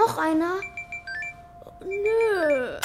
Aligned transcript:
Noch 0.00 0.16
einer? 0.16 0.60
Nö. 1.84 2.80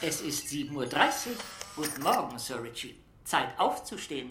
Es 0.00 0.20
ist 0.20 0.46
7.30 0.46 0.74
Uhr. 0.76 0.86
Guten 1.74 2.02
Morgen, 2.02 2.38
Sir 2.38 2.62
Richie. 2.62 2.94
Zeit 3.24 3.58
aufzustehen. 3.58 4.30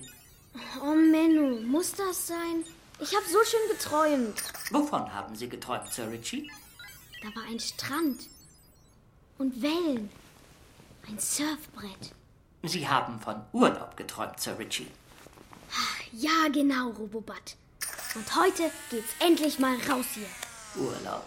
Oh, 0.82 0.94
Menno, 0.94 1.60
muss 1.64 1.92
das 1.92 2.28
sein? 2.28 2.64
Ich 3.02 3.14
habe 3.14 3.26
so 3.26 3.40
schön 3.44 3.68
geträumt. 3.70 4.42
Wovon 4.72 5.14
haben 5.14 5.36
Sie 5.36 5.50
geträumt, 5.50 5.92
Sir 5.92 6.10
Richie? 6.10 6.50
Da 7.22 7.28
war 7.36 7.46
ein 7.50 7.60
Strand. 7.60 8.30
Und 9.38 9.62
Wellen. 9.62 10.10
Ein 11.06 11.20
Surfbrett. 11.20 12.14
Sie 12.64 12.88
haben 12.88 13.20
von 13.20 13.42
Urlaub 13.52 13.98
geträumt, 13.98 14.40
Sir 14.40 14.58
Richie. 14.58 14.88
Ja, 16.14 16.48
genau, 16.50 16.92
Robobat. 16.92 17.58
Und 18.16 18.36
heute 18.36 18.70
geht's 18.92 19.14
endlich 19.20 19.58
mal 19.60 19.76
raus 19.90 20.06
hier. 20.14 20.28
Urlaub. 20.76 21.26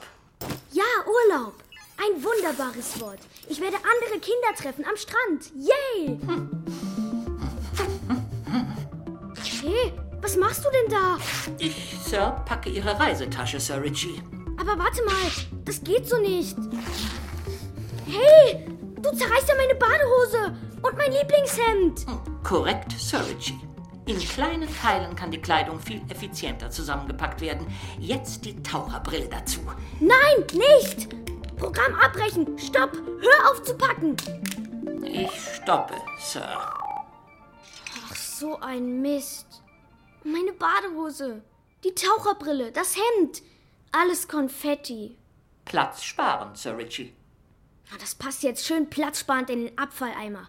Ja, 0.72 0.84
Urlaub. 1.06 1.54
Ein 1.98 2.22
wunderbares 2.22 3.00
Wort. 3.00 3.18
Ich 3.48 3.60
werde 3.60 3.77
andere 3.77 4.20
Kinder 4.20 4.54
treffen 4.56 4.84
am 4.84 4.96
Strand. 4.96 5.50
Yay! 5.56 6.18
Hey, 9.62 9.92
was 10.20 10.36
machst 10.36 10.64
du 10.64 10.68
denn 10.70 10.91
da? 10.91 11.18
Ich, 11.58 11.96
Sir, 12.04 12.42
packe 12.44 12.70
Ihre 12.70 12.98
Reisetasche, 12.98 13.58
Sir 13.58 13.82
Richie. 13.82 14.22
Aber 14.58 14.78
warte 14.78 15.02
mal, 15.05 15.14
das 15.64 15.82
geht 15.82 16.08
so 16.08 16.18
nicht. 16.18 16.56
Hey, 18.06 18.66
du 18.96 19.10
zerreißt 19.10 19.48
ja 19.48 19.55
meine 19.56 19.74
Badehose 19.74 20.56
und 20.82 20.96
mein 20.96 21.12
Lieblingshemd. 21.12 22.06
Korrekt, 22.44 22.92
Sir 22.92 23.27
Richie. 23.27 23.58
In 24.06 24.19
kleinen 24.20 24.69
Teilen 24.73 25.16
kann 25.16 25.33
die 25.33 25.41
Kleidung 25.41 25.80
viel 25.80 26.00
effizienter 26.08 26.70
zusammengepackt 26.70 27.41
werden. 27.41 27.67
Jetzt 27.98 28.44
die 28.44 28.62
Taucherbrille 28.62 29.28
dazu. 29.28 29.61
Nein, 29.98 30.47
nicht! 30.53 31.08
Programm 31.56 31.94
abbrechen. 31.97 32.56
Stopp. 32.58 32.92
Hör 32.95 33.50
auf 33.50 33.62
zu 33.64 33.77
packen. 33.77 34.17
Ich 35.03 35.30
stoppe, 35.56 35.95
Sir. 36.20 36.47
Ach, 38.05 38.14
so 38.14 38.61
ein 38.61 39.03
Mist. 39.03 39.62
Meine 40.23 40.52
Badehose, 40.52 41.42
die 41.83 41.95
Taucherbrille, 41.95 42.73
das 42.73 42.97
Hemd. 42.97 43.42
Alles 43.91 44.28
Konfetti. 44.28 45.17
Platz 45.64 46.05
sparen, 46.05 46.55
Sir 46.55 46.77
Richie. 46.77 47.12
Das 47.98 48.14
passt 48.14 48.42
jetzt 48.42 48.67
schön 48.67 48.89
platzsparend 48.91 49.50
in 49.50 49.64
den 49.67 49.78
Abfalleimer. 49.78 50.48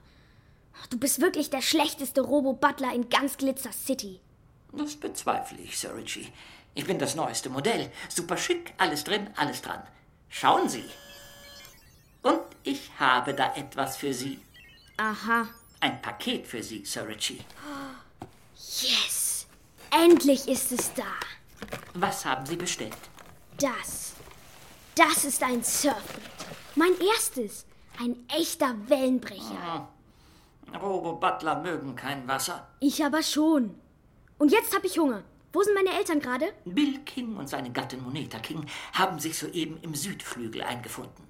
Du 0.90 0.98
bist 0.98 1.22
wirklich 1.22 1.50
der 1.50 1.62
schlechteste 1.62 2.22
Robo-Butler 2.22 2.94
in 2.94 3.10
ganz 3.10 3.38
Glitzer 3.38 3.72
City. 3.72 4.20
Das 4.72 4.96
bezweifle 4.96 5.60
ich, 5.60 5.78
Sir 5.78 5.96
Richie. 5.96 6.32
Ich 6.76 6.86
bin 6.86 7.00
das 7.00 7.16
neueste 7.16 7.50
Modell. 7.50 7.92
Super 8.10 8.38
schick, 8.38 8.74
alles 8.78 9.04
drin, 9.04 9.30
alles 9.36 9.62
dran. 9.62 9.82
Schauen 10.30 10.70
Sie. 10.70 10.86
Und 12.22 12.42
ich 12.64 12.92
habe 13.00 13.34
da 13.34 13.56
etwas 13.56 13.98
für 13.98 14.14
Sie. 14.14 14.40
Aha. 14.98 15.48
Ein 15.80 16.02
Paket 16.02 16.48
für 16.48 16.62
Sie, 16.64 16.86
Sir 16.86 17.08
Richie. 17.08 17.40
Yes. 18.56 19.48
Endlich 19.92 20.48
ist 20.48 20.72
es 20.72 20.94
da. 20.94 21.06
Was 21.94 22.26
haben 22.26 22.46
Sie 22.46 22.56
bestellt? 22.56 22.98
Das. 23.60 24.14
Das 24.96 25.26
ist 25.26 25.42
ein 25.44 25.64
Surfbrett. 25.64 26.22
Mein 26.76 26.94
erstes. 27.16 27.66
Ein 28.00 28.16
echter 28.30 28.76
Wellenbrecher. 28.88 29.88
Robo-Butler 30.76 31.62
mögen 31.62 31.96
kein 31.96 32.28
Wasser. 32.28 32.68
Ich 32.80 33.04
aber 33.04 33.24
schon. 33.24 33.80
Und 34.38 34.52
jetzt 34.52 34.76
hab 34.76 34.84
ich 34.84 35.00
Hunger. 35.00 35.24
Wo 35.54 35.64
sind 35.64 35.74
meine 35.74 35.98
Eltern 35.98 36.20
gerade? 36.20 36.54
Bill 36.66 37.00
King 37.00 37.38
und 37.38 37.48
seine 37.48 37.72
Gattin 37.72 38.04
Moneta 38.04 38.38
King 38.40 38.66
haben 38.94 39.18
sich 39.20 39.38
soeben 39.38 39.80
im 39.82 39.96
Südflügel 39.96 40.62
eingefunden. 40.62 41.26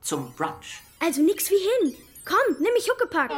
Zum 0.00 0.32
Brunch. 0.34 0.82
Also 0.98 1.22
nix 1.22 1.50
wie 1.50 1.56
hin. 1.88 1.94
Komm, 2.24 2.56
nimm 2.60 2.72
mich 2.74 2.88
Huckepack. 2.90 3.30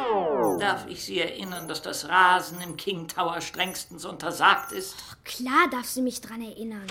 Darf 0.59 0.87
ich 0.87 1.03
Sie 1.03 1.19
erinnern, 1.19 1.67
dass 1.67 1.81
das 1.81 2.07
Rasen 2.07 2.59
im 2.61 2.77
King 2.77 3.07
Tower 3.07 3.41
strengstens 3.41 4.05
untersagt 4.05 4.71
ist? 4.71 4.95
Klar 5.23 5.69
darfst 5.71 5.97
du 5.97 6.01
mich 6.01 6.21
dran 6.21 6.41
erinnern. 6.41 6.87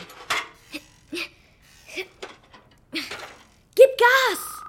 Gib 3.75 3.91
Gas! 3.99 4.63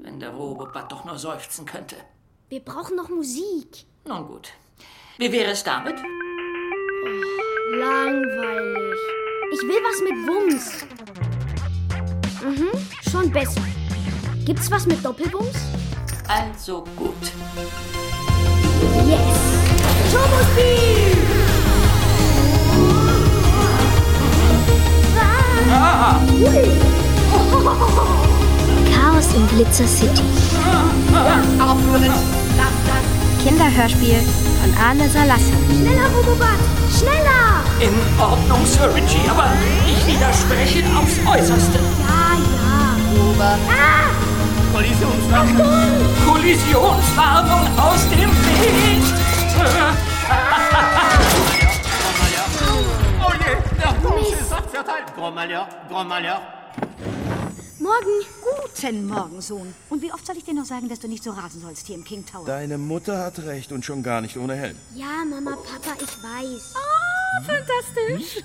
Wenn 0.00 0.20
der 0.20 0.30
Robobat 0.30 0.90
doch 0.92 1.04
nur 1.04 1.18
seufzen 1.18 1.66
könnte. 1.66 1.96
Wir 2.50 2.60
brauchen 2.60 2.94
noch 2.96 3.08
Musik. 3.08 3.86
Nun 4.06 4.26
gut. 4.26 4.50
Wie 5.16 5.32
wäre 5.32 5.52
es 5.52 5.64
damit? 5.64 5.96
Langweilig. 7.70 8.98
Ich 9.52 9.60
will 9.62 9.80
was 9.82 10.00
mit 10.02 10.12
Wumms. 10.28 10.84
Mhm, 12.44 12.68
schon 13.10 13.32
besser. 13.32 13.62
Gibt's 14.44 14.70
was 14.70 14.86
mit 14.86 15.02
Doppelwumms? 15.02 15.56
Also 16.28 16.84
gut. 16.96 17.32
Yes! 19.06 19.38
Turbo 20.12 20.44
Speed! 20.52 21.16
Ah! 25.70 26.20
Chaos 29.14 29.32
in 29.34 29.46
Glitzer 29.48 29.86
City. 29.86 30.22
Aufhören! 31.60 32.12
Lass 32.56 32.76
das! 32.84 33.44
Kinderhörspiel 33.44 34.18
von 34.60 34.84
Arne 34.84 35.08
Salasser. 35.08 35.54
Schneller, 35.70 36.08
Robobat! 36.16 36.58
Schneller! 36.90 37.62
In 37.78 37.94
Ordnung, 38.20 38.66
Sir 38.66 38.92
Richie, 38.92 39.28
aber 39.30 39.52
ich 39.86 40.04
widerspreche 40.06 40.82
aufs 40.98 41.18
Äußerste. 41.24 41.78
Ja, 41.78 42.34
ja. 42.58 43.30
Ober! 43.30 43.58
Ah! 43.70 44.10
Kollisionswarnung! 44.72 45.62
Kollisionswarnung 46.26 47.60
aus 47.78 48.08
dem 48.10 48.30
Weg! 48.30 49.02
Oh 53.20 53.32
je, 53.38 53.80
der 53.80 53.92
Bronze 54.00 54.34
ist 54.40 54.52
abverteilt. 54.52 55.14
Grand 55.16 55.34
Malheur, 55.36 55.68
Grand 55.88 56.08
Malheur. 56.08 56.63
Morgen. 57.80 58.24
Guten 58.40 59.06
Morgen, 59.06 59.40
Sohn. 59.40 59.74
Und 59.90 60.00
wie 60.00 60.12
oft 60.12 60.24
soll 60.24 60.36
ich 60.36 60.44
dir 60.44 60.54
noch 60.54 60.64
sagen, 60.64 60.88
dass 60.88 61.00
du 61.00 61.08
nicht 61.08 61.24
so 61.24 61.32
rasen 61.32 61.60
sollst 61.60 61.86
hier 61.88 61.96
im 61.96 62.04
King 62.04 62.24
Tower? 62.24 62.44
Deine 62.44 62.78
Mutter 62.78 63.18
hat 63.18 63.40
recht 63.40 63.72
und 63.72 63.84
schon 63.84 64.04
gar 64.04 64.20
nicht 64.20 64.36
ohne 64.36 64.54
Helm. 64.54 64.76
Ja, 64.94 65.24
Mama, 65.28 65.56
Papa, 65.56 65.96
ich 66.00 66.22
weiß. 66.22 66.74
Fantastisch. 67.44 68.44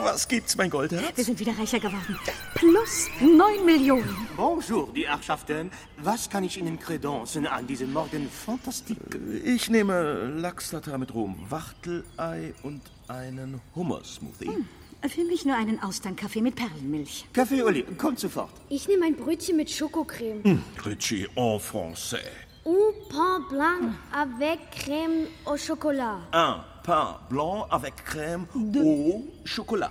Was 0.00 0.26
gibt's, 0.26 0.56
mein 0.56 0.70
Goldherz? 0.70 1.14
Wir 1.14 1.24
sind 1.24 1.38
wieder 1.38 1.52
reicher 1.58 1.80
geworden. 1.80 2.18
Plus 2.54 3.08
9 3.20 3.62
Millionen. 3.66 4.26
Bonjour, 4.36 4.90
die 4.94 5.06
Herrschaften. 5.06 5.70
Was 5.98 6.30
kann 6.30 6.42
ich 6.44 6.56
Ihnen 6.56 6.78
kredenzen 6.78 7.46
an 7.46 7.66
diesem 7.66 7.92
Morgen 7.92 8.30
fantastik? 8.30 8.96
Ich 9.44 9.68
nehme 9.68 10.32
Lachs-Tatar 10.38 10.96
mit 10.96 11.12
Rum, 11.12 11.36
Wachtelei 11.50 12.54
und 12.62 12.80
einen 13.06 13.60
Hummer-Smoothie. 13.76 14.64
Für 15.08 15.24
mich 15.24 15.44
nur 15.44 15.56
einen 15.56 15.82
Austernkaffee 15.82 16.40
mit 16.40 16.54
Perlenmilch. 16.54 17.26
Café 17.34 17.62
Olé, 17.64 17.84
kommt 17.96 18.20
sofort. 18.20 18.50
Ich 18.68 18.86
nehme 18.86 19.04
ein 19.06 19.16
Brötchen 19.16 19.56
mit 19.56 19.68
Schokocreme. 19.70 20.62
Richie 20.86 21.26
en 21.34 21.58
français. 21.58 22.30
Un 22.64 22.92
pain 23.08 23.40
blanc 23.50 23.92
avec 24.12 24.60
crème 24.70 25.26
au 25.44 25.56
chocolat. 25.56 26.20
Un 26.32 26.64
pain 26.84 27.18
blanc 27.28 27.66
avec 27.70 27.94
crème 28.04 28.46
au 28.54 29.24
chocolat. 29.44 29.90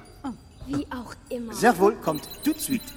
Wie 0.67 0.87
auch 0.91 1.13
immer. 1.29 1.53
Sehr 1.53 1.77
wohl, 1.77 1.95
kommt 1.95 2.29
tout 2.45 2.53
de 2.53 2.59
suite. 2.59 2.93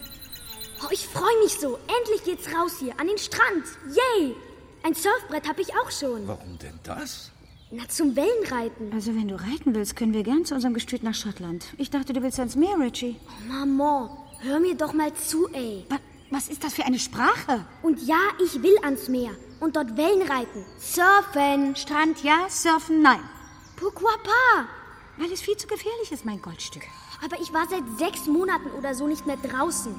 Oh, 0.85 0.89
ich 0.93 1.07
freue 1.09 1.39
mich 1.43 1.59
so. 1.59 1.79
Endlich 1.89 2.23
geht's 2.25 2.47
raus 2.55 2.79
hier, 2.79 2.93
an 3.01 3.09
den 3.09 3.19
Strand. 3.19 3.65
Yay! 3.89 4.37
Ein 4.85 4.95
Surfbrett 4.95 5.49
habe 5.49 5.63
ich 5.63 5.71
auch 5.75 5.91
schon. 5.91 6.29
Warum 6.29 6.59
denn 6.59 6.79
das? 6.85 7.33
Na, 7.71 7.89
zum 7.89 8.15
Wellenreiten. 8.15 8.93
Also, 8.93 9.15
wenn 9.17 9.29
du 9.29 9.35
reiten 9.35 9.75
willst, 9.75 9.97
können 9.97 10.13
wir 10.15 10.23
gern 10.23 10.45
zu 10.45 10.55
unserem 10.55 10.75
Gestüt 10.75 11.03
nach 11.03 11.15
Schottland. 11.15 11.65
Ich 11.79 11.91
dachte, 11.91 12.13
du 12.13 12.23
willst 12.23 12.39
ans 12.39 12.57
Meer, 12.57 12.79
Richie. 12.79 13.17
Maman, 13.49 14.11
hör 14.41 14.61
mir 14.61 14.75
doch 14.77 14.93
mal 14.93 15.13
zu, 15.15 15.49
ey. 15.53 15.85
Wa- 15.89 15.99
Was 16.31 16.49
ist 16.49 16.63
das 16.63 16.75
für 16.75 16.85
eine 16.85 16.99
Sprache? 16.99 17.65
Und 17.83 18.01
ja, 18.07 18.21
ich 18.45 18.63
will 18.63 18.77
ans 18.83 19.09
Meer 19.09 19.31
und 19.61 19.77
dort 19.77 19.97
Wellen 19.97 20.23
reiten. 20.23 20.65
Surfen. 20.79 21.75
Strand 21.77 22.23
ja, 22.23 22.47
Surfen 22.49 23.03
nein. 23.03 23.21
Pourquoi 23.77 24.13
pas? 24.23 24.67
Weil 25.17 25.33
es 25.33 25.41
viel 25.41 25.57
zu 25.57 25.67
gefährlich 25.67 26.13
ist, 26.13 26.25
mein 26.25 26.41
Goldstück. 26.43 26.83
Aber 27.25 27.41
ich 27.41 27.53
war 27.53 27.67
seit 27.69 27.85
sechs 27.99 28.27
Monaten 28.27 28.71
oder 28.79 28.95
so 28.95 29.07
nicht 29.07 29.27
mehr 29.27 29.37
draußen. 29.37 29.95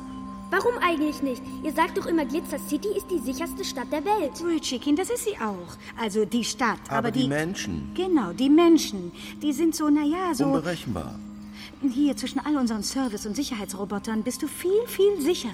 Warum 0.51 0.73
eigentlich 0.81 1.21
nicht? 1.21 1.41
Ihr 1.63 1.73
sagt 1.73 1.97
doch 1.97 2.05
immer, 2.05 2.25
Glitzer 2.25 2.59
City 2.59 2.89
ist 2.95 3.07
die 3.09 3.19
sicherste 3.19 3.63
Stadt 3.65 3.91
der 3.91 4.05
Welt. 4.05 4.31
Richie, 4.45 4.79
Kind, 4.79 4.99
das 4.99 5.09
ist 5.09 5.25
sie 5.25 5.35
auch. 5.37 5.75
Also 6.01 6.25
die 6.25 6.43
Stadt. 6.43 6.79
Aber, 6.87 6.97
Aber, 6.97 7.11
die, 7.11 7.27
Menschen, 7.27 7.91
Genau, 7.95 8.31
die 8.31 8.49
Menschen. 8.49 9.11
Die 9.41 9.51
sind 9.53 9.75
so, 9.75 9.89
naja, 9.89 10.33
so. 10.33 10.45
unberechenbar. 10.45 11.15
Hier 11.81 12.15
zwischen 12.15 12.39
all 12.39 12.55
unseren 12.57 12.83
Service- 12.83 13.25
und 13.25 13.35
Sicherheitsrobotern 13.35 14.23
bist 14.23 14.41
du 14.41 14.47
viel, 14.47 14.85
viel 14.87 15.19
sicherer. 15.19 15.53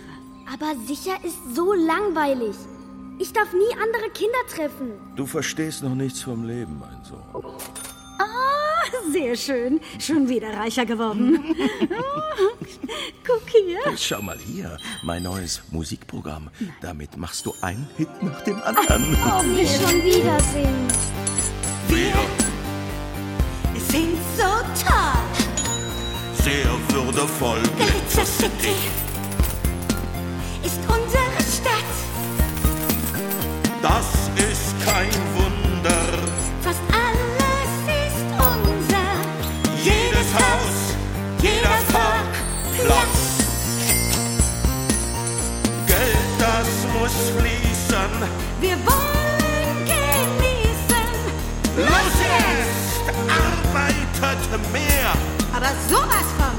Aber 0.54 0.76
sicher 0.86 1.14
ist 1.24 1.38
so 1.56 1.74
langweilig. 1.74 2.56
Ich 3.20 3.32
darf 3.34 3.54
nie 3.54 3.74
andere 3.74 4.10
Kinder 4.14 4.40
treffen. 4.54 4.92
Du 5.16 5.26
verstehst 5.26 5.84
noch 5.84 5.96
nichts 5.96 6.22
vom 6.22 6.44
Leben, 6.44 6.80
mein 6.80 7.04
Sohn. 7.04 7.20
Ah, 8.20 8.26
Sehr 9.12 9.36
schön. 9.36 9.80
Schon 10.00 10.28
wieder 10.30 10.50
reicher 10.54 10.86
geworden. 10.86 11.56
Guck 13.26 13.44
hier. 13.50 13.80
Schau 13.98 14.22
mal 14.22 14.38
hier, 14.38 14.78
mein 15.04 15.24
neues 15.24 15.62
Musikprogramm. 15.72 16.50
Damit 16.82 17.18
machst 17.18 17.46
du 17.46 17.54
einen 17.62 17.88
Hit 17.98 18.10
nach 18.22 18.42
dem 18.42 18.62
anderen. 18.62 19.16
Oh, 19.26 19.44
wir 19.56 19.68
schon 19.68 20.04
wieder 20.04 20.40
singen. 20.40 20.88
Wir 21.88 22.14
Sind 23.90 24.16
so 24.38 24.44
toll. 24.86 26.44
sehr 26.44 26.72
würdevoll. 26.90 27.62
Glitzer 27.78 28.26
City 28.26 28.76
ist 30.64 30.80
unsere 30.88 31.42
Stadt. 31.52 31.92
Das 33.82 34.30
ist 34.38 34.76
kein 34.86 35.10
muss 47.12 47.30
fließen. 47.42 48.12
Wir 48.60 48.78
wollen 48.86 49.78
genießen. 49.86 51.12
Los 51.78 52.16
jetzt, 52.22 53.02
arbeitet 53.28 54.72
mehr. 54.72 55.14
Aber 55.54 55.72
sowas 55.90 56.28
von 56.38 56.56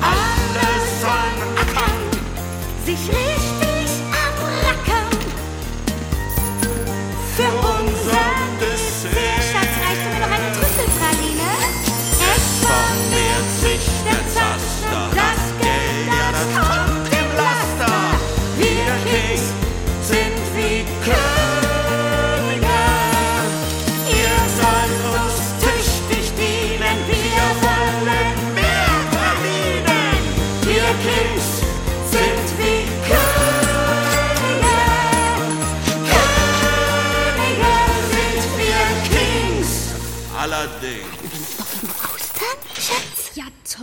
Alles 0.00 1.00
soll 1.00 1.34
ackern. 1.60 2.00
sich 2.84 3.08
richtig 3.08 3.63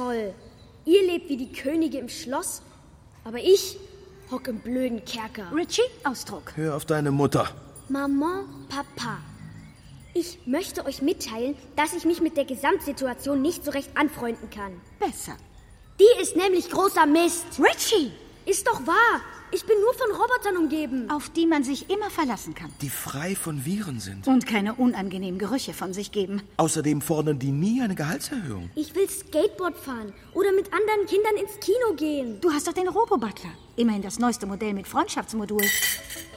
toll. 0.02 0.34
Ihr 0.86 1.02
lebt 1.04 1.30
wie 1.30 1.38
die 1.38 1.52
Könige 1.52 2.00
im 2.00 2.10
Schloss, 2.10 2.62
aber 3.24 3.40
ich 3.40 3.78
hock 4.32 4.48
im 4.48 4.60
blöden 4.60 5.04
Kerker. 5.06 5.52
Richie, 5.56 5.82
Ausdruck. 6.04 6.54
Hör 6.56 6.76
auf 6.76 6.86
deine 6.86 7.12
Mutter. 7.12 7.50
Maman, 7.90 8.46
Papa. 8.70 9.18
Ich 10.14 10.40
möchte 10.46 10.86
euch 10.86 11.02
mitteilen, 11.02 11.56
dass 11.76 11.94
ich 11.94 12.06
mich 12.06 12.20
mit 12.20 12.36
der 12.36 12.46
Gesamtsituation 12.46 13.42
nicht 13.42 13.64
so 13.64 13.72
recht 13.72 13.90
anfreunden 13.96 14.50
kann. 14.50 14.74
Besser. 15.00 15.38
Die 16.00 16.22
ist 16.22 16.36
nämlich 16.36 16.70
großer 16.70 17.06
Mist. 17.06 17.46
Richie, 17.60 18.12
Ist 18.46 18.68
doch 18.68 18.86
wahr. 18.88 19.22
Ich 19.54 19.66
bin 19.66 19.76
nur 19.82 19.94
von 19.94 20.12
Robotern 20.12 20.58
umgeben. 20.58 21.10
auf 21.10 21.30
die 21.30 21.46
man 21.46 21.64
sich 21.64 21.90
immer 21.90 22.10
verlassen 22.10 22.54
kann. 22.56 22.72
Die 22.82 22.90
frei 22.90 23.36
von 23.36 23.66
Viren 23.66 24.00
sind. 24.00 24.28
Und 24.28 24.48
keine 24.48 24.76
unangenehmen 24.76 25.40
Gerüche 25.40 25.74
von 25.74 25.94
sich 25.94 26.12
geben. 26.12 26.42
Außerdem 26.58 27.02
fordern 27.02 27.38
die 27.38 27.52
nie 27.52 27.82
eine 27.82 27.96
Gehaltserhöhung. 27.96 28.70
Ich 28.76 28.96
will 28.96 29.10
Skateboard 29.10 29.78
fahren 29.78 30.14
oder 30.34 30.52
mit 30.54 30.72
anderen 30.74 31.06
Kindern 31.06 31.36
ins 31.36 31.60
Kino 31.60 31.96
gehen. 31.98 32.40
Du 32.42 32.52
hast 32.52 32.68
doch 32.68 32.74
den 32.74 32.88
Robo-Butler. 32.88 33.52
Immerhin 33.76 34.02
das 34.02 34.20
neueste 34.20 34.46
Modell 34.46 34.74
mit 34.74 34.88
Freundschaftsmodul. 34.88 35.62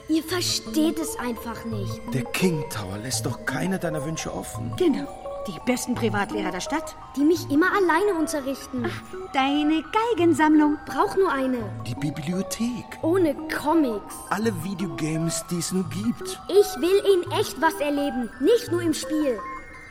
Ihr 0.09 0.23
versteht 0.23 0.99
es 0.99 1.17
einfach 1.19 1.65
nicht. 1.65 2.01
Der 2.13 2.25
King 2.25 2.65
Tower 2.69 2.99
lässt 2.99 3.25
doch 3.25 3.47
keine 3.47 3.79
deiner 3.79 4.05
Wünsche 4.05 4.35
offen. 4.35 4.73
Genau. 4.77 5.24
Die 5.47 5.61
besten 5.67 5.95
Privatlehrer 5.95 6.51
der 6.51 6.61
Stadt. 6.61 6.97
Die 7.17 7.25
mich 7.25 7.51
immer 7.51 7.67
alleine 7.73 8.19
unterrichten. 8.19 8.91
Deine 9.35 9.85
Geigensammlung. 10.17 10.79
Brauch 10.87 11.17
nur 11.17 11.31
eine. 11.31 11.59
Die 11.87 11.95
Bibliothek. 11.95 12.85
Ohne 13.03 13.35
Comics. 13.55 14.15
Alle 14.31 14.53
Videogames, 14.65 15.45
die 15.51 15.59
es 15.59 15.71
nur 15.73 15.85
gibt. 15.91 16.41
Ich 16.49 16.81
will 16.81 17.03
in 17.15 17.31
echt 17.33 17.61
was 17.61 17.75
erleben, 17.75 18.31
nicht 18.41 18.73
nur 18.73 18.81
im 18.81 18.95
Spiel. 18.95 19.39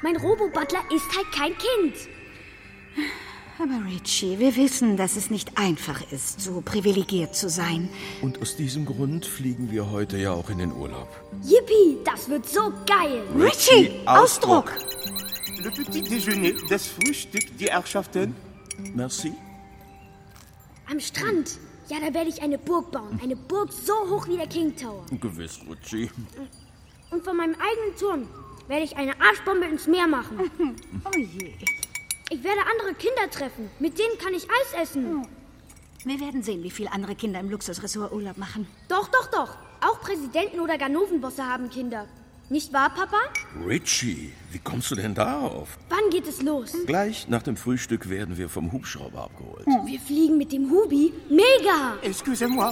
Mein 0.02 0.18
Robo-Butler 0.18 0.82
ist 0.94 1.06
halt 1.16 1.32
kein 1.32 1.54
Kind. 1.58 1.96
Aber 3.60 3.86
Richie, 3.86 4.40
wir 4.40 4.56
wissen, 4.56 4.98
dass 4.98 5.16
es 5.16 5.30
nicht 5.30 5.60
einfach 5.60 6.02
ist, 6.12 6.42
so 6.42 6.62
privilegiert 6.62 7.36
zu 7.36 7.48
sein. 7.48 7.88
Und 8.24 8.42
aus 8.42 8.56
diesem 8.56 8.86
Grund 8.86 9.28
fliegen 9.28 9.70
wir 9.70 9.92
heute 9.92 10.18
ja 10.18 10.32
auch 10.32 10.50
in 10.50 10.58
den 10.58 10.74
Urlaub. 10.74 11.08
Yippie, 11.44 12.00
das 12.04 12.28
wird 12.28 12.50
so 12.50 12.74
geil. 12.88 13.22
Richie, 13.40 14.02
Ausdruck. 14.08 14.74
Le 14.76 14.93
petit 15.74 16.02
déjeuner, 16.02 16.54
das 16.70 16.88
Frühstück, 16.88 17.58
die 17.58 17.66
Herrschaften. 17.66 18.36
Merci. 18.94 19.34
Am 20.90 21.00
Strand. 21.00 21.60
Ja, 21.90 21.98
da 22.00 22.14
werde 22.14 22.30
ich 22.30 22.42
eine 22.42 22.58
Burg 22.58 22.92
bauen. 22.92 23.20
Eine 23.22 23.36
Burg 23.36 23.72
so 23.72 23.94
hoch 24.10 24.28
wie 24.28 24.38
der 24.38 24.48
King 24.48 24.76
Tower. 24.76 25.06
Gewiss, 25.20 25.60
Richie. 25.70 26.10
Und 27.12 27.24
von 27.24 27.38
meinem 27.38 27.56
eigenen 27.56 27.96
Turm 28.00 28.28
werde 28.68 28.84
ich 28.84 28.96
eine 28.96 29.20
Arschbombe 29.20 29.66
ins 29.66 29.88
Meer 29.88 30.08
machen. 30.08 30.38
Oh 31.06 31.18
je. 31.18 31.54
Ich 32.30 32.44
werde 32.44 32.62
andere 32.72 32.94
Kinder 32.96 33.30
treffen. 33.30 33.70
Mit 33.80 34.00
denen 34.00 34.18
kann 34.18 34.34
ich 34.34 34.44
Eis 34.46 34.82
essen. 34.82 35.28
Wir 36.06 36.20
werden 36.20 36.42
sehen, 36.42 36.64
wie 36.64 36.72
viele 36.72 36.92
andere 36.92 37.16
Kinder 37.16 37.40
im 37.40 37.50
Luxusressort 37.50 38.12
Urlaub 38.12 38.38
machen. 38.38 38.68
Doch, 38.88 39.08
doch, 39.10 39.28
doch. 39.30 39.58
Auch 39.82 40.00
Präsidenten 40.02 40.60
oder 40.60 40.78
Ganovenbosse 40.78 41.46
haben 41.46 41.70
Kinder. 41.70 42.08
Nicht 42.54 42.72
wahr, 42.72 42.92
Papa? 42.94 43.18
Richie, 43.68 44.32
wie 44.52 44.60
kommst 44.60 44.92
du 44.92 44.96
denn 44.96 45.16
darauf? 45.16 45.70
Wann 45.90 46.08
geht 46.12 46.28
es 46.28 46.40
los? 46.44 46.72
Gleich 46.86 47.28
nach 47.28 47.42
dem 47.42 47.58
Frühstück 47.58 48.10
werden 48.10 48.38
wir 48.38 48.48
vom 48.48 48.72
Hubschrauber 48.72 49.24
abgeholt. 49.24 49.66
Wir 49.88 50.00
fliegen 50.00 50.38
mit 50.38 50.52
dem 50.52 50.70
Hubi. 50.70 51.12
Mega! 51.32 51.98
Excusez-moi. 52.04 52.72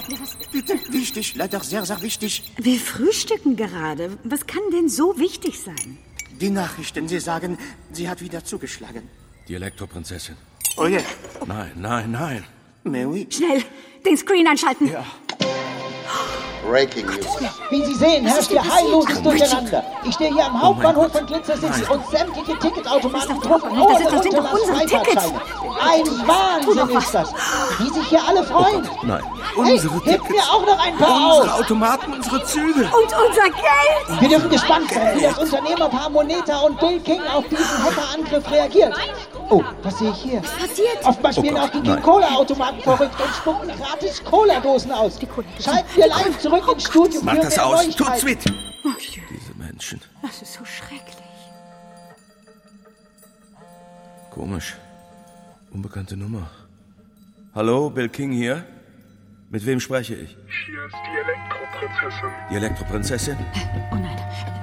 Bitte, 0.52 0.74
wichtig, 0.90 1.34
leider 1.34 1.58
sehr, 1.58 1.84
sehr 1.84 2.00
wichtig. 2.00 2.44
Wir 2.58 2.78
frühstücken 2.78 3.56
gerade. 3.56 4.16
Was 4.22 4.46
kann 4.46 4.62
denn 4.72 4.88
so 4.88 5.18
wichtig 5.18 5.58
sein? 5.58 5.98
Die 6.40 6.50
Nachrichten, 6.50 7.08
sie 7.08 7.18
sagen, 7.18 7.58
sie 7.90 8.08
hat 8.08 8.20
wieder 8.22 8.44
zugeschlagen. 8.44 9.02
Die 9.48 9.54
Elektroprinzessin. 9.54 10.36
Oh 10.76 10.86
je, 10.86 11.00
Nein, 11.44 11.72
nein, 11.74 12.08
nein. 12.12 12.44
mais 12.84 13.04
oui. 13.06 13.26
Schnell, 13.28 13.64
den 14.06 14.16
Screen 14.16 14.46
anschalten. 14.46 14.92
Breaking 16.62 17.06
News. 17.06 17.26
Wie 17.70 17.84
Sie 17.84 17.94
sehen, 17.94 18.26
herrscht 18.26 18.50
hier 18.50 18.62
heilloses 18.62 19.20
Durcheinander. 19.22 19.82
Ich 20.04 20.14
stehe 20.14 20.32
hier 20.32 20.46
am 20.46 20.60
Hauptbahnhof 20.62 21.12
von 21.12 21.26
Glitzer 21.26 21.56
City 21.56 21.82
und 21.90 22.06
sämtliche 22.08 22.58
Ticketautomaten 22.58 23.40
drucken 23.40 23.80
ohne 23.80 24.04
das 24.04 24.22
sind 24.22 24.34
doch 24.34 24.38
Unterlass 24.52 24.60
unsere 24.60 24.86
Tickets. 24.86 25.24
Freifahrtscheine. 25.24 25.40
Ein 25.82 26.28
Wahnsinn 26.28 26.96
ist 26.98 27.14
das. 27.14 27.34
Wie 27.78 27.88
sich 27.88 28.06
hier 28.08 28.20
alle 28.28 28.44
freuen. 28.44 28.88
Nein, 29.02 29.22
Hey, 29.54 29.72
unsere 29.74 29.94
hebt 29.94 30.04
Tickets, 30.06 30.28
mir 30.30 30.42
auch 30.42 30.66
noch 30.66 30.78
ein 30.86 30.96
paar 30.96 31.36
unsere 31.36 31.54
aus. 31.54 31.60
Automaten, 31.60 32.12
unsere 32.14 32.44
Züge. 32.44 32.80
Und 32.82 33.28
unser 33.28 33.50
Geld! 33.50 34.20
Wir 34.20 34.28
dürfen 34.28 34.50
gespannt 34.50 34.90
sein, 34.92 35.16
wie 35.18 35.22
das 35.22 35.38
Unternehmerpaar 35.38 36.10
Moneta 36.10 36.58
und 36.60 36.78
Bill 36.78 37.00
King 37.00 37.20
auf 37.26 37.44
diesen 37.48 37.84
Hackerangriff 37.84 38.50
reagiert. 38.50 38.94
Oh, 39.50 39.62
was 39.82 39.98
sehe 39.98 40.10
ich 40.10 40.16
hier? 40.16 40.40
Passiert? 40.40 41.04
Offenbar 41.04 41.32
spielen 41.32 41.54
Gott, 41.54 41.64
auch 41.64 41.70
die 41.70 41.78
nein. 41.80 41.96
King 41.96 42.02
Cola 42.02 42.34
Automaten 42.36 42.80
verrückt 42.80 43.20
und 43.20 43.34
spucken 43.34 43.70
gratis 43.78 44.24
Cola-Dosen 44.24 44.92
aus. 44.92 45.18
Schalten 45.62 45.96
wir 45.96 46.06
live 46.06 46.38
zurück 46.38 46.51
ins 46.52 46.84
Studio 46.84 47.20
Mach 47.22 47.38
das 47.38 47.58
aus. 47.58 47.88
Tut's 47.96 48.22
mit. 48.22 48.44
Diese 48.44 49.54
Menschen. 49.58 50.00
Das 50.22 50.42
ist 50.42 50.54
so 50.54 50.64
schrecklich. 50.64 51.16
Komisch. 54.30 54.74
Unbekannte 55.70 56.16
Nummer. 56.16 56.50
Hallo, 57.54 57.90
Bill 57.90 58.08
King 58.08 58.32
hier. 58.32 58.64
Mit 59.50 59.66
wem 59.66 59.80
spreche 59.80 60.14
ich? 60.14 60.36
Hier 60.64 60.86
ist 60.86 60.96
die 61.06 61.18
Elektroprinzessin. 61.18 62.30
Die 62.50 62.56
Elektroprinzessin? 62.56 63.36
Oh 63.90 63.96
nein, 63.96 64.16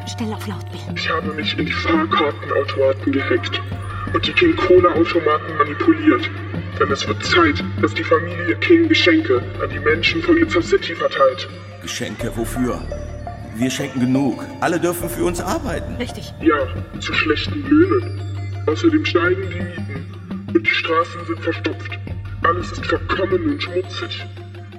stell 0.08 0.34
auf 0.34 0.48
laut, 0.48 0.66
Bill. 0.72 0.80
Ich 0.96 1.10
habe 1.10 1.32
mich 1.34 1.58
in 1.58 1.68
die 1.68 1.72
Fahrkartenautomaten 1.72 3.12
gehackt 3.12 3.62
und 4.14 4.26
die 4.26 4.34
King 4.34 4.56
Cola 4.56 4.90
Automaten 4.94 5.56
manipuliert. 5.58 6.30
Denn 6.80 6.92
es 6.92 7.08
wird 7.08 7.24
Zeit, 7.24 7.64
dass 7.82 7.94
die 7.94 8.04
Familie 8.04 8.56
King 8.58 8.88
Geschenke 8.88 9.44
an 9.62 9.70
die 9.70 9.80
Menschen 9.80 10.24
von 10.24 10.36
Glitzer 10.36 10.64
City 10.64 10.96
verteilt. 10.96 11.48
Geschenke 11.82 12.32
wofür? 12.36 12.82
Wir 13.56 13.70
schenken 13.70 14.00
genug. 14.00 14.46
Alle 14.62 14.80
dürfen 14.80 15.10
für 15.10 15.26
uns 15.26 15.42
arbeiten. 15.42 15.96
Richtig. 15.96 16.34
Ja, 16.42 16.58
zu 17.00 17.14
schlechten 17.14 17.62
Löhnen. 17.68 18.22
Außerdem 18.68 19.06
steigen 19.06 19.50
die 19.50 19.56
Mieten 19.56 20.46
und 20.54 20.66
die 20.66 20.72
Straßen 20.72 21.26
sind 21.28 21.40
verstopft. 21.42 22.00
Alles 22.44 22.72
ist 22.72 22.86
verkommen 22.86 23.50
und 23.52 23.62
schmutzig. 23.62 24.26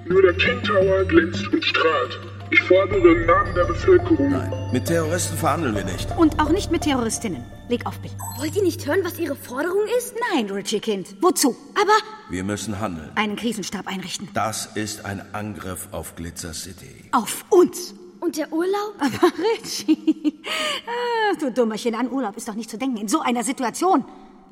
Nur 0.06 0.22
der 0.22 0.32
King 0.34 0.62
Tower 0.62 1.04
glänzt 1.04 1.46
und 1.52 1.64
strahlt. 1.64 2.18
Ich 2.50 2.60
fordere 2.62 3.12
im 3.12 3.26
Namen 3.26 3.54
der 3.54 3.64
Bevölkerung. 3.64 4.30
Nein, 4.30 4.52
mit 4.72 4.86
Terroristen 4.86 5.36
verhandeln 5.36 5.74
wir 5.76 5.84
nicht. 5.84 6.08
Und 6.16 6.40
auch 6.40 6.50
nicht 6.50 6.72
mit 6.72 6.82
Terroristinnen. 6.82 7.44
Leg 7.70 7.86
auf, 7.86 7.98
Bill. 8.00 8.10
Wollt 8.38 8.56
ihr 8.56 8.62
nicht 8.64 8.84
hören, 8.84 8.98
was 9.04 9.16
ihre 9.18 9.36
Forderung 9.36 9.84
ist? 9.96 10.14
Nein, 10.34 10.50
Richie 10.50 10.80
Kind. 10.80 11.14
Wozu? 11.20 11.56
Aber 11.80 11.92
Wir 12.28 12.42
müssen 12.42 12.80
handeln. 12.80 13.10
Einen 13.14 13.36
Krisenstab 13.36 13.86
einrichten. 13.86 14.28
Das 14.34 14.66
ist 14.74 15.04
ein 15.04 15.22
Angriff 15.32 15.86
auf 15.92 16.16
Glitzer 16.16 16.52
City. 16.52 17.04
Auf 17.12 17.44
uns. 17.48 17.94
und 18.20 18.36
der 18.36 18.52
Urlaub? 18.52 18.94
Aber 18.98 19.32
Richie, 19.54 20.40
ah, 20.86 21.36
du 21.38 21.50
Dummerchen, 21.52 21.94
an 21.94 22.10
Urlaub 22.10 22.36
ist 22.36 22.48
doch 22.48 22.54
nicht 22.54 22.68
zu 22.68 22.76
denken. 22.76 22.96
In 22.96 23.08
so 23.08 23.20
einer 23.20 23.44
Situation. 23.44 24.04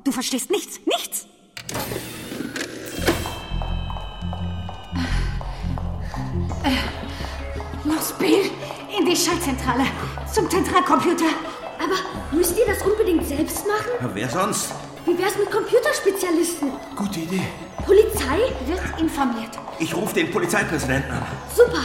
Du 0.05 0.13
verstehst 0.13 0.51
nichts. 0.51 0.79
Nichts. 0.87 1.27
Äh, 6.63 7.89
Los, 7.89 8.13
Bill, 8.19 8.51
in 8.97 9.05
die 9.07 9.17
Schaltzentrale. 9.17 9.85
Zum 10.33 10.49
Zentralcomputer. 10.49 11.27
Aber 11.88 12.37
müsst 12.37 12.59
ihr 12.59 12.66
das 12.66 12.83
unbedingt 12.83 13.26
selbst 13.26 13.66
machen? 13.66 13.90
Ja, 14.00 14.11
wer 14.12 14.28
sonst? 14.28 14.73
Wie 15.07 15.18
wär's 15.18 15.37
mit 15.38 15.50
Computerspezialisten? 15.50 16.71
Gute 16.95 17.21
Idee. 17.21 17.42
Polizei? 17.87 18.52
Wird 18.66 19.00
informiert. 19.00 19.50
Ich 19.78 19.97
rufe 19.97 20.14
den 20.14 20.30
Polizeipräsidenten 20.30 21.11
an. 21.12 21.26
Super. 21.54 21.80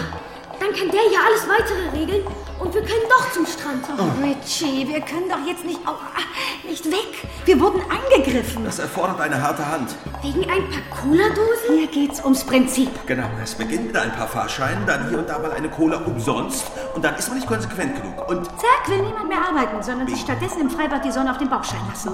Dann 0.63 0.73
kann 0.73 0.89
der 0.91 1.01
ja 1.11 1.19
alles 1.27 1.45
weitere 1.47 1.89
regeln 1.99 2.23
und 2.59 2.73
wir 2.73 2.81
können 2.81 3.03
doch 3.09 3.29
zum 3.31 3.45
Strand. 3.45 3.83
Oh, 3.97 4.23
Richie, 4.23 4.87
wir 4.87 5.01
können 5.01 5.27
doch 5.29 5.45
jetzt 5.45 5.65
nicht, 5.65 5.79
au- 5.85 5.91
ah, 5.91 6.65
nicht 6.65 6.85
weg. 6.85 7.27
Wir 7.43 7.59
wurden 7.59 7.81
angegriffen. 7.81 8.63
Das 8.63 8.79
erfordert 8.79 9.19
eine 9.19 9.41
harte 9.41 9.67
Hand. 9.67 9.93
Wegen 10.21 10.49
ein 10.49 10.69
paar 10.69 10.81
Cola-Dosen? 11.01 11.77
Hier 11.77 11.87
geht's 11.87 12.23
ums 12.23 12.45
Prinzip. 12.45 12.89
Genau, 13.07 13.27
es 13.43 13.55
beginnt 13.55 13.87
mit 13.87 13.97
ein 13.97 14.13
paar 14.15 14.27
Fahrscheinen, 14.29 14.85
dann 14.85 15.09
hier 15.09 15.17
und 15.19 15.27
da 15.27 15.37
mal 15.39 15.51
eine 15.51 15.69
Cola 15.69 15.97
umsonst 15.97 16.63
und 16.95 17.03
dann 17.03 17.15
ist 17.15 17.27
man 17.27 17.37
nicht 17.39 17.47
konsequent 17.47 18.01
genug. 18.01 18.29
Und 18.29 18.45
Zack, 18.45 18.87
will 18.87 19.01
niemand 19.01 19.27
mehr 19.27 19.45
arbeiten, 19.45 19.83
sondern 19.83 20.07
sich 20.07 20.21
stattdessen 20.21 20.61
im 20.61 20.69
Freibad 20.69 21.03
die 21.03 21.11
Sonne 21.11 21.29
auf 21.31 21.39
den 21.39 21.49
Bauch 21.49 21.63
scheinen 21.65 21.89
lassen. 21.89 22.11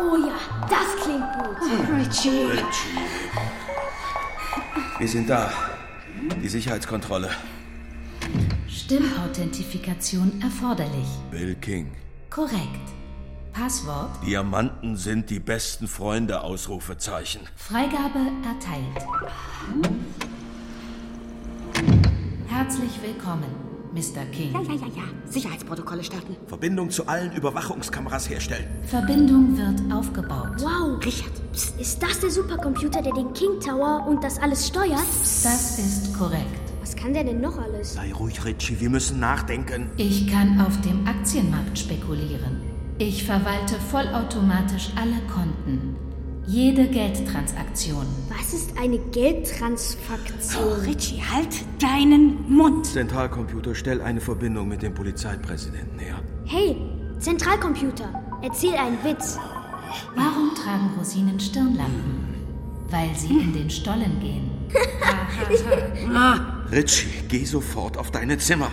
Oh 0.00 0.16
ja, 0.16 0.34
das 0.68 1.04
klingt 1.04 1.24
gut. 1.38 2.00
Richie. 2.00 2.48
wir 4.98 5.08
sind 5.08 5.30
da. 5.30 5.52
Die 6.42 6.48
Sicherheitskontrolle. 6.48 7.30
Stimmauthentifikation 8.92 10.38
erforderlich. 10.42 11.06
Bill 11.30 11.54
King. 11.54 11.92
Korrekt. 12.28 12.92
Passwort. 13.54 14.10
Diamanten 14.26 14.96
sind 14.96 15.30
die 15.30 15.40
besten 15.40 15.88
Freunde, 15.88 16.42
Ausrufezeichen. 16.42 17.40
Freigabe 17.56 18.18
erteilt. 18.44 19.06
Herzlich 22.48 22.90
willkommen, 23.02 23.48
Mr. 23.94 24.26
King. 24.30 24.52
Ja, 24.52 24.60
ja, 24.60 24.74
ja, 24.74 24.86
ja. 24.88 25.02
Sicherheitsprotokolle 25.24 26.04
starten. 26.04 26.36
Verbindung 26.46 26.90
zu 26.90 27.06
allen 27.06 27.32
Überwachungskameras 27.32 28.28
herstellen. 28.28 28.68
Verbindung 28.88 29.56
wird 29.56 29.90
aufgebaut. 29.90 30.58
Wow. 30.58 31.02
Richard. 31.02 31.32
Psst, 31.52 31.80
ist 31.80 32.02
das 32.02 32.20
der 32.20 32.30
Supercomputer, 32.30 33.00
der 33.00 33.14
den 33.14 33.32
King 33.32 33.58
Tower 33.58 34.06
und 34.06 34.22
das 34.22 34.38
alles 34.38 34.68
steuert? 34.68 34.98
Das 34.98 35.78
ist 35.78 36.12
korrekt. 36.12 36.71
Was 36.92 37.00
kann 37.00 37.14
der 37.14 37.24
denn 37.24 37.40
noch 37.40 37.58
alles? 37.58 37.94
Sei 37.94 38.12
ruhig, 38.12 38.44
Richie, 38.44 38.78
wir 38.78 38.90
müssen 38.90 39.18
nachdenken. 39.18 39.90
Ich 39.96 40.30
kann 40.30 40.60
auf 40.60 40.78
dem 40.82 41.06
Aktienmarkt 41.06 41.78
spekulieren. 41.78 42.60
Ich 42.98 43.24
verwalte 43.24 43.76
vollautomatisch 43.76 44.90
alle 44.94 45.16
Konten. 45.32 45.96
Jede 46.46 46.86
Geldtransaktion. 46.86 48.04
Was 48.28 48.52
ist 48.52 48.76
eine 48.78 48.98
Geldtransfaktion? 48.98 50.64
Oh, 50.64 50.86
Richie, 50.86 51.22
halt 51.22 51.64
deinen 51.78 52.44
Mund. 52.46 52.84
Zentralcomputer, 52.84 53.74
stell 53.74 54.02
eine 54.02 54.20
Verbindung 54.20 54.68
mit 54.68 54.82
dem 54.82 54.92
Polizeipräsidenten 54.92 55.98
her. 55.98 56.20
Hey, 56.44 56.76
Zentralcomputer, 57.18 58.22
erzähl 58.42 58.74
einen 58.74 59.02
Witz. 59.02 59.38
Warum 60.14 60.54
tragen 60.54 60.90
Rosinen 60.98 61.40
Stirnlampen? 61.40 62.34
Weil 62.90 63.14
sie 63.14 63.32
in 63.32 63.54
den 63.54 63.70
Stollen 63.70 64.20
gehen. 64.20 64.51
Richie, 66.70 67.22
geh 67.28 67.44
sofort 67.44 67.98
auf 67.98 68.10
deine 68.10 68.38
Zimmer. 68.38 68.70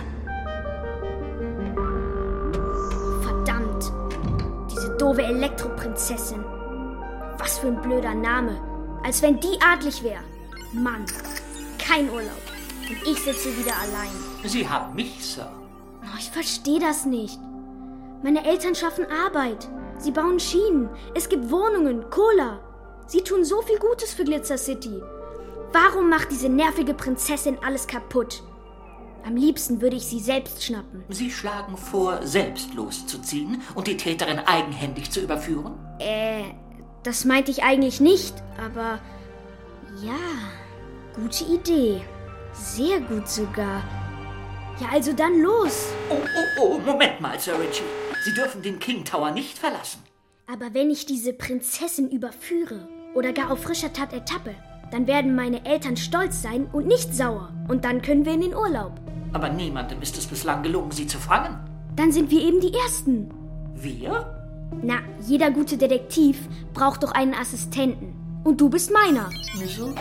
Verdammt. 3.22 3.92
Diese 4.70 4.96
doofe 4.96 5.22
Elektroprinzessin. 5.22 6.42
Was 7.38 7.58
für 7.58 7.68
ein 7.68 7.82
blöder 7.82 8.14
Name. 8.14 8.60
Als 9.04 9.20
wenn 9.22 9.38
die 9.40 9.58
adlig 9.62 10.02
wäre. 10.02 10.22
Mann, 10.72 11.04
kein 11.78 12.08
Urlaub. 12.10 12.42
Und 12.88 13.02
ich 13.06 13.18
sitze 13.22 13.56
wieder 13.58 13.74
allein. 13.78 14.10
Sie 14.44 14.66
haben 14.68 14.94
mich, 14.94 15.22
Sir. 15.22 15.50
Oh, 16.02 16.16
ich 16.18 16.30
verstehe 16.30 16.80
das 16.80 17.04
nicht. 17.04 17.38
Meine 18.22 18.46
Eltern 18.46 18.74
schaffen 18.74 19.06
Arbeit. 19.10 19.68
Sie 19.98 20.10
bauen 20.10 20.40
Schienen. 20.40 20.88
Es 21.14 21.28
gibt 21.28 21.50
Wohnungen, 21.50 22.08
Cola. 22.10 22.60
Sie 23.06 23.22
tun 23.22 23.44
so 23.44 23.60
viel 23.62 23.78
Gutes 23.78 24.14
für 24.14 24.24
Glitzer 24.24 24.56
City. 24.56 25.02
Warum 25.72 26.08
macht 26.08 26.32
diese 26.32 26.48
nervige 26.48 26.94
Prinzessin 26.94 27.58
alles 27.64 27.86
kaputt? 27.86 28.42
Am 29.24 29.36
liebsten 29.36 29.80
würde 29.80 29.96
ich 29.96 30.04
sie 30.04 30.18
selbst 30.18 30.64
schnappen. 30.64 31.04
Sie 31.10 31.30
schlagen 31.30 31.76
vor, 31.76 32.26
selbst 32.26 32.74
loszuziehen 32.74 33.62
und 33.74 33.86
die 33.86 33.96
Täterin 33.96 34.38
eigenhändig 34.40 35.10
zu 35.10 35.20
überführen? 35.20 35.78
Äh, 35.98 36.42
das 37.02 37.24
meinte 37.24 37.50
ich 37.50 37.62
eigentlich 37.62 38.00
nicht, 38.00 38.34
aber 38.58 38.98
ja, 40.02 40.16
gute 41.14 41.44
Idee. 41.44 42.00
Sehr 42.52 43.00
gut 43.00 43.28
sogar. 43.28 43.82
Ja, 44.80 44.88
also 44.90 45.12
dann 45.12 45.40
los. 45.40 45.88
Oh, 46.08 46.16
oh, 46.16 46.62
oh, 46.62 46.78
Moment 46.78 47.20
mal, 47.20 47.38
Sir 47.38 47.60
Richie. 47.60 47.84
Sie 48.24 48.34
dürfen 48.34 48.62
den 48.62 48.78
King 48.78 49.04
Tower 49.04 49.30
nicht 49.30 49.58
verlassen. 49.58 50.02
Aber 50.46 50.74
wenn 50.74 50.90
ich 50.90 51.06
diese 51.06 51.32
Prinzessin 51.32 52.10
überführe 52.10 52.88
oder 53.14 53.32
gar 53.32 53.52
auf 53.52 53.62
frischer 53.62 53.92
Tat 53.92 54.12
ertappe, 54.12 54.54
dann 54.90 55.06
werden 55.06 55.34
meine 55.34 55.64
Eltern 55.64 55.96
stolz 55.96 56.42
sein 56.42 56.66
und 56.72 56.86
nicht 56.86 57.14
sauer. 57.14 57.50
Und 57.68 57.84
dann 57.84 58.02
können 58.02 58.24
wir 58.24 58.32
in 58.32 58.40
den 58.40 58.54
Urlaub. 58.54 58.92
Aber 59.32 59.48
niemandem 59.48 60.02
ist 60.02 60.18
es 60.18 60.26
bislang 60.26 60.62
gelungen, 60.62 60.90
sie 60.90 61.06
zu 61.06 61.18
fangen. 61.18 61.58
Dann 61.96 62.12
sind 62.12 62.30
wir 62.30 62.40
eben 62.40 62.60
die 62.60 62.74
Ersten. 62.74 63.30
Wir? 63.74 64.26
Na, 64.82 65.00
jeder 65.26 65.50
gute 65.50 65.76
Detektiv 65.76 66.48
braucht 66.74 67.02
doch 67.02 67.12
einen 67.12 67.34
Assistenten. 67.34 68.14
Und 68.44 68.60
du 68.60 68.68
bist 68.68 68.92
meiner. 68.92 69.28
So, 69.66 69.86
so. 69.86 69.94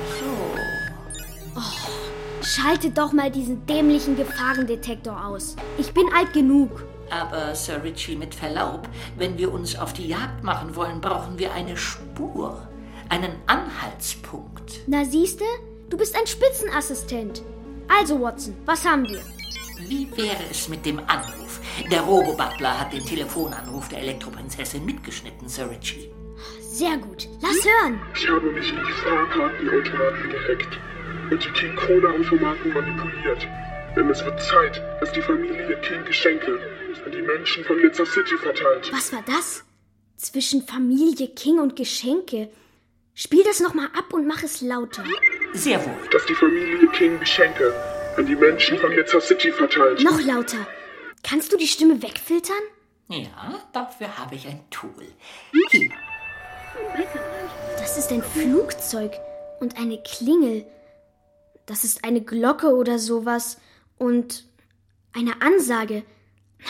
Schaltet 2.41 2.97
doch 2.97 3.11
mal 3.11 3.29
diesen 3.29 3.65
dämlichen 3.65 4.15
Gefahrendetektor 4.15 5.25
aus. 5.25 5.55
Ich 5.77 5.93
bin 5.93 6.05
alt 6.15 6.33
genug. 6.33 6.85
Aber, 7.11 7.53
Sir 7.53 7.83
Richie, 7.83 8.15
mit 8.15 8.33
Verlaub, 8.33 8.87
wenn 9.17 9.37
wir 9.37 9.51
uns 9.51 9.77
auf 9.77 9.93
die 9.93 10.07
Jagd 10.07 10.43
machen 10.43 10.75
wollen, 10.75 11.01
brauchen 11.01 11.37
wir 11.37 11.53
eine 11.53 11.75
Spur. 11.75 12.61
Einen 13.09 13.31
Anhaltspunkt. 13.47 14.58
Na 14.87 15.05
siehste, 15.05 15.43
du 15.89 15.97
bist 15.97 16.15
ein 16.15 16.27
Spitzenassistent. 16.27 17.41
Also, 17.87 18.21
Watson, 18.21 18.55
was 18.65 18.85
haben 18.85 19.07
wir? 19.07 19.21
Wie 19.87 20.09
wäre 20.15 20.43
es 20.51 20.67
mit 20.67 20.85
dem 20.85 20.99
Anruf? 20.99 21.59
Der 21.91 22.01
Robo-Butler 22.01 22.79
hat 22.79 22.93
den 22.93 23.05
Telefonanruf 23.05 23.89
der 23.89 23.99
Elektroprinzessin 23.99 24.85
mitgeschnitten, 24.85 25.47
Sir 25.47 25.69
Richie. 25.69 26.11
Sehr 26.61 26.97
gut. 26.97 27.27
Lass 27.41 27.65
hören. 27.65 27.99
Ich 28.13 28.29
habe 28.29 28.51
mich 28.51 28.69
in 28.69 28.77
die 28.77 28.91
Fahrkartenautomaten 29.03 30.29
gehackt 30.29 30.79
und 31.31 31.43
die 31.43 31.51
King 31.51 31.75
Cola-Automaten 31.75 32.73
manipuliert. 32.73 33.47
Denn 33.95 34.09
es 34.09 34.23
wird 34.23 34.41
Zeit, 34.41 34.81
dass 35.01 35.11
die 35.11 35.21
Familie 35.21 35.79
King 35.81 36.05
Geschenke 36.05 36.59
an 37.05 37.11
die 37.11 37.21
Menschen 37.21 37.63
von 37.65 37.77
Glitzer 37.77 38.05
City 38.05 38.37
verteilt. 38.37 38.89
Was 38.91 39.11
war 39.11 39.23
das? 39.25 39.63
Zwischen 40.17 40.61
Familie 40.61 41.29
King 41.29 41.59
und 41.59 41.75
Geschenke. 41.75 42.49
Spiel 43.13 43.43
das 43.43 43.59
nochmal 43.59 43.87
ab 43.97 44.13
und 44.13 44.27
mach 44.27 44.43
es 44.43 44.61
lauter. 44.61 45.03
Sehr 45.53 45.83
wohl. 45.85 46.09
Dass 46.11 46.25
die 46.25 46.35
Familie 46.35 46.87
King 46.89 47.19
Geschenke 47.19 47.73
an 48.15 48.25
die 48.25 48.35
Menschen 48.35 48.77
von 48.77 48.91
Glitzer 48.91 49.21
City 49.21 49.51
verteilt. 49.51 50.01
Noch 50.03 50.21
lauter. 50.21 50.67
Kannst 51.23 51.51
du 51.51 51.57
die 51.57 51.67
Stimme 51.67 52.01
wegfiltern? 52.01 52.55
Ja, 53.07 53.59
dafür 53.73 54.17
habe 54.17 54.35
ich 54.35 54.47
ein 54.47 54.61
Tool. 54.69 55.07
Hier. 55.71 55.89
Das 57.77 57.97
ist 57.97 58.11
ein 58.11 58.23
Flugzeug 58.23 59.13
und 59.59 59.77
eine 59.77 60.01
Klingel. 60.03 60.65
Das 61.65 61.83
ist 61.83 62.03
eine 62.03 62.21
Glocke 62.21 62.75
oder 62.75 62.99
sowas 62.99 63.57
und 63.97 64.45
eine 65.13 65.41
Ansage. 65.41 66.03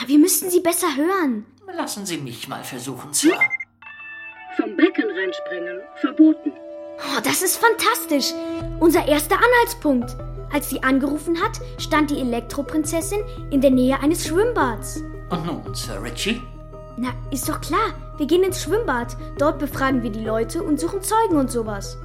Na, 0.00 0.08
wir 0.08 0.18
müssten 0.18 0.50
sie 0.50 0.60
besser 0.60 0.96
hören. 0.96 1.46
Lassen 1.72 2.04
Sie 2.04 2.16
mich 2.18 2.48
mal 2.48 2.64
versuchen, 2.64 3.12
Sir. 3.14 3.38
Vom 4.56 4.76
Becken 4.76 5.04
reinspringen. 5.04 5.80
Verboten. 5.96 6.52
Oh, 6.98 7.20
das 7.22 7.42
ist 7.42 7.56
fantastisch. 7.56 8.32
Unser 8.78 9.06
erster 9.06 9.36
Anhaltspunkt. 9.36 10.16
Als 10.52 10.68
sie 10.68 10.82
angerufen 10.82 11.40
hat, 11.40 11.60
stand 11.78 12.10
die 12.10 12.20
Elektroprinzessin 12.20 13.20
in 13.50 13.60
der 13.60 13.70
Nähe 13.70 13.98
eines 14.00 14.26
Schwimmbads. 14.26 15.02
Und 15.30 15.46
nun, 15.46 15.74
Sir 15.74 16.02
Richie? 16.02 16.42
Na, 16.96 17.10
ist 17.30 17.48
doch 17.48 17.60
klar. 17.60 17.94
Wir 18.18 18.26
gehen 18.26 18.42
ins 18.42 18.62
Schwimmbad. 18.62 19.16
Dort 19.38 19.58
befragen 19.58 20.02
wir 20.02 20.10
die 20.10 20.24
Leute 20.24 20.62
und 20.62 20.80
suchen 20.80 21.02
Zeugen 21.02 21.36
und 21.36 21.50
sowas. 21.50 21.96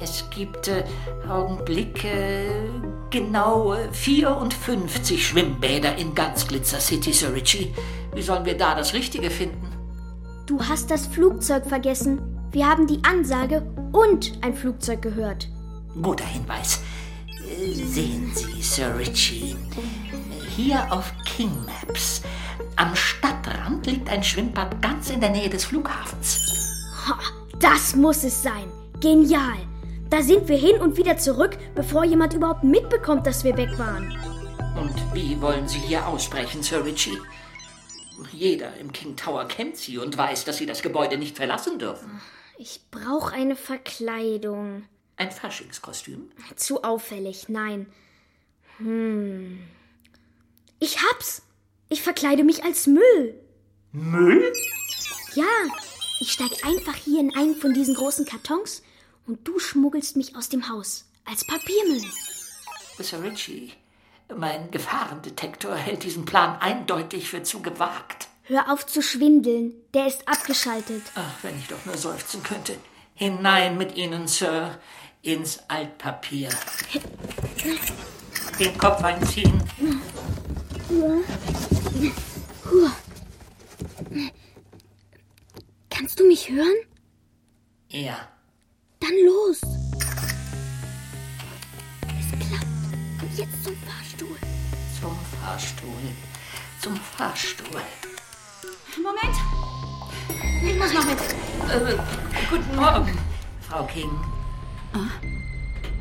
Es 0.00 0.24
gibt 0.30 0.68
äh, 0.68 0.84
Augenblicke. 1.28 2.70
genau 3.10 3.74
äh, 3.74 3.92
54 3.92 5.26
Schwimmbäder 5.26 5.96
in 5.96 6.14
ganz 6.14 6.46
Glitzer 6.46 6.78
City, 6.78 7.12
Sir 7.12 7.34
Richie. 7.34 7.74
Wie 8.14 8.22
sollen 8.22 8.44
wir 8.44 8.56
da 8.56 8.76
das 8.76 8.94
Richtige 8.94 9.28
finden? 9.30 9.67
Du 10.48 10.58
hast 10.62 10.90
das 10.90 11.06
Flugzeug 11.06 11.66
vergessen. 11.66 12.22
Wir 12.52 12.66
haben 12.66 12.86
die 12.86 13.04
Ansage 13.04 13.70
und 13.92 14.32
ein 14.40 14.54
Flugzeug 14.54 15.02
gehört. 15.02 15.46
Guter 16.00 16.24
Hinweis. 16.24 16.80
Sehen 17.84 18.32
Sie, 18.34 18.62
Sir 18.62 18.96
Richie, 18.98 19.56
hier 20.56 20.90
auf 20.90 21.12
King 21.26 21.52
Maps. 21.66 22.22
Am 22.76 22.96
Stadtrand 22.96 23.84
liegt 23.84 24.08
ein 24.08 24.24
Schwimmbad 24.24 24.80
ganz 24.80 25.10
in 25.10 25.20
der 25.20 25.28
Nähe 25.28 25.50
des 25.50 25.66
Flughafens. 25.66 26.40
Ha, 27.06 27.18
das 27.60 27.94
muss 27.94 28.24
es 28.24 28.42
sein. 28.42 28.72
Genial. 29.00 29.58
Da 30.08 30.22
sind 30.22 30.48
wir 30.48 30.56
hin 30.56 30.80
und 30.80 30.96
wieder 30.96 31.18
zurück, 31.18 31.58
bevor 31.74 32.06
jemand 32.06 32.32
überhaupt 32.32 32.64
mitbekommt, 32.64 33.26
dass 33.26 33.44
wir 33.44 33.54
weg 33.58 33.78
waren. 33.78 34.16
Und 34.80 34.94
wie 35.12 35.38
wollen 35.42 35.68
Sie 35.68 35.80
hier 35.80 36.06
ausbrechen, 36.06 36.62
Sir 36.62 36.86
Richie? 36.86 37.18
Jeder 38.32 38.76
im 38.76 38.92
King 38.92 39.16
Tower 39.16 39.46
kennt 39.46 39.76
Sie 39.76 39.98
und 39.98 40.16
weiß, 40.16 40.44
dass 40.44 40.58
Sie 40.58 40.66
das 40.66 40.82
Gebäude 40.82 41.18
nicht 41.18 41.36
verlassen 41.36 41.78
dürfen. 41.78 42.20
Ich 42.58 42.80
brauche 42.90 43.34
eine 43.34 43.56
Verkleidung. 43.56 44.84
Ein 45.16 45.30
Faschingskostüm? 45.30 46.30
Zu 46.56 46.82
auffällig, 46.82 47.48
nein. 47.48 47.86
Hm. 48.78 49.60
Ich 50.80 51.02
hab's. 51.02 51.42
Ich 51.88 52.02
verkleide 52.02 52.44
mich 52.44 52.64
als 52.64 52.86
Müll. 52.86 53.34
Müll? 53.92 54.52
Ja, 55.34 55.44
ich 56.20 56.32
steig 56.32 56.64
einfach 56.64 56.94
hier 56.96 57.20
in 57.20 57.34
einen 57.34 57.54
von 57.54 57.72
diesen 57.72 57.94
großen 57.94 58.24
Kartons 58.24 58.82
und 59.26 59.46
du 59.46 59.58
schmuggelst 59.58 60.16
mich 60.16 60.36
aus 60.36 60.48
dem 60.48 60.68
Haus 60.68 61.06
als 61.24 61.46
Papiermüll. 61.46 62.04
Sir 62.98 63.22
Richie, 63.22 63.72
mein 64.36 64.70
Gefahrendetektor 64.70 65.74
hält 65.74 66.04
diesen 66.04 66.24
Plan 66.24 66.56
eindeutig 66.60 67.28
für 67.28 67.42
zu 67.42 67.60
gewagt. 67.62 68.28
Hör 68.44 68.72
auf 68.72 68.86
zu 68.86 69.02
schwindeln, 69.02 69.74
der 69.94 70.06
ist 70.06 70.26
abgeschaltet. 70.26 71.02
Ach, 71.14 71.34
wenn 71.42 71.58
ich 71.58 71.68
doch 71.68 71.84
nur 71.84 71.96
seufzen 71.96 72.42
könnte. 72.42 72.74
Hinein 73.14 73.76
mit 73.76 73.96
Ihnen, 73.96 74.26
Sir, 74.26 74.78
ins 75.22 75.60
Altpapier. 75.68 76.48
Den 78.58 78.78
Kopf 78.78 79.02
einziehen. 79.02 79.62
Kannst 85.90 86.18
du 86.20 86.26
mich 86.26 86.48
hören? 86.48 86.76
Ja. 87.88 88.16
Dann 89.00 89.14
los. 89.26 89.60
Es 92.02 92.48
klappt. 92.48 93.36
Jetzt 93.36 93.64
zum 93.64 93.76
Fahrstuhl. 93.76 94.07
Zum 95.00 95.16
Fahrstuhl. 95.40 95.90
Zum 96.80 96.96
Fahrstuhl. 96.96 97.80
Moment. 98.96 99.36
Ich 100.64 100.76
muss 100.78 100.92
noch 100.92 101.04
mit. 101.04 101.18
Äh, 101.18 101.96
guten 102.50 102.76
Morgen, 102.76 103.18
Frau 103.68 103.84
King. 103.84 104.10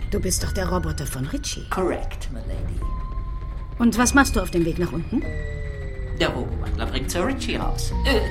Du 0.10 0.20
bist 0.20 0.44
doch 0.44 0.52
der 0.52 0.68
Roboter 0.70 1.06
von 1.06 1.26
Richie. 1.28 1.68
Correct, 1.70 2.32
my 2.32 2.40
lady. 2.40 2.80
Und 3.78 3.98
was 3.98 4.14
machst 4.14 4.36
du 4.36 4.42
auf 4.42 4.50
dem 4.50 4.66
Weg 4.66 4.80
nach 4.80 4.92
unten? 4.92 5.22
Der 6.20 6.30
Robo-Butler 6.30 6.86
bringt 6.88 7.12
Sir 7.12 7.28
Richie 7.28 7.58
raus. 7.58 7.92
Äh, 8.06 8.22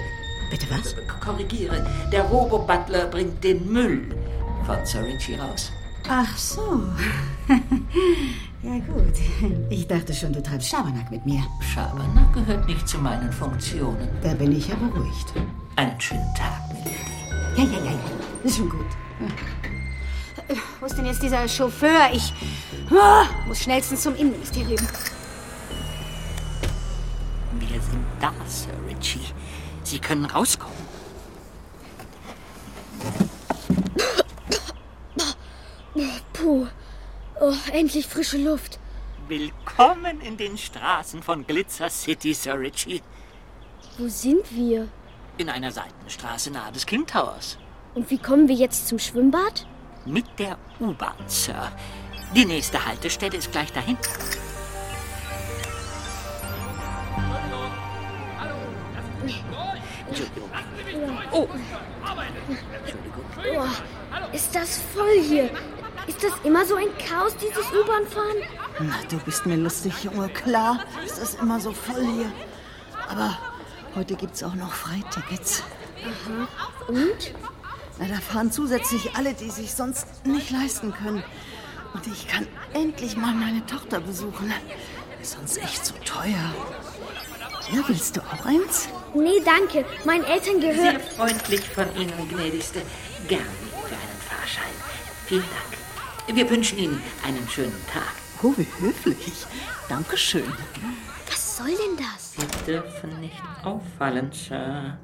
Bitte 0.51 0.67
was? 0.71 0.97
korrigiere. 1.21 1.87
Der 2.11 2.23
Robo-Butler 2.23 3.07
bringt 3.07 3.45
den 3.45 3.71
Müll 3.73 4.09
von 4.65 4.85
Sir 4.85 5.05
Richie 5.05 5.37
raus. 5.37 5.71
Ach 6.09 6.37
so. 6.37 6.83
ja 8.67 8.79
gut. 8.81 9.15
Ich 9.71 9.87
dachte 9.87 10.13
schon, 10.13 10.33
du 10.33 10.43
treibst 10.43 10.69
Schabernack 10.69 11.11
mit 11.11 11.25
mir. 11.25 11.43
Schabernack 11.61 12.33
gehört 12.35 12.67
nicht 12.67 12.89
zu 12.89 12.99
meinen 12.99 13.33
Funktionen. 13.33 14.09
Da 14.23 14.35
bin 14.35 14.53
ich 14.57 14.69
ja 14.69 14.75
beruhigt. 14.75 15.33
Einen 15.77 16.01
schönen 16.01 16.35
Tag, 16.35 16.61
Milady. 16.73 16.91
Ja, 17.57 17.65
ja, 17.65 17.85
ja, 17.85 17.93
ja. 17.93 17.99
Ist 18.45 18.57
schon 18.57 18.69
gut. 18.69 18.87
Wo 20.81 20.87
ist 20.87 20.97
denn 20.97 21.07
jetzt 21.07 21.23
dieser 21.23 21.49
Chauffeur? 21.49 22.11
Ich 22.13 22.33
ah, 22.91 23.25
muss 23.47 23.61
schnellstens 23.63 24.03
zum 24.03 24.15
Innenministerium. 24.15 24.79
Wir 27.59 27.81
sind 27.81 28.05
da, 28.21 28.33
Sir 28.47 28.73
Richie. 28.89 29.21
Sie 29.83 29.99
können 29.99 30.25
rauskommen. 30.25 30.86
Oh, 37.49 37.55
endlich 37.73 38.09
frische 38.09 38.39
Luft. 38.39 38.81
Willkommen 39.29 40.21
in 40.21 40.37
den 40.37 40.59
Straßen 40.59 41.23
von 41.23 41.47
Glitzer 41.47 41.89
City, 41.89 42.35
Sir 42.35 42.59
Richie. 42.59 43.03
Wo 43.97 44.09
sind 44.09 44.53
wir? 44.53 44.89
In 45.39 45.49
einer 45.49 45.71
Seitenstraße 45.71 46.51
nahe 46.51 46.73
des 46.73 46.85
King 46.87 47.07
Towers. 47.07 47.57
Und 47.95 48.11
wie 48.11 48.19
kommen 48.19 48.49
wir 48.49 48.57
jetzt 48.57 48.89
zum 48.89 48.99
Schwimmbad? 48.99 49.65
Mit 50.07 50.25
der 50.41 50.59
U-Bahn, 50.81 51.15
Sir. 51.29 51.71
Die 52.35 52.45
nächste 52.45 52.85
Haltestelle 52.85 53.37
ist 53.37 53.53
gleich 53.53 53.73
dahin. 53.73 53.97
Entschuldigung. 60.09 60.51
Oh, 61.31 61.47
Oh, 63.39 64.35
ist 64.35 64.53
das 64.53 64.81
voll 64.93 65.21
hier? 65.23 65.51
Ist 66.07 66.23
das 66.23 66.33
immer 66.45 66.65
so 66.65 66.77
ein 66.77 66.89
Chaos, 66.99 67.35
dieses 67.37 67.67
U-Bahn-Fahren? 67.73 68.37
Na, 68.81 68.95
du 69.09 69.19
bist 69.19 69.45
mir 69.47 69.57
lustig, 69.57 70.05
Junge. 70.05 70.29
Klar, 70.29 70.81
es 71.05 71.19
ist 71.19 71.41
immer 71.41 71.59
so 71.61 71.73
voll 71.73 72.05
hier. 72.05 72.33
Aber 73.09 73.37
heute 73.95 74.15
gibt's 74.15 74.43
auch 74.43 74.55
noch 74.55 74.73
Freitickets. 74.73 75.63
Aha. 76.05 76.49
Und? 76.89 77.35
Na, 77.99 78.07
da 78.07 78.21
fahren 78.21 78.53
zusätzlich 78.53 79.17
alle, 79.17 79.35
die 79.35 79.51
sich 79.51 79.75
sonst 79.75 80.25
nicht 80.25 80.51
leisten 80.51 80.93
können. 80.93 81.25
Und 81.95 82.07
ich 82.07 82.29
kann 82.29 82.47
endlich 82.75 83.17
mal 83.17 83.35
meine 83.35 83.65
Tochter 83.67 84.01
besuchen. 84.01 84.53
Ist 85.21 85.33
sonst 85.33 85.59
echt 85.59 85.85
so 85.85 85.95
teuer. 86.05 86.55
Ja, 87.73 87.83
willst 87.89 88.17
du 88.17 88.21
auch 88.21 88.45
eins? 88.45 88.89
Nee, 89.15 89.41
danke. 89.45 89.85
Meinen 90.05 90.25
Eltern 90.25 90.61
sehr 90.61 90.75
gehört. 90.75 91.03
freundlich 91.17 91.63
von 91.63 91.87
Ihnen, 91.97 92.29
gnädigste. 92.29 92.83
Gern 93.27 93.41
für 93.89 93.95
einen 93.95 94.21
Fahrschein. 94.29 94.75
Vielen 95.27 95.43
Dank. 95.43 95.86
Wir 96.33 96.51
wünschen 96.51 96.79
Ihnen 96.79 97.01
einen 97.25 97.49
schönen 97.49 97.73
Tag. 97.93 98.13
Oh, 98.43 98.53
wie 98.57 98.67
höflich. 98.81 99.47
Dankeschön. 99.89 100.53
Was 101.31 101.57
soll 101.57 101.69
denn 101.69 101.97
das? 101.97 102.33
Sie 102.33 102.65
dürfen 102.71 103.21
nicht 103.21 103.41
auffallen, 103.63 104.31
Sir. 104.33 104.99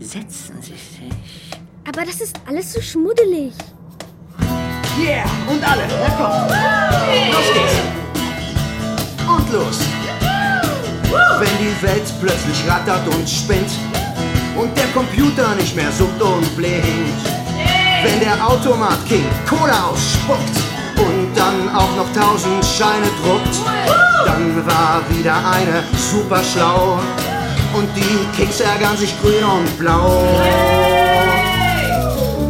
Setzen 0.00 0.60
Sie 0.60 0.72
sich. 0.72 1.50
Aber 1.86 2.04
das 2.04 2.20
ist 2.20 2.40
alles 2.46 2.72
so 2.72 2.80
schmuddelig. 2.80 3.52
Yeah, 4.98 5.24
und 5.48 5.62
alle, 5.62 5.82
na 5.88 6.10
komm. 6.16 6.32
Los 7.32 7.52
geht's. 7.52 7.74
Und 9.28 9.52
los. 9.52 9.80
Wenn 11.38 11.58
die 11.58 11.82
Welt 11.82 12.12
plötzlich 12.20 12.68
rattert 12.68 13.06
und 13.14 13.28
spinnt 13.28 13.70
und 14.56 14.76
der 14.76 14.86
Computer 14.88 15.54
nicht 15.56 15.76
mehr 15.76 15.92
suppt 15.92 16.20
und 16.22 16.56
blinkt. 16.56 17.33
Wenn 18.04 18.20
der 18.20 18.46
Automat 18.46 18.98
King 19.08 19.24
Cola 19.48 19.88
ausspuckt 19.90 20.56
und 20.98 21.34
dann 21.34 21.74
auch 21.74 21.96
noch 21.96 22.12
tausend 22.12 22.62
Scheine 22.62 23.08
druckt, 23.22 23.56
dann 24.26 24.66
war 24.66 25.00
wieder 25.08 25.36
eine 25.36 25.82
super 25.96 26.42
schlau 26.44 27.00
und 27.72 27.88
die 27.96 28.28
Kings 28.36 28.60
ärgern 28.60 28.94
sich 28.98 29.18
grün 29.22 29.42
und 29.42 29.78
blau. 29.78 30.22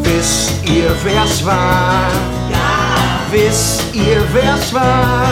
Wisst 0.02 0.54
ihr, 0.64 0.90
wer's 1.04 1.46
war? 1.46 2.10
Ja. 2.50 3.20
Wisst 3.30 3.94
ihr, 3.94 4.34
wer's 4.34 4.74
war? 4.74 5.28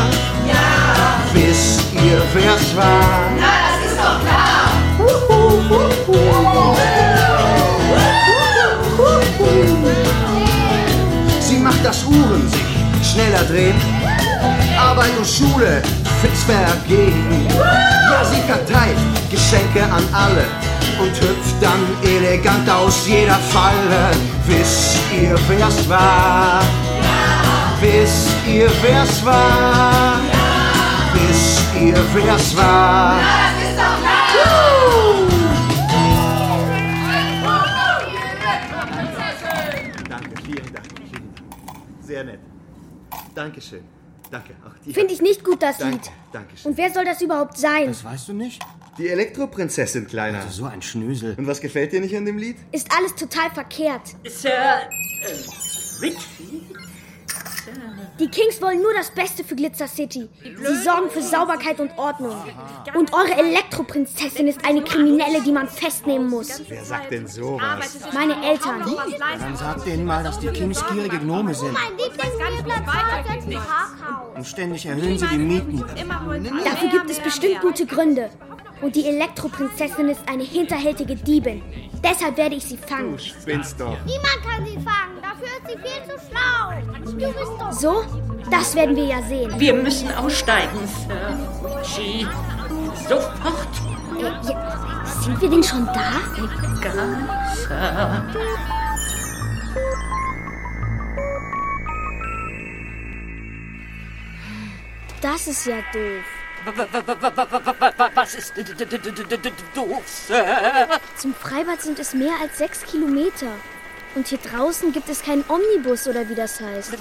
Ja. 0.47 1.19
Wisst 1.33 1.83
ihr, 1.95 2.23
wer's 2.33 2.77
war? 2.77 3.29
Na, 3.41 3.47
das 3.67 3.91
ist 3.91 3.99
doch 3.99 4.21
klar. 4.21 4.53
Sie 6.07 6.45
macht, 6.45 6.92
dass 11.83 12.05
Uhren 12.05 12.49
sich 12.49 13.13
schneller 13.13 13.43
drehen, 13.45 13.75
Arbeit 14.79 15.11
und 15.19 15.27
Schule 15.27 15.83
fix 16.21 16.45
vergehen. 16.45 17.47
Ja, 17.51 18.25
sie 18.25 18.41
verteilt 18.43 18.97
Geschenke 19.31 19.83
an 19.85 20.05
alle 20.13 20.45
und 21.01 21.11
hüpft 21.11 21.57
dann 21.61 21.81
elegant 22.03 22.69
aus 22.71 23.07
jeder 23.07 23.39
Falle. 23.51 24.11
Wisst 24.47 24.99
ihr, 25.13 25.37
wer's 25.49 25.89
war? 25.89 26.63
Wisst 27.81 28.31
ihr, 28.47 28.71
wer's 28.83 29.25
war? 29.25 30.21
Wisst 31.15 31.63
ihr, 31.81 31.97
wer's 32.15 32.57
war? 32.57 33.17
Dankeschön. 43.35 43.83
Danke. 44.31 44.55
Ach, 44.67 44.73
die 44.85 44.95
Finde 44.95 45.13
ich 45.13 45.21
nicht 45.21 45.45
gut, 45.45 45.63
das 45.63 45.79
Danke, 45.79 45.97
Lied. 45.97 46.11
danke 46.33 46.57
schön. 46.57 46.71
Und 46.71 46.79
wer 46.79 46.91
soll 46.91 47.05
das 47.05 47.21
überhaupt 47.21 47.59
sein? 47.59 47.89
Das 47.89 48.03
weißt 48.03 48.29
du 48.29 48.33
nicht? 48.33 48.63
Die 48.99 49.09
Elektroprinzessin, 49.09 50.07
Kleiner. 50.07 50.39
Also 50.41 50.63
so 50.63 50.65
ein 50.65 50.81
Schnösel. 50.83 51.35
Und 51.37 51.47
was 51.47 51.61
gefällt 51.61 51.93
dir 51.93 52.01
nicht 52.01 52.17
an 52.17 52.25
dem 52.25 52.39
Lied? 52.39 52.57
Ist 52.73 52.91
alles 52.97 53.15
total 53.15 53.51
verkehrt. 53.51 54.15
Sir 54.25 54.51
äh, 54.51 56.01
Richie? 56.01 56.63
Die 58.19 58.29
Kings 58.29 58.61
wollen 58.61 58.83
nur 58.83 58.93
das 58.95 59.11
Beste 59.11 59.45
für 59.45 59.55
Glitzer 59.55 59.89
City. 59.89 60.29
Sie 60.43 60.77
sorgen 60.83 61.11
für 61.11 61.23
Sauberkeit 61.23 61.81
und 61.81 61.97
Ordnung. 61.99 62.37
Und 62.95 63.13
eure 63.13 63.35
Elektroprinzessin 63.37 64.49
ist 64.49 64.65
eine 64.65 64.83
Kriminelle, 64.83 65.41
die 65.43 65.53
man 65.53 65.69
festnehmen 65.69 66.29
muss. 66.29 66.63
Wer 66.69 66.85
sagt 66.85 67.11
denn 67.11 67.27
sowas? 67.27 67.99
Meine 68.13 68.35
Eltern. 68.45 68.85
Dann 69.39 69.57
sag 69.57 69.85
denen 69.85 70.05
mal, 70.05 70.23
dass 70.23 70.39
die 70.39 70.49
Kings 70.49 70.85
gierige 70.93 71.19
Gnome 71.19 71.55
sind. 71.55 71.73
Mein 71.73 71.97
Parkhaus. 73.55 74.37
Und 74.37 74.47
ständig 74.47 74.87
erhöhen 74.87 75.19
sie 75.19 75.27
die 75.27 75.39
Mieten. 75.39 75.85
Dafür 76.65 76.89
gibt 76.91 77.11
es 77.11 77.21
bestimmt 77.21 77.61
gute 77.61 77.87
Gründe. 77.87 78.31
Und 78.83 78.97
die 78.97 79.07
Elektroprinzessin 79.07 80.09
ist 80.09 80.29
eine 80.29 80.43
hinterhältige 80.43 81.15
Diebin. 81.15 81.63
Deshalb 82.03 82.37
werde 82.37 82.57
ich 82.57 82.65
sie 82.65 82.77
fangen. 82.77 83.17
Spinnst 83.17 83.81
doch. 83.81 83.97
Niemand 84.05 84.43
kann 84.45 84.67
sie 84.67 84.75
fangen. 84.75 85.23
Dafür 85.23 85.47
ist 85.47 85.69
sie 85.69 85.79
viel 85.79 86.03
zu 86.05 86.19
schlau. 86.29 86.73
Du 87.05 87.17
bist 87.17 87.53
doch... 87.61 87.73
So? 87.73 88.05
Das 88.51 88.75
werden 88.75 88.97
wir 88.97 89.05
ja 89.05 89.23
sehen. 89.23 89.53
Wir 89.59 89.73
müssen 89.73 90.13
aussteigen, 90.13 90.81
Sir 91.07 91.39
Richie. 91.79 92.27
Sofort. 93.09 93.69
Äh, 94.19 94.51
ja, 94.51 95.05
sind 95.23 95.41
wir 95.41 95.49
denn 95.49 95.63
schon 95.63 95.87
da? 95.87 96.21
Egal, 96.81 97.29
Sir. 97.55 98.25
Das 105.21 105.47
ist 105.47 105.67
ja 105.67 105.77
doof. 105.93 106.25
Was 108.15 108.35
ist 108.35 108.55
doof, 109.75 110.03
Sir? 110.07 110.89
Zum 111.17 111.35
Freibad 111.35 111.83
sind 111.83 111.99
es 111.99 112.15
mehr 112.15 112.35
als 112.41 112.59
sechs 112.59 112.85
Kilometer. 112.85 113.49
Und 114.15 114.29
hier 114.29 114.39
draußen 114.39 114.93
gibt 114.93 115.09
es 115.09 115.23
keinen 115.23 115.45
Omnibus 115.49 116.07
oder 116.07 116.29
wie 116.29 116.35
das 116.35 116.61
heißt. 116.61 116.93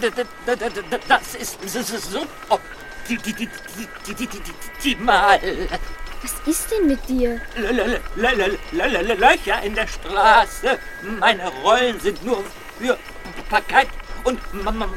Das 1.08 1.89
ist 1.89 2.12
so 2.12 2.26
optimal. 2.50 2.69
Was 6.24 6.47
ist 6.47 6.71
denn 6.71 6.88
mit 6.88 7.10
dir? 7.10 7.41
Löcher 8.15 9.62
in 9.63 9.76
der 9.76 9.88
Straße. 9.88 10.80
Meine 11.19 11.47
Rollen 11.47 12.00
sind 12.00 12.24
nur 12.24 12.43
für 12.80 12.97
Parkett 13.50 13.89
und 14.24 14.40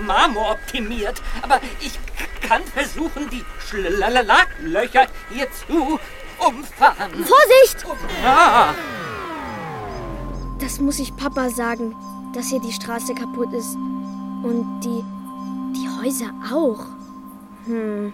Marmor 0.06 0.52
optimiert. 0.52 1.22
Aber 1.42 1.60
ich 1.80 1.98
kann 2.40 2.62
versuchen, 2.64 3.28
die 3.30 3.44
Schlaglöcher 3.66 5.06
hier 5.30 5.48
zu 5.52 5.98
umfahren. 6.38 7.12
Vorsicht! 7.12 7.86
Ah. 8.24 8.74
Das 10.58 10.80
muss 10.80 10.98
ich 10.98 11.14
Papa 11.16 11.50
sagen, 11.50 11.94
dass 12.34 12.48
hier 12.48 12.60
die 12.60 12.72
Straße 12.72 13.14
kaputt 13.14 13.52
ist. 13.52 13.74
Und 13.74 14.80
die. 14.84 15.02
die 15.74 15.88
Häuser 16.00 16.30
auch. 16.52 16.84
Hm. 17.66 18.12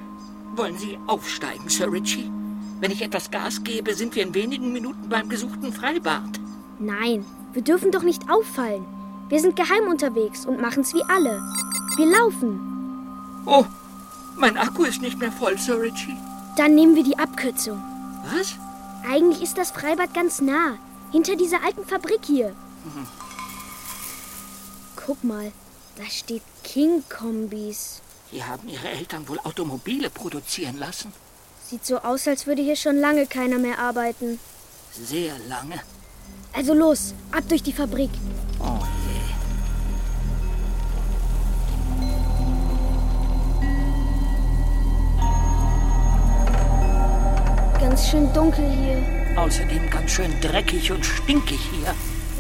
Wollen 0.55 0.79
Sie 0.79 0.99
aufsteigen, 1.07 1.69
Sir 1.69 1.91
Richie? 1.91 2.31
Wenn 2.81 2.91
ich 2.91 3.03
etwas 3.03 3.31
Gas 3.31 3.63
gebe, 3.63 3.95
sind 3.95 4.15
wir 4.15 4.23
in 4.23 4.35
wenigen 4.35 4.73
Minuten 4.73 5.09
beim 5.09 5.29
gesuchten 5.29 5.73
Freibad. 5.73 6.41
Nein, 6.79 7.25
wir 7.53 7.63
dürfen 7.63 7.91
doch 7.91 8.03
nicht 8.03 8.31
auffallen. 8.31 8.87
Wir 9.31 9.41
sind 9.41 9.55
geheim 9.55 9.89
unterwegs 9.89 10.45
und 10.45 10.61
machen's 10.61 10.93
wie 10.93 11.05
alle. 11.05 11.41
Wir 11.97 12.07
laufen. 12.07 12.59
Oh, 13.47 13.65
mein 14.37 14.59
Akku 14.59 14.83
ist 14.83 15.01
nicht 15.01 15.19
mehr 15.19 15.31
voll, 15.31 15.57
Sir 15.57 15.81
Richie. 15.81 16.17
Dann 16.57 16.75
nehmen 16.75 16.97
wir 16.97 17.05
die 17.05 17.17
Abkürzung. 17.17 17.81
Was? 18.35 18.55
Eigentlich 19.09 19.41
ist 19.41 19.57
das 19.57 19.71
Freibad 19.71 20.13
ganz 20.15 20.41
nah. 20.41 20.79
Hinter 21.13 21.37
dieser 21.37 21.63
alten 21.65 21.87
Fabrik 21.87 22.25
hier. 22.25 22.49
Mhm. 22.85 23.07
Guck 24.97 25.23
mal, 25.23 25.53
da 25.97 26.05
steht 26.05 26.43
King 26.65 27.05
Kombis. 27.09 28.03
Hier 28.33 28.49
haben 28.49 28.69
Ihre 28.69 28.89
Eltern 28.89 29.29
wohl 29.29 29.39
Automobile 29.45 30.11
produzieren 30.11 30.77
lassen. 30.77 31.13
Sieht 31.65 31.87
so 31.87 31.99
aus, 31.99 32.27
als 32.27 32.49
würde 32.49 32.63
hier 32.63 32.77
schon 32.77 32.97
lange 32.97 33.27
keiner 33.27 33.59
mehr 33.59 33.79
arbeiten. 33.79 34.41
Sehr 34.93 35.39
lange. 35.49 35.81
Also 36.53 36.75
los, 36.75 37.15
ab 37.31 37.45
durch 37.49 37.63
die 37.63 37.73
Fabrik. 37.73 38.11
Oh 38.59 38.80
Ganz 48.01 48.13
schön 48.13 48.33
dunkel 48.33 48.65
hier. 48.71 49.39
Außerdem 49.39 49.91
ganz 49.91 50.13
schön 50.13 50.33
dreckig 50.41 50.91
und 50.91 51.05
stinkig 51.05 51.61
hier. 51.71 51.95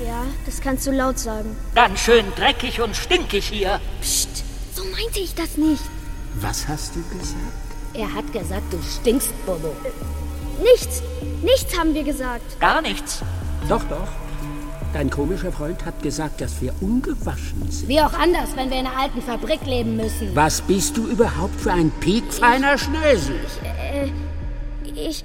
Ja, 0.07 0.25
das 0.47 0.59
kannst 0.63 0.87
du 0.87 0.91
laut 0.91 1.19
sagen. 1.19 1.55
Ganz 1.75 2.01
schön 2.01 2.25
dreckig 2.35 2.81
und 2.81 2.97
stinkig 2.97 3.49
hier. 3.49 3.79
Psst, 4.01 4.43
so 4.75 4.83
meinte 4.85 5.21
ich 5.21 5.35
das 5.35 5.59
nicht. 5.59 5.83
Was 6.37 6.67
hast 6.67 6.97
du 6.97 7.03
gesagt? 7.11 7.37
Er 7.93 8.11
hat 8.11 8.33
gesagt, 8.33 8.73
du 8.73 8.79
stinkst, 8.83 9.35
Bobo. 9.45 9.77
Nichts, 10.63 11.03
nichts 11.43 11.79
haben 11.79 11.93
wir 11.93 12.05
gesagt. 12.05 12.59
Gar 12.59 12.81
nichts. 12.81 13.21
Doch, 13.69 13.85
doch. 13.85 14.09
Dein 14.95 15.11
komischer 15.11 15.53
Freund 15.53 15.85
hat 15.85 16.03
gesagt, 16.03 16.41
dass 16.41 16.63
wir 16.63 16.73
ungewaschen 16.81 17.71
sind. 17.71 17.87
Wie 17.87 18.01
auch 18.01 18.15
anders, 18.15 18.57
wenn 18.57 18.71
wir 18.71 18.81
in 18.81 18.87
einer 18.87 18.99
alten 18.99 19.21
Fabrik 19.21 19.67
leben 19.67 19.99
müssen. 19.99 20.35
Was 20.35 20.63
bist 20.63 20.97
du 20.97 21.07
überhaupt 21.07 21.61
für 21.61 21.73
ein 21.73 21.91
piekfeiner 22.01 22.79
Schnösel? 22.79 23.39
Äh, 23.63 24.11
ich. 24.97 25.23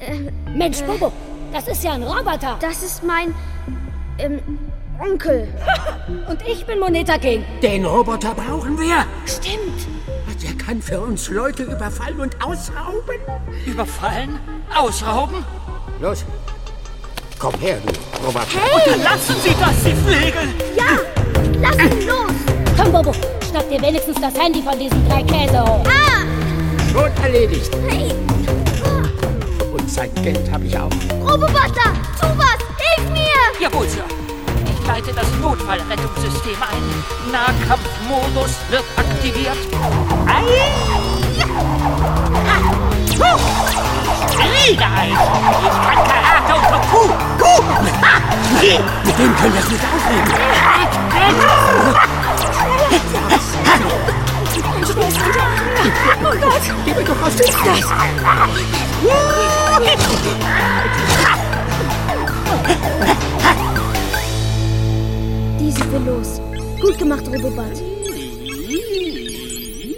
Äh, 0.00 0.30
Mensch, 0.56 0.82
Bobo, 0.82 1.12
das 1.52 1.68
ist 1.68 1.82
ja 1.84 1.92
ein 1.92 2.02
Roboter. 2.02 2.56
Das 2.60 2.82
ist 2.82 3.02
mein. 3.02 3.34
Ähm, 4.18 4.40
Onkel. 4.98 5.46
Und 6.28 6.40
ich 6.46 6.64
bin 6.64 6.78
Moneta 6.78 7.18
King. 7.18 7.44
Den 7.62 7.84
Roboter 7.84 8.34
brauchen 8.34 8.78
wir. 8.78 9.04
Stimmt. 9.26 9.86
Der 10.42 10.52
kann 10.54 10.82
für 10.82 11.00
uns 11.00 11.28
Leute 11.30 11.62
überfallen 11.62 12.20
und 12.20 12.44
ausrauben. 12.44 13.16
Überfallen? 13.64 14.38
Ausrauben? 14.76 15.44
Los, 16.00 16.24
komm 17.38 17.54
her, 17.54 17.78
du 17.84 18.24
Roboter. 18.24 18.46
Hey! 18.60 18.94
Und 18.94 19.02
lassen 19.02 19.34
Sie 19.42 19.54
das, 19.58 19.82
Sie 19.82 19.94
Flegel! 19.94 20.48
Ja! 20.76 20.98
Lass 21.60 21.76
ihn 21.78 22.06
los! 22.06 22.32
Komm, 22.76 22.92
Bobo, 22.92 23.12
schnapp 23.48 23.68
dir 23.70 23.80
wenigstens 23.80 24.20
das 24.20 24.38
Handy 24.38 24.62
von 24.62 24.78
diesem 24.78 25.08
drei 25.08 25.22
Käse 25.22 25.60
hoch. 25.62 25.84
Ah! 25.86 26.92
Schon 26.92 27.24
erledigt. 27.24 27.70
Hey! 27.88 28.14
Und 29.86 29.92
sein 29.92 30.12
Geld 30.16 30.50
habe 30.50 30.64
ich 30.64 30.76
auch. 30.76 30.90
Robobuster, 31.20 31.92
tu 32.20 32.26
was! 32.36 32.58
Hilf 32.76 33.08
mir! 33.12 33.38
Jawohl, 33.60 33.88
Sir. 33.88 34.02
Ich 34.68 34.84
leite 34.84 35.12
das 35.12 35.28
Notfallrettungssystem 35.40 36.56
ein. 36.60 36.82
Nahkampfmodus 37.30 38.50
wird 38.68 38.82
aktiviert. 38.96 39.56
Ei! 40.26 40.42
Riegeeis! 44.66 45.20
Ich 45.62 45.76
kann 45.86 46.00
Karate 46.08 46.52
und 46.56 46.66
Kung 46.72 46.82
Fu! 46.90 47.02
Fu! 47.38 47.52
Mit 49.04 49.16
dem 49.16 49.36
können 49.36 49.54
wir 49.54 49.60
es 49.60 49.68
nicht 49.68 49.84
aufnehmen. 49.84 50.32
Oh 54.98 56.38
Gott! 56.40 56.62
Gib 56.86 56.96
mir 56.96 57.04
doch 57.04 57.20
was 57.20 57.34
ist 57.34 57.52
das? 57.52 57.80
Die 65.60 65.70
sind 65.70 65.92
wir 65.92 66.00
los. 66.00 66.40
Gut 66.80 66.98
gemacht, 66.98 67.26
Robobot. 67.26 67.82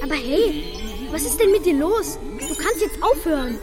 Aber 0.03 0.15
hey, 0.15 0.65
was 1.13 1.23
ist 1.23 1.39
denn 1.39 1.53
mit 1.53 1.65
dir 1.65 1.75
los? 1.75 2.19
Du 2.41 2.55
kannst 2.57 2.81
jetzt 2.81 3.01
aufhören. 3.01 3.59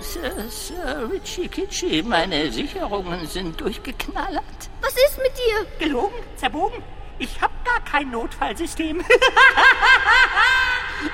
Sir, 0.00 0.30
Sir 0.50 1.10
Richie 1.10 1.48
Kitschy, 1.48 2.02
meine 2.02 2.52
Sicherungen 2.52 3.26
sind 3.26 3.58
durchgeknallert. 3.58 4.70
Was 4.82 4.92
ist 4.92 5.18
mit 5.22 5.32
dir? 5.38 5.66
Gelogen? 5.86 6.16
Zerbogen? 6.36 6.82
Ich 7.18 7.40
hab 7.40 7.50
gar 7.66 7.80
kein 7.80 8.10
Notfallsystem. 8.10 9.02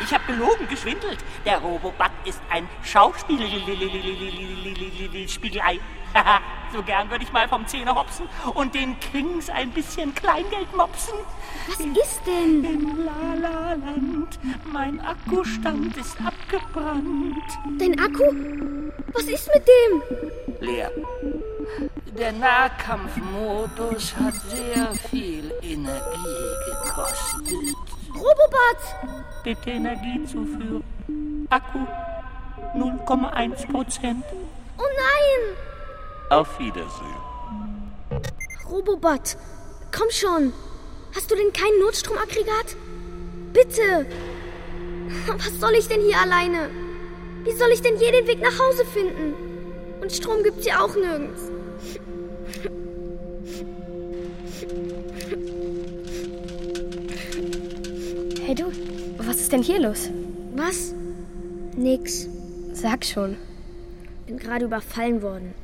ich 0.00 0.12
hab 0.12 0.26
gelogen, 0.26 0.68
geschwindelt. 0.68 1.18
Der 1.44 1.58
Robobot 1.58 2.10
ist 2.24 2.40
ein 2.50 2.68
Schauspiel. 2.84 3.38
Spiegelei. 5.28 5.80
So 6.72 6.82
gern 6.82 7.10
würde 7.10 7.24
ich 7.24 7.32
mal 7.32 7.48
vom 7.48 7.66
Zähne 7.66 7.94
hopsen 7.94 8.26
und 8.54 8.74
den 8.74 8.98
Kings 9.00 9.50
ein 9.50 9.70
bisschen 9.70 10.14
Kleingeld 10.14 10.74
mopsen. 10.76 11.14
Was 11.68 11.80
ist 11.80 12.20
denn? 12.26 12.64
Im 12.64 13.04
La-La-Land. 13.04 14.38
Mein 14.72 15.00
Akkustand 15.00 15.96
ist 15.96 16.16
abgebrannt. 16.20 17.44
Dein 17.78 17.98
Akku? 18.00 18.24
Was 19.12 19.24
ist 19.24 19.50
mit 19.54 19.66
dem? 19.68 20.02
Leer. 20.60 20.90
Der 22.18 22.32
Nahkampfmodus 22.32 24.14
hat 24.16 24.34
sehr 24.34 24.94
viel 25.10 25.52
Energie 25.62 26.52
gekostet. 26.84 27.76
Robobot! 28.14 29.22
Rakete 29.38 29.70
Energie 29.70 30.24
zuführen. 30.24 30.84
Akku 31.50 31.80
0,1 32.74 33.70
Prozent. 33.70 34.24
Oh 34.78 34.82
nein! 34.82 35.71
Auf 36.32 36.58
Wiedersehen. 36.58 37.22
Robobot, 38.66 39.36
komm 39.94 40.08
schon. 40.08 40.54
Hast 41.14 41.30
du 41.30 41.34
denn 41.34 41.52
kein 41.52 41.78
Notstromaggregat? 41.78 42.74
Bitte. 43.52 44.06
Was 45.26 45.60
soll 45.60 45.74
ich 45.74 45.88
denn 45.88 46.00
hier 46.00 46.18
alleine? 46.18 46.70
Wie 47.44 47.52
soll 47.52 47.68
ich 47.70 47.82
denn 47.82 47.98
je 47.98 48.10
den 48.10 48.26
Weg 48.26 48.40
nach 48.40 48.58
Hause 48.58 48.86
finden? 48.86 49.34
Und 50.00 50.10
Strom 50.10 50.42
gibt's 50.42 50.64
hier 50.64 50.82
auch 50.82 50.94
nirgends. 50.94 51.50
Hey 58.40 58.54
du, 58.54 58.72
was 59.18 59.36
ist 59.36 59.52
denn 59.52 59.62
hier 59.62 59.80
los? 59.80 60.08
Was? 60.56 60.94
Nix. 61.76 62.26
Sag 62.72 63.04
schon. 63.04 63.36
Bin 64.26 64.38
gerade 64.38 64.64
überfallen 64.64 65.20
worden. 65.20 65.61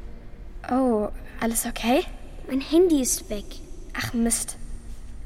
Oh, 0.71 1.09
alles 1.41 1.65
okay? 1.67 2.05
Mein 2.47 2.61
Handy 2.61 3.01
ist 3.01 3.31
weg. 3.31 3.45
Ach 3.95 4.13
Mist. 4.13 4.57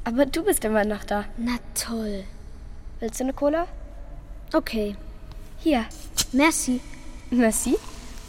Aber 0.05 0.27
du 0.27 0.45
bist 0.45 0.65
immer 0.65 0.85
noch 0.85 1.05
da. 1.05 1.25
Na 1.37 1.57
toll. 1.75 2.25
Willst 3.01 3.19
du 3.19 3.25
eine 3.25 3.33
Cola? 3.33 3.67
Okay. 4.53 4.97
Hier. 5.59 5.85
Merci. 6.33 6.81
Merci? 7.31 7.77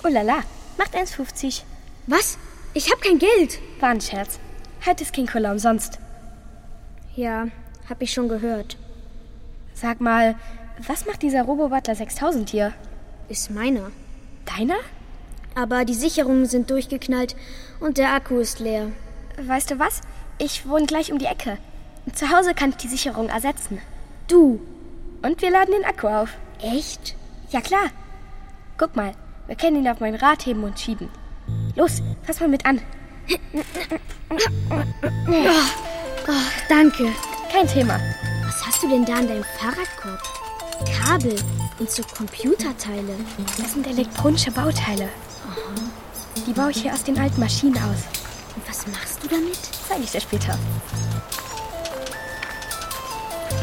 Oh 0.04 0.08
la 0.08 0.22
la. 0.22 0.44
Macht 0.78 0.96
1,50. 0.96 1.62
Was? 2.08 2.38
Ich 2.74 2.92
hab 2.92 3.02
kein 3.02 3.20
Geld. 3.20 3.60
War 3.80 3.90
ein 3.90 4.02
Scherz. 4.02 4.40
Heute 4.86 5.04
ist 5.04 5.14
King 5.14 5.28
Cola 5.28 5.52
umsonst. 5.52 6.00
Ja, 7.16 7.48
hab 7.88 8.02
ich 8.02 8.12
schon 8.12 8.28
gehört. 8.28 8.78
Sag 9.76 10.02
mal, 10.02 10.36
was 10.88 11.06
macht 11.06 11.22
dieser 11.22 11.44
Robo-Butler 11.44 11.96
6000 11.96 12.50
hier? 12.50 12.74
Ist 13.30 13.52
meiner. 13.52 13.92
Deiner? 14.46 14.78
Aber 15.56 15.86
die 15.86 15.94
Sicherungen 15.94 16.46
sind 16.46 16.70
durchgeknallt 16.70 17.36
und 17.80 17.98
der 17.98 18.14
Akku 18.14 18.40
ist 18.40 18.60
leer. 18.60 18.92
Weißt 19.38 19.72
du 19.72 19.80
was? 19.80 20.02
Ich 20.38 20.68
wohne 20.68 20.86
gleich 20.86 21.12
um 21.12 21.20
die 21.20 21.26
Ecke. 21.26 21.58
Zu 22.14 22.30
Hause 22.30 22.54
kann 22.54 22.72
ich 22.72 22.78
die 22.78 22.88
Sicherung 22.88 23.30
ersetzen. 23.30 23.80
Du? 24.28 24.60
Und 25.22 25.42
wir 25.42 25.52
laden 25.52 25.74
den 25.74 25.86
Akku 25.86 26.08
auf. 26.08 26.30
Echt? 26.62 27.16
Ja 27.50 27.62
klar. 27.62 27.90
Guck 28.78 28.96
mal, 28.96 29.14
wir 29.48 29.56
können 29.56 29.78
ihn 29.78 29.88
auf 29.88 30.00
mein 30.00 30.16
Rad 30.16 30.46
heben 30.46 30.64
und 30.64 30.80
schieben. 30.80 31.10
Los, 31.76 32.02
fass 32.24 32.40
mal 32.40 32.50
mit 32.50 32.66
an. 32.66 32.82
Oh, 34.30 34.76
oh, 36.28 36.34
danke. 36.68 37.10
Kein 37.52 37.68
Thema. 37.68 38.00
Was 38.46 38.66
hast 38.66 38.84
du 38.84 38.90
denn 38.90 39.06
da 39.06 39.20
in 39.20 39.28
deinem 39.28 39.44
Fahrradkorb? 39.60 40.22
Kabel 40.92 41.36
und 41.80 41.90
so 41.90 42.04
Computerteile. 42.18 43.16
Das 43.58 43.74
sind 43.74 43.88
elektronische 43.88 44.52
Bauteile. 44.52 45.08
Die 46.46 46.54
baue 46.54 46.72
ich 46.72 46.82
hier 46.82 46.94
aus 46.94 47.04
den 47.04 47.20
alten 47.20 47.40
Maschinen 47.40 47.78
aus. 47.78 48.04
Und 48.56 48.68
was 48.68 48.86
machst 48.88 49.24
du 49.24 49.28
damit? 49.28 49.58
Zeige 49.88 50.04
ich 50.04 50.12
dir 50.12 50.22
später. 50.22 50.58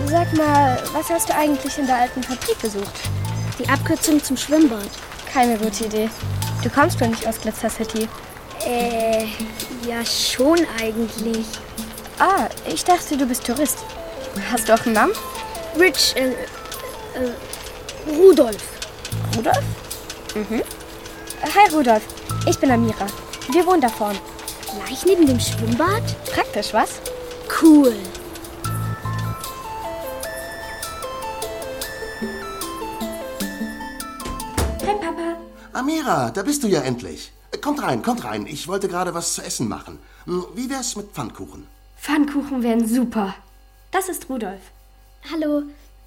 Sag 0.06 0.32
mal, 0.36 0.82
was 0.92 1.10
hast 1.10 1.28
du 1.28 1.34
eigentlich 1.34 1.76
in 1.78 1.86
der 1.86 1.96
alten 1.96 2.22
Fabrik 2.22 2.58
besucht? 2.60 3.00
Die 3.58 3.68
Abkürzung 3.68 4.22
zum 4.22 4.36
Schwimmbad. 4.36 4.88
Keine 5.32 5.58
gute 5.58 5.84
Idee. 5.84 6.10
Du 6.62 6.70
kommst 6.70 7.00
doch 7.00 7.06
nicht 7.06 7.26
aus 7.26 7.40
Glitzer 7.40 7.70
City. 7.70 8.08
Äh, 8.66 9.26
ja 9.86 10.04
schon 10.04 10.58
eigentlich. 10.80 11.46
Ah, 12.18 12.48
ich 12.66 12.84
dachte, 12.84 13.16
du 13.16 13.26
bist 13.26 13.46
Tourist. 13.46 13.78
Hast 14.52 14.68
du 14.68 14.74
auch 14.74 14.84
einen 14.84 14.94
Namen? 14.94 15.12
Rich, 15.78 16.14
äh, 16.16 16.30
äh, 16.30 16.34
Rudolf. 18.08 18.62
Rudolf? 19.36 19.62
Mhm. 20.34 20.62
Hi 21.54 21.68
Rudolf, 21.74 22.02
ich 22.46 22.58
bin 22.58 22.70
Amira. 22.70 23.06
Wir 23.52 23.66
wohnen 23.66 23.80
da 23.80 23.88
vorn. 23.88 24.16
Gleich 24.74 25.04
neben 25.04 25.26
dem 25.26 25.40
Schwimmbad? 25.40 26.02
Praktisch, 26.32 26.72
was? 26.72 27.00
Cool. 27.60 27.94
Hi 34.86 34.94
Papa. 35.00 35.36
Amira, 35.72 36.30
da 36.30 36.42
bist 36.42 36.62
du 36.62 36.68
ja 36.68 36.80
endlich. 36.82 37.32
Kommt 37.60 37.82
rein, 37.82 38.02
kommt 38.02 38.24
rein. 38.24 38.46
Ich 38.46 38.68
wollte 38.68 38.88
gerade 38.88 39.12
was 39.14 39.34
zu 39.34 39.42
essen 39.42 39.68
machen. 39.68 39.98
Hm, 40.24 40.44
Wie 40.54 40.70
wär's 40.70 40.96
mit 40.96 41.08
Pfannkuchen? 41.12 41.66
Pfannkuchen 41.98 42.62
wären 42.62 42.86
super. 42.88 43.34
Das 43.90 44.08
ist 44.08 44.28
Rudolf. 44.28 44.60
Hallo, 45.30 45.62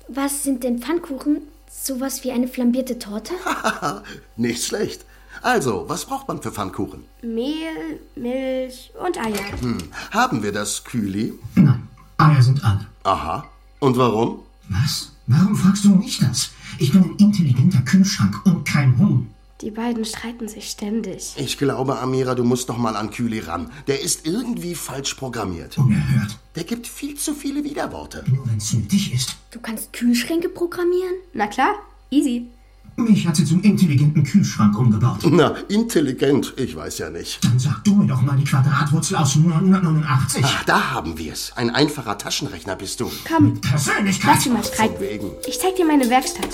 was 0.08 0.44
sind 0.44 0.64
denn 0.64 0.80
Pfannkuchen? 0.80 1.42
Sowas 1.70 2.24
wie 2.24 2.32
eine 2.32 2.48
flambierte 2.48 2.98
Torte? 3.00 3.34
Nicht 4.36 4.64
schlecht. 4.64 5.06
Also, 5.44 5.84
was 5.90 6.06
braucht 6.06 6.30
man 6.30 6.42
für 6.42 6.54
Pfannkuchen? 6.54 7.04
Mehl, 7.22 8.00
Milch 8.16 8.92
und 9.06 9.18
Eier. 9.18 9.60
Hm. 9.60 9.78
Haben 10.12 10.42
wir 10.42 10.54
das 10.54 10.86
Kühli? 10.86 11.34
Nein, 11.56 11.86
Eier 12.18 12.42
sind 12.42 12.64
alle. 12.64 12.88
Aha. 13.04 13.44
Und 13.80 13.98
warum? 13.98 14.40
Was? 14.70 15.12
Warum 15.28 15.54
fragst 15.54 15.84
du 15.84 15.90
mich 15.90 16.20
das? 16.20 16.52
Ich 16.80 16.94
bin 16.94 17.04
ein 17.04 17.16
intelligenter 17.18 17.82
Kühlschrank 17.82 18.42
und 18.46 18.64
kein 18.66 18.98
Huhn. 18.98 19.30
Die 19.60 19.72
beiden 19.72 20.06
streiten 20.06 20.48
sich 20.48 20.70
ständig. 20.70 21.34
Ich 21.36 21.58
glaube, 21.58 22.00
Amira, 22.00 22.36
du 22.36 22.46
musst 22.46 22.70
noch 22.70 22.78
mal 22.78 22.96
an 22.96 23.12
Kühli 23.12 23.40
ran. 23.40 23.70
Der 23.88 24.02
ist 24.02 24.26
irgendwie 24.26 24.76
falsch 24.76 25.14
programmiert. 25.16 25.78
Unerhört. 25.78 26.38
Der 26.56 26.64
gibt 26.64 26.88
viel 26.88 27.16
zu 27.16 27.34
viele 27.34 27.66
Widerworte. 27.66 28.24
Nur 28.28 28.48
wenn's 28.48 28.72
nötig 28.72 29.14
ist. 29.14 29.36
Du 29.52 29.60
kannst 29.60 29.92
Kühlschränke 29.92 30.48
programmieren? 30.48 31.16
Na 31.34 31.48
klar, 31.48 31.76
easy. 32.12 32.48
Mich 32.96 33.26
hat 33.28 33.36
sie 33.36 33.46
zum 33.46 33.62
intelligenten 33.62 34.24
Kühlschrank 34.24 34.78
umgebaut. 34.78 35.20
Na, 35.30 35.56
intelligent, 35.68 36.54
ich 36.58 36.76
weiß 36.76 37.00
ja 37.00 37.10
nicht. 37.10 37.44
Dann 37.44 37.58
sag 37.58 37.84
du 37.84 37.96
mir 37.96 38.06
doch 38.08 38.22
mal 38.22 38.38
die 38.38 38.44
Quadratwurzel 38.44 39.18
aus 39.18 39.36
989. 39.36 40.42
Ach, 40.46 40.64
da 40.66 40.92
haben 40.92 41.18
wir's. 41.18 41.52
Ein 41.56 41.72
einfacher 41.72 42.18
Taschenrechner 42.18 42.76
bist 42.76 43.00
du. 43.00 43.12
Komm, 43.28 43.60
Persönlichkeit. 43.62 44.36
lass 44.36 44.44
sie 44.44 44.50
mal 44.52 44.64
streiten. 44.64 45.00
Wegen. 45.02 45.32
Ich 45.48 45.60
zeig 45.60 45.76
dir 45.76 45.86
meine 45.86 46.08
Werkstatt. 46.10 46.48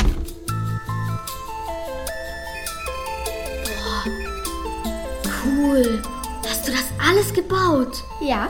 Cool. 5.44 6.02
Hast 6.48 6.68
du 6.68 6.72
das 6.72 6.86
alles 7.06 7.34
gebaut? 7.34 8.04
Ja, 8.22 8.50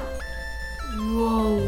Wow. 1.14 1.62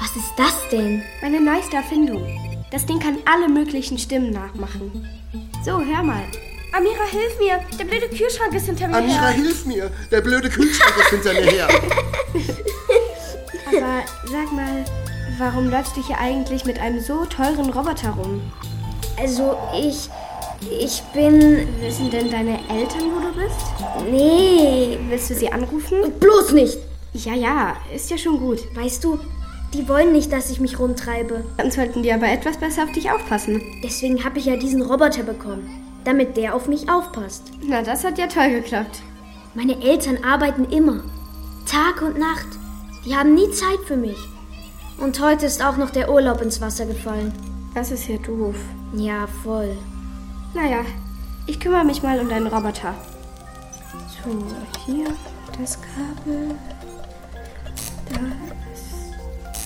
Was 0.00 0.16
ist 0.16 0.32
das 0.36 0.54
denn? 0.72 1.02
meine 1.20 1.40
neueste 1.40 1.76
Erfindung. 1.76 2.24
Das 2.70 2.86
Ding 2.86 3.00
kann 3.00 3.18
alle 3.24 3.48
möglichen 3.48 3.98
Stimmen 3.98 4.30
nachmachen. 4.30 5.06
So, 5.64 5.80
hör 5.80 6.02
mal. 6.02 6.22
Amira, 6.72 7.04
hilf 7.10 7.38
mir. 7.40 7.58
Der 7.78 7.84
blöde 7.84 8.08
Kühlschrank 8.08 8.54
ist 8.54 8.66
hinter 8.66 8.86
mir 8.86 8.96
Amira, 8.98 9.28
her. 9.28 9.30
hilf 9.30 9.66
mir. 9.66 9.90
Der 10.10 10.20
blöde 10.20 10.48
Kühlschrank 10.48 10.94
ist 10.98 11.08
hinter 11.10 11.32
mir 11.34 11.50
her. 11.50 11.68
Aber 13.66 14.04
sag 14.30 14.52
mal, 14.52 14.84
warum 15.38 15.68
läufst 15.68 15.96
du 15.96 16.06
hier 16.06 16.18
eigentlich 16.18 16.64
mit 16.64 16.78
einem 16.78 17.00
so 17.00 17.24
teuren 17.24 17.70
Roboter 17.70 18.10
rum? 18.10 18.40
Also, 19.18 19.58
ich. 19.76 20.08
Ich 20.78 21.02
bin. 21.12 21.66
Wissen 21.80 22.10
denn 22.10 22.30
deine 22.30 22.58
Eltern, 22.68 23.10
wo 23.14 23.20
du 23.20 23.32
bist? 23.34 23.56
Nee. 24.08 24.98
Willst 25.08 25.30
du 25.30 25.34
sie 25.34 25.50
anrufen? 25.50 26.12
Bloß 26.20 26.52
nicht. 26.52 26.78
Ja, 27.14 27.34
ja, 27.34 27.76
ist 27.92 28.10
ja 28.10 28.18
schon 28.18 28.38
gut. 28.38 28.60
Weißt 28.76 29.02
du, 29.02 29.18
die 29.72 29.88
wollen 29.88 30.12
nicht, 30.12 30.32
dass 30.32 30.50
ich 30.50 30.60
mich 30.60 30.78
rumtreibe. 30.78 31.44
Dann 31.56 31.70
sollten 31.70 32.02
die 32.02 32.12
aber 32.12 32.28
etwas 32.28 32.56
besser 32.56 32.84
auf 32.84 32.92
dich 32.92 33.10
aufpassen. 33.10 33.62
Deswegen 33.84 34.24
habe 34.24 34.38
ich 34.38 34.46
ja 34.46 34.56
diesen 34.56 34.82
Roboter 34.82 35.22
bekommen. 35.22 35.70
Damit 36.04 36.36
der 36.36 36.54
auf 36.54 36.66
mich 36.66 36.90
aufpasst. 36.90 37.52
Na, 37.62 37.82
das 37.82 38.04
hat 38.04 38.18
ja 38.18 38.26
toll 38.26 38.50
geklappt. 38.50 39.00
Meine 39.54 39.80
Eltern 39.82 40.24
arbeiten 40.24 40.64
immer. 40.64 41.02
Tag 41.66 42.02
und 42.02 42.18
Nacht. 42.18 42.48
Die 43.04 43.14
haben 43.14 43.34
nie 43.34 43.50
Zeit 43.50 43.80
für 43.86 43.96
mich. 43.96 44.16
Und 44.98 45.20
heute 45.20 45.46
ist 45.46 45.64
auch 45.64 45.76
noch 45.76 45.90
der 45.90 46.10
Urlaub 46.10 46.42
ins 46.42 46.60
Wasser 46.60 46.86
gefallen. 46.86 47.32
Das 47.74 47.90
ist 47.90 48.08
ja 48.08 48.16
doof. 48.16 48.56
Ja, 48.94 49.26
voll. 49.44 49.76
Naja, 50.52 50.80
ich 51.46 51.60
kümmere 51.60 51.84
mich 51.84 52.02
mal 52.02 52.18
um 52.18 52.28
deinen 52.28 52.48
Roboter. 52.48 52.94
So, 54.08 54.30
hier 54.84 55.06
das 55.58 55.78
Kabel. 55.80 56.56
Das. 58.08 58.59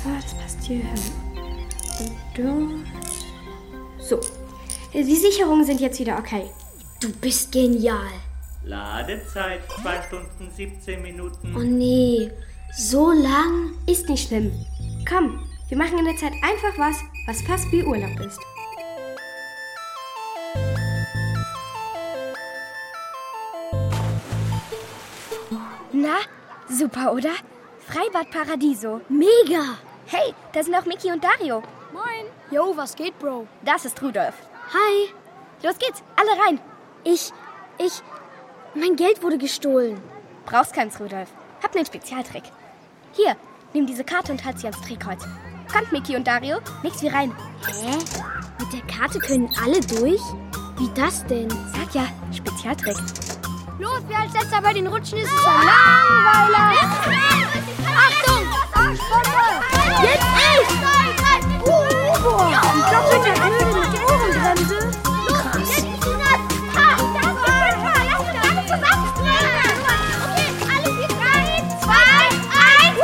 Ah, 0.07 0.21
das 0.21 0.35
passt 0.35 0.63
hier 0.65 0.85
hin. 0.85 2.85
So. 3.99 4.21
Die 4.93 5.17
Sicherungen 5.17 5.65
sind 5.65 5.81
jetzt 5.81 5.99
wieder 5.99 6.19
okay. 6.19 6.51
Du 7.01 7.11
bist 7.21 7.51
genial. 7.53 8.11
Ladezeit 8.65 9.61
2 9.83 10.03
Stunden 10.03 10.51
17 10.55 11.01
Minuten. 11.03 11.57
Oh 11.57 11.61
nee, 11.61 12.31
so 12.77 13.13
lang? 13.13 13.75
Ist 13.87 14.09
nicht 14.09 14.29
schlimm. 14.29 14.53
Komm, 15.09 15.43
wir 15.69 15.79
machen 15.79 15.99
in 15.99 16.05
der 16.05 16.17
Zeit 16.17 16.33
einfach 16.43 16.79
was, 16.79 16.97
was 17.27 17.43
fast 17.43 17.73
wie 17.73 17.83
Urlaub 17.83 18.21
ist. 18.21 18.39
Na, 25.93 26.19
super, 26.69 27.13
oder? 27.13 27.33
Freibad 27.87 28.31
Paradiso. 28.31 29.01
Mega! 29.09 29.79
Hey, 30.07 30.35
da 30.53 30.63
sind 30.63 30.75
auch 30.75 30.85
Miki 30.85 31.11
und 31.11 31.25
Dario. 31.25 31.63
Moin. 31.93 32.27
Yo, 32.51 32.77
was 32.77 32.95
geht, 32.95 33.19
Bro? 33.19 33.47
Das 33.63 33.87
ist 33.87 34.01
Rudolf. 34.03 34.35
Hi. 34.73 35.15
Los 35.63 35.79
geht's, 35.79 36.03
alle 36.17 36.45
rein. 36.45 36.61
Ich, 37.05 37.33
ich, 37.79 38.03
mein 38.75 38.97
Geld 38.97 39.23
wurde 39.23 39.39
gestohlen. 39.39 40.03
Brauchst 40.45 40.75
keins, 40.75 41.01
Rudolf. 41.01 41.31
Hab 41.63 41.75
nen 41.75 41.87
Spezialtrick. 41.87 42.45
Hier, 43.13 43.35
nimm 43.73 43.87
diese 43.87 44.05
Karte 44.05 44.33
und 44.33 44.45
halt 44.45 44.59
sie 44.59 44.67
ans 44.67 44.81
Drehkreuz. 44.83 45.25
Kommt, 45.73 45.91
Miki 45.91 46.17
und 46.17 46.27
Dario, 46.27 46.59
nix 46.83 47.01
wie 47.01 47.09
rein. 47.09 47.35
Hä? 47.67 47.97
Mit 48.59 48.73
der 48.75 48.87
Karte 48.95 49.19
können 49.19 49.51
alle 49.63 49.81
durch? 49.81 50.21
Wie 50.77 50.91
das 50.95 51.25
denn? 51.27 51.49
Sag 51.49 51.95
ja, 51.95 52.07
Spezialtrick. 52.31 52.97
Los, 53.79 54.03
wer 54.07 54.19
als 54.19 54.35
letzter 54.35 54.61
bei 54.61 54.75
den 54.75 54.87
Rutschen 54.87 55.19
ist, 55.19 55.33
ist 55.33 55.47
ein 55.47 55.67
Langweiler. 55.67 57.64
Achtung! 57.97 58.45
Jetzt 60.03 60.29
ich! 60.51 60.69
Boah, 62.23 62.51
ich 62.77 62.85
glaub, 62.91 63.05
mit 63.13 63.23
der. 63.25 63.35
Krass. 65.45 65.71
Alle 70.71 70.89
vier, 70.95 71.09
drei, 71.09 71.43
zwei, 71.81 72.05
eins. 72.61 72.99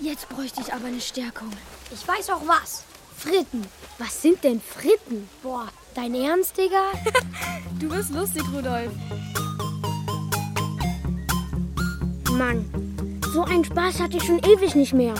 Jetzt 0.00 0.28
bräuchte 0.28 0.60
ich 0.60 0.72
aber 0.72 0.86
eine 0.86 1.00
Stärkung. 1.00 1.50
Ich 1.90 2.06
weiß 2.06 2.30
auch 2.30 2.42
was. 2.46 2.84
Fritten. 3.16 3.66
Was 3.98 4.22
sind 4.22 4.44
denn 4.44 4.60
Fritten? 4.60 5.28
Boah, 5.42 5.68
dein 5.94 6.14
Ernst, 6.14 6.56
Digga? 6.56 6.82
Du 7.80 7.88
bist 7.88 8.10
lustig, 8.10 8.42
Rudolf. 8.52 8.90
Mann, 12.38 13.20
so 13.32 13.42
einen 13.42 13.64
Spaß 13.64 13.98
hatte 13.98 14.16
ich 14.16 14.22
schon 14.22 14.38
ewig 14.38 14.76
nicht 14.76 14.92
mehr. 14.92 15.14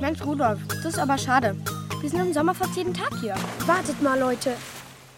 Mensch, 0.00 0.24
Rudolf, 0.24 0.60
das 0.68 0.84
ist 0.84 0.98
aber 0.98 1.18
schade. 1.18 1.56
Wir 2.00 2.08
sind 2.08 2.20
im 2.20 2.32
Sommer 2.32 2.54
fast 2.54 2.76
jeden 2.76 2.94
Tag 2.94 3.10
hier. 3.20 3.34
Wartet 3.66 4.00
mal, 4.00 4.16
Leute. 4.16 4.56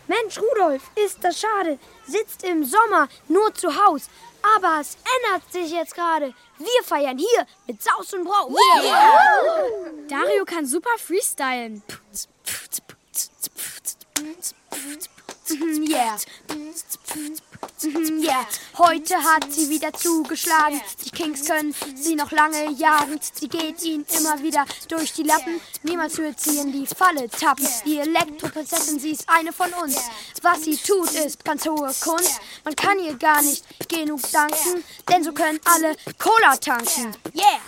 Mensch, 0.09 0.39
Rudolf, 0.39 0.83
ist 1.05 1.23
das 1.23 1.39
schade. 1.39 1.79
Sitzt 2.07 2.45
im 2.45 2.65
Sommer 2.65 3.09
nur 3.29 3.53
zu 3.55 3.69
Haus. 3.69 4.09
Aber 4.57 4.81
es 4.81 4.97
ändert 5.05 5.53
sich 5.53 5.71
jetzt 5.71 5.95
gerade. 5.95 6.33
Wir 6.59 6.83
feiern 6.83 7.19
hier 7.19 7.47
mit 7.67 7.83
Saus 7.83 8.15
und 8.15 8.25
Braus. 8.25 8.51
Yeah. 8.83 9.85
Dario 10.09 10.47
kann 10.47 10.65
super 10.65 10.97
freestylen. 10.97 11.83
Mhm, 15.51 15.83
Yeah. 15.89 16.17
Yeah. 17.83 18.47
Heute 18.79 19.17
hat 19.17 19.51
sie 19.53 19.69
wieder 19.69 19.93
zugeschlagen. 19.93 20.81
Die 21.05 21.11
Kings 21.11 21.45
können 21.47 21.75
sie 21.95 22.15
noch 22.15 22.31
lange 22.31 22.71
jagen. 22.73 23.19
Sie 23.21 23.49
geht 23.49 23.83
ihnen 23.83 24.07
immer 24.19 24.43
wieder 24.43 24.65
durch 24.89 25.13
die 25.13 25.23
Lappen. 25.23 25.61
Niemals 25.83 26.19
wird 26.19 26.39
sie 26.41 26.59
in 26.59 26.73
die 26.73 26.87
Falle 26.87 27.29
tappen. 27.29 27.67
Die 27.85 27.99
Elektroprinzessin, 27.99 28.99
sie 29.01 29.11
ist 29.13 29.29
eine 29.29 29.53
von 29.53 29.73
uns. 29.75 29.97
Was 30.43 30.63
sie 30.63 30.77
tut, 30.77 31.11
ist 31.13 31.45
ganz 31.45 31.67
hohe 31.67 31.93
Kunst. 32.01 32.41
Man 32.65 32.77
kann 32.77 32.99
ihr 32.99 33.17
gar 33.17 33.43
nicht 33.43 33.65
genug 33.89 34.21
danken, 34.31 34.85
denn 35.09 35.25
so 35.25 35.33
können 35.33 35.61
alle 35.65 35.97
Cola 36.19 36.57
tanken. 36.57 37.17
Yeah! 37.35 37.61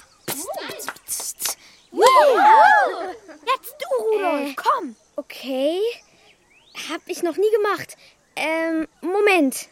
Jetzt 3.46 3.76
du, 3.80 4.04
Rudolf, 4.04 4.56
komm! 4.56 4.96
Okay. 5.16 5.80
Hab 6.74 7.02
ich 7.06 7.22
noch 7.22 7.36
nie 7.36 7.50
gemacht. 7.50 7.96
Ähm, 8.36 8.88
Moment. 9.00 9.68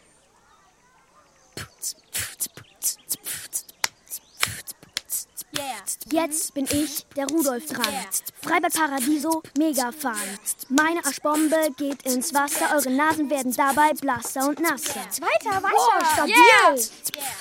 Jetzt 6.11 6.53
bin 6.53 6.65
ich, 6.65 7.05
der 7.15 7.27
Rudolf, 7.27 7.65
dran. 7.65 7.93
Freibad 8.41 8.73
Paradiso, 8.73 9.41
mega 9.57 9.91
fahren. 9.91 10.39
Meine 10.69 11.03
Aschbombe 11.05 11.69
geht 11.77 12.03
ins 12.03 12.33
Wasser, 12.33 12.73
eure 12.73 12.89
Nasen 12.89 13.29
werden 13.29 13.53
dabei 13.53 13.91
blasser 13.93 14.47
und 14.47 14.59
nasser. 14.59 14.95
Weiter, 15.19 15.61
weiter! 15.61 15.75
Boah, 15.75 16.05
stabil! 16.13 16.89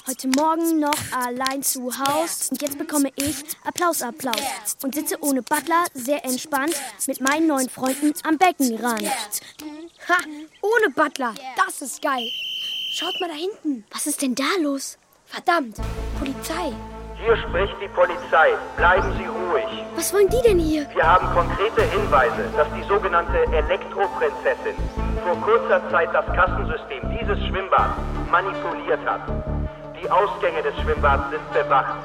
Heute 0.06 0.28
Morgen 0.28 0.80
noch 0.80 0.98
allein 1.12 1.62
zu 1.62 1.96
Haus 1.98 2.48
und 2.50 2.60
jetzt 2.62 2.78
bekomme 2.78 3.10
ich 3.16 3.36
Applaus, 3.64 4.02
Applaus. 4.02 4.40
Und 4.82 4.94
sitze 4.94 5.16
ohne 5.22 5.42
Butler, 5.42 5.84
sehr 5.94 6.24
entspannt, 6.24 6.74
mit 7.06 7.20
meinen 7.20 7.46
neuen 7.46 7.68
Freunden 7.68 8.12
am 8.24 8.38
Beckenrand. 8.38 9.02
Ha, 10.08 10.16
ohne 10.62 10.90
Butler, 10.94 11.34
das 11.56 11.82
ist 11.82 12.02
geil. 12.02 12.28
Schaut 12.92 13.14
mal 13.20 13.28
da 13.28 13.34
hinten. 13.34 13.84
Was 13.90 14.06
ist 14.06 14.20
denn 14.22 14.34
da 14.34 14.48
los? 14.60 14.98
Verdammt, 15.26 15.76
Polizei. 16.18 16.72
Hier 17.22 17.36
spricht 17.36 17.74
die 17.82 17.88
Polizei. 17.88 18.48
Bleiben 18.76 19.12
Sie 19.18 19.26
ruhig. 19.26 19.84
Was 19.94 20.12
wollen 20.14 20.28
die 20.30 20.40
denn 20.42 20.58
hier? 20.58 20.86
Wir 20.94 21.04
haben 21.04 21.26
konkrete 21.34 21.82
Hinweise, 21.82 22.48
dass 22.56 22.66
die 22.72 22.82
sogenannte 22.88 23.44
Elektroprinzessin 23.52 24.74
vor 25.22 25.36
kurzer 25.42 25.82
Zeit 25.90 26.08
das 26.14 26.24
Kassensystem 26.34 27.02
dieses 27.20 27.38
Schwimmbads 27.46 27.92
manipuliert 28.30 29.00
hat. 29.04 29.20
Die 30.00 30.10
Ausgänge 30.10 30.62
des 30.62 30.74
Schwimmbads 30.80 31.24
sind 31.30 31.52
bewacht. 31.52 31.98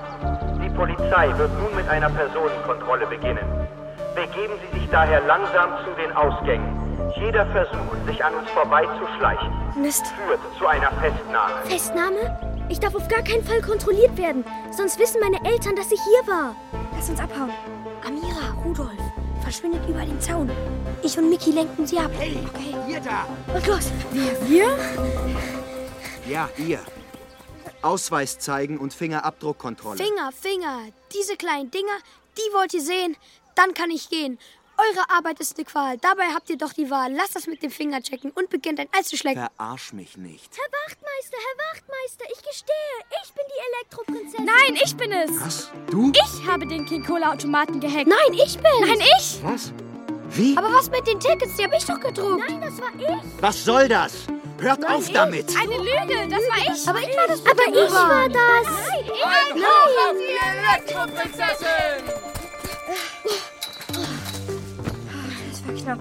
Die 0.61 0.69
Polizei 0.69 1.31
wird 1.37 1.51
nun 1.61 1.73
mit 1.75 1.87
einer 1.87 2.09
Personenkontrolle 2.09 3.07
beginnen. 3.07 3.45
Begeben 4.15 4.55
Sie 4.59 4.79
sich 4.79 4.89
daher 4.89 5.21
langsam 5.21 5.69
zu 5.85 5.91
den 6.01 6.11
Ausgängen. 6.11 6.67
Jeder 7.15 7.45
Versuch, 7.47 7.95
sich 8.05 8.23
an 8.23 8.33
uns 8.33 8.49
vorbeizuschleichen, 8.49 9.49
Mist. 9.81 10.05
führt 10.07 10.41
zu 10.59 10.67
einer 10.67 10.91
Festnahme. 10.91 11.53
Festnahme? 11.63 12.54
Ich 12.67 12.79
darf 12.79 12.95
auf 12.95 13.07
gar 13.07 13.21
keinen 13.21 13.43
Fall 13.43 13.61
kontrolliert 13.61 14.17
werden. 14.17 14.43
Sonst 14.75 14.97
wissen 14.97 15.19
meine 15.19 15.43
Eltern, 15.45 15.75
dass 15.75 15.91
ich 15.91 15.99
hier 16.01 16.33
war. 16.33 16.55
Lass 16.95 17.09
uns 17.09 17.19
abhauen. 17.19 17.51
Amira, 18.05 18.51
Rudolf, 18.63 18.99
verschwindet 19.41 19.87
über 19.87 20.05
den 20.05 20.19
Zaun. 20.19 20.49
Ich 21.03 21.17
und 21.17 21.29
Miki 21.29 21.51
lenken 21.51 21.85
sie 21.85 21.99
ab. 21.99 22.11
Hey, 22.17 22.37
okay. 22.47 22.75
ihr 22.91 22.99
da. 22.99 23.27
Und 23.53 23.67
los. 23.67 23.91
Wir? 24.11 24.47
Wir? 24.47 24.77
Ja, 26.27 26.49
ihr. 26.57 26.79
Ausweis 27.81 28.39
zeigen 28.39 28.79
und 28.79 28.93
Fingerabdruckkontrolle. 28.93 29.97
Finger, 29.97 30.31
Finger. 30.31 30.79
Diese 31.13 31.37
kleinen 31.37 31.69
Dinger, 31.69 31.97
die 32.37 32.53
wollt 32.53 32.73
ihr 32.73 32.81
sehen. 32.81 33.15
Dann 33.53 33.75
kann 33.75 33.91
ich 33.91 34.09
gehen. 34.09 34.39
Eure 34.77 35.09
Arbeit 35.09 35.39
ist 35.39 35.57
eine 35.57 35.65
Qual. 35.65 35.97
Dabei 35.97 36.25
habt 36.33 36.49
ihr 36.49 36.57
doch 36.57 36.73
die 36.73 36.89
Wahl. 36.89 37.13
Lasst 37.13 37.35
das 37.35 37.47
mit 37.47 37.63
dem 37.63 37.71
Finger 37.71 38.01
checken 38.01 38.31
und 38.31 38.49
beginnt 38.49 38.79
ein 38.79 38.87
Eis 38.97 39.07
zu 39.07 39.17
schlecken. 39.17 39.47
Verarsch 39.57 39.93
mich 39.93 40.17
nicht. 40.17 40.51
Herr 40.57 40.65
Wachtmeister, 40.83 41.37
Herr 41.37 41.75
Wachtmeister, 41.75 42.25
ich 42.33 42.43
gestehe, 42.43 42.75
ich 43.23 43.33
bin 43.33 43.43
die 43.47 43.61
Elektroprinzessin. 43.75 44.45
Nein, 44.45 44.79
ich 44.83 44.95
bin 44.97 45.11
es. 45.11 45.31
Was? 45.45 45.71
Du? 45.89 46.11
Ich 46.13 46.47
habe 46.47 46.67
den 46.67 46.85
King 46.85 47.03
Cola 47.05 47.31
Automaten 47.33 47.79
gehackt. 47.79 48.07
Nein, 48.07 48.33
ich 48.33 48.57
bin. 48.57 48.71
Nein, 48.81 48.99
ich. 49.17 49.39
Was? 49.43 49.71
Wie? 50.29 50.57
Aber 50.57 50.71
was 50.73 50.89
mit 50.89 51.07
den 51.07 51.19
Tickets? 51.19 51.55
Die 51.55 51.63
habe 51.63 51.77
ich 51.77 51.85
doch 51.85 51.99
gedruckt. 51.99 52.43
Nein, 52.49 52.61
das 52.61 52.79
war 52.81 52.89
ich. 52.97 53.41
Was 53.41 53.63
soll 53.63 53.87
das? 53.87 54.13
Hört 54.59 54.79
Nein, 54.79 54.91
auf 54.91 55.07
ich. 55.07 55.13
damit! 55.13 55.55
Eine 55.57 55.77
Lüge, 55.77 56.27
das 56.29 56.41
war 56.49 56.75
ich. 56.75 56.87
Aber 56.87 56.99
ich 56.99 57.15
war 57.15 57.27
das 57.27 57.45
Aber 57.45 57.67
ich 57.67 57.91
war 57.93 58.29
das. 58.29 58.67
Nein, 58.67 59.61
Nein. 59.61 60.17
die 60.17 60.89
Elektroprinzessin! 60.89 62.03
Knapp. 65.85 65.99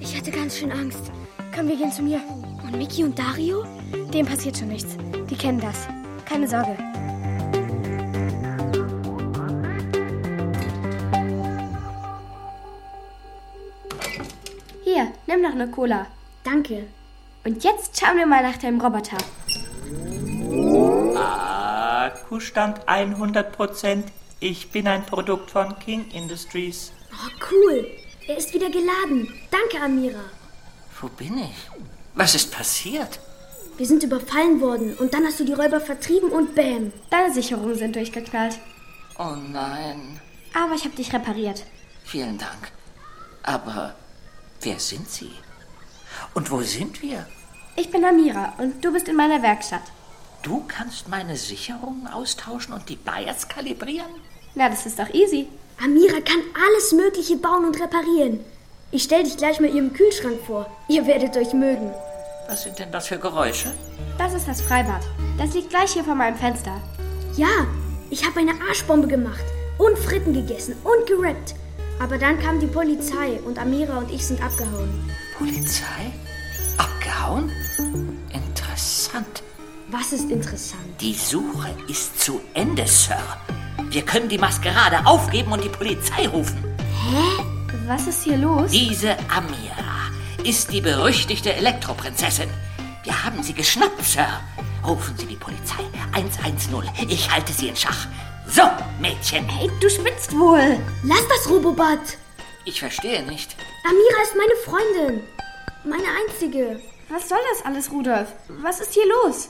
Ich 0.00 0.16
hatte 0.16 0.32
ganz 0.32 0.58
schön 0.58 0.72
Angst. 0.72 1.12
Komm, 1.54 1.68
wir 1.68 1.76
gehen 1.76 1.92
zu 1.92 2.02
mir. 2.02 2.20
Und 2.64 2.76
Miki 2.76 3.04
und 3.04 3.16
Dario? 3.16 3.64
Dem 4.12 4.26
passiert 4.26 4.58
schon 4.58 4.66
nichts. 4.66 4.96
Die 5.30 5.36
kennen 5.36 5.60
das. 5.60 5.86
Keine 6.24 6.48
Sorge. 6.48 6.76
Hier, 14.82 15.12
nimm 15.28 15.42
noch 15.42 15.52
eine 15.52 15.70
Cola. 15.70 16.06
Danke. 16.42 16.88
Und 17.44 17.62
jetzt 17.62 18.00
schauen 18.00 18.16
wir 18.16 18.26
mal 18.26 18.42
nach 18.42 18.56
deinem 18.56 18.80
Roboter. 18.80 19.18
Akkustand 22.04 22.84
100%. 22.88 24.02
Ich 24.40 24.72
bin 24.72 24.88
ein 24.88 25.06
Produkt 25.06 25.52
von 25.52 25.78
King 25.78 26.06
Industries. 26.10 26.92
Oh, 27.12 27.30
cool. 27.52 27.86
Er 28.30 28.36
ist 28.36 28.54
wieder 28.54 28.70
geladen. 28.70 29.34
Danke, 29.50 29.84
Amira. 29.84 30.22
Wo 31.00 31.08
bin 31.08 31.36
ich? 31.38 31.56
Was 32.14 32.36
ist 32.36 32.52
passiert? 32.52 33.18
Wir 33.76 33.84
sind 33.84 34.04
überfallen 34.04 34.60
worden 34.60 34.94
und 34.94 35.12
dann 35.12 35.26
hast 35.26 35.40
du 35.40 35.44
die 35.44 35.52
Räuber 35.52 35.80
vertrieben 35.80 36.30
und 36.30 36.54
bäm. 36.54 36.92
Deine 37.10 37.34
Sicherungen 37.34 37.74
sind 37.74 37.96
durchgeknallt. 37.96 38.56
Oh 39.18 39.34
nein. 39.34 40.20
Aber 40.54 40.76
ich 40.76 40.84
habe 40.84 40.94
dich 40.94 41.12
repariert. 41.12 41.64
Vielen 42.04 42.38
Dank. 42.38 42.70
Aber 43.42 43.96
wer 44.60 44.78
sind 44.78 45.10
Sie? 45.10 45.32
Und 46.32 46.52
wo 46.52 46.62
sind 46.62 47.02
wir? 47.02 47.26
Ich 47.74 47.90
bin 47.90 48.04
Amira 48.04 48.54
und 48.58 48.84
du 48.84 48.92
bist 48.92 49.08
in 49.08 49.16
meiner 49.16 49.42
Werkstatt. 49.42 49.90
Du 50.42 50.62
kannst 50.68 51.08
meine 51.08 51.36
Sicherungen 51.36 52.06
austauschen 52.06 52.74
und 52.74 52.88
die 52.88 52.94
Bias 52.94 53.48
kalibrieren? 53.48 54.14
Na, 54.54 54.68
das 54.68 54.86
ist 54.86 55.00
doch 55.00 55.12
easy. 55.12 55.48
Amira 55.82 56.20
kann 56.20 56.42
alles 56.66 56.92
Mögliche 56.92 57.36
bauen 57.36 57.64
und 57.64 57.80
reparieren. 57.80 58.40
Ich 58.90 59.04
stell 59.04 59.22
dich 59.24 59.36
gleich 59.36 59.60
mal 59.60 59.70
ihrem 59.74 59.92
Kühlschrank 59.92 60.38
vor. 60.46 60.66
Ihr 60.88 61.06
werdet 61.06 61.36
euch 61.36 61.52
mögen. 61.54 61.90
Was 62.48 62.64
sind 62.64 62.78
denn 62.78 62.90
das 62.92 63.06
für 63.08 63.18
Geräusche? 63.18 63.72
Das 64.18 64.34
ist 64.34 64.46
das 64.48 64.60
Freibad. 64.60 65.02
Das 65.38 65.54
liegt 65.54 65.70
gleich 65.70 65.92
hier 65.92 66.04
vor 66.04 66.14
meinem 66.16 66.36
Fenster. 66.36 66.80
Ja, 67.36 67.66
Ich 68.12 68.26
habe 68.26 68.40
eine 68.40 68.50
Arschbombe 68.68 69.06
gemacht 69.06 69.44
und 69.78 69.96
Fritten 69.96 70.32
gegessen 70.32 70.74
und 70.82 71.06
gerappt. 71.06 71.54
Aber 72.00 72.18
dann 72.18 72.40
kam 72.40 72.58
die 72.58 72.66
Polizei 72.66 73.38
und 73.44 73.56
Amira 73.56 73.98
und 73.98 74.10
ich 74.10 74.26
sind 74.26 74.42
abgehauen. 74.42 74.90
Polizei? 75.38 76.10
Abgehauen? 76.76 77.52
Interessant. 78.32 79.44
Was 79.92 80.12
ist 80.12 80.28
interessant? 80.28 80.82
Die 81.00 81.14
Suche 81.14 81.68
ist 81.86 82.20
zu 82.20 82.40
Ende, 82.54 82.84
Sir. 82.88 83.22
Wir 83.90 84.02
können 84.02 84.28
die 84.28 84.38
Maskerade 84.38 85.04
aufgeben 85.04 85.50
und 85.50 85.64
die 85.64 85.68
Polizei 85.68 86.28
rufen. 86.28 86.62
Hä? 86.78 87.42
Was 87.88 88.06
ist 88.06 88.22
hier 88.22 88.36
los? 88.36 88.70
Diese 88.70 89.16
Amira 89.28 90.12
ist 90.44 90.72
die 90.72 90.80
berüchtigte 90.80 91.52
Elektroprinzessin. 91.52 92.48
Wir 93.02 93.24
haben 93.24 93.42
sie 93.42 93.52
geschnappt, 93.52 94.04
Sir. 94.04 94.28
Rufen 94.86 95.16
Sie 95.18 95.26
die 95.26 95.34
Polizei. 95.34 95.82
110. 96.12 97.08
Ich 97.08 97.30
halte 97.32 97.52
sie 97.52 97.68
in 97.68 97.74
Schach. 97.74 98.06
So, 98.46 98.62
Mädchen. 99.00 99.48
Hey, 99.48 99.68
du 99.80 99.90
spinnst 99.90 100.38
wohl. 100.38 100.78
Lass 101.02 101.26
das, 101.28 101.50
Robobot. 101.50 101.98
Ich 102.64 102.78
verstehe 102.78 103.24
nicht. 103.24 103.56
Amira 103.84 104.22
ist 104.22 104.36
meine 104.36 104.54
Freundin. 104.64 105.22
Meine 105.84 106.08
einzige. 106.28 106.80
Was 107.08 107.28
soll 107.28 107.38
das 107.52 107.66
alles, 107.66 107.90
Rudolf? 107.90 108.28
Was 108.62 108.80
ist 108.80 108.94
hier 108.94 109.06
los? 109.24 109.48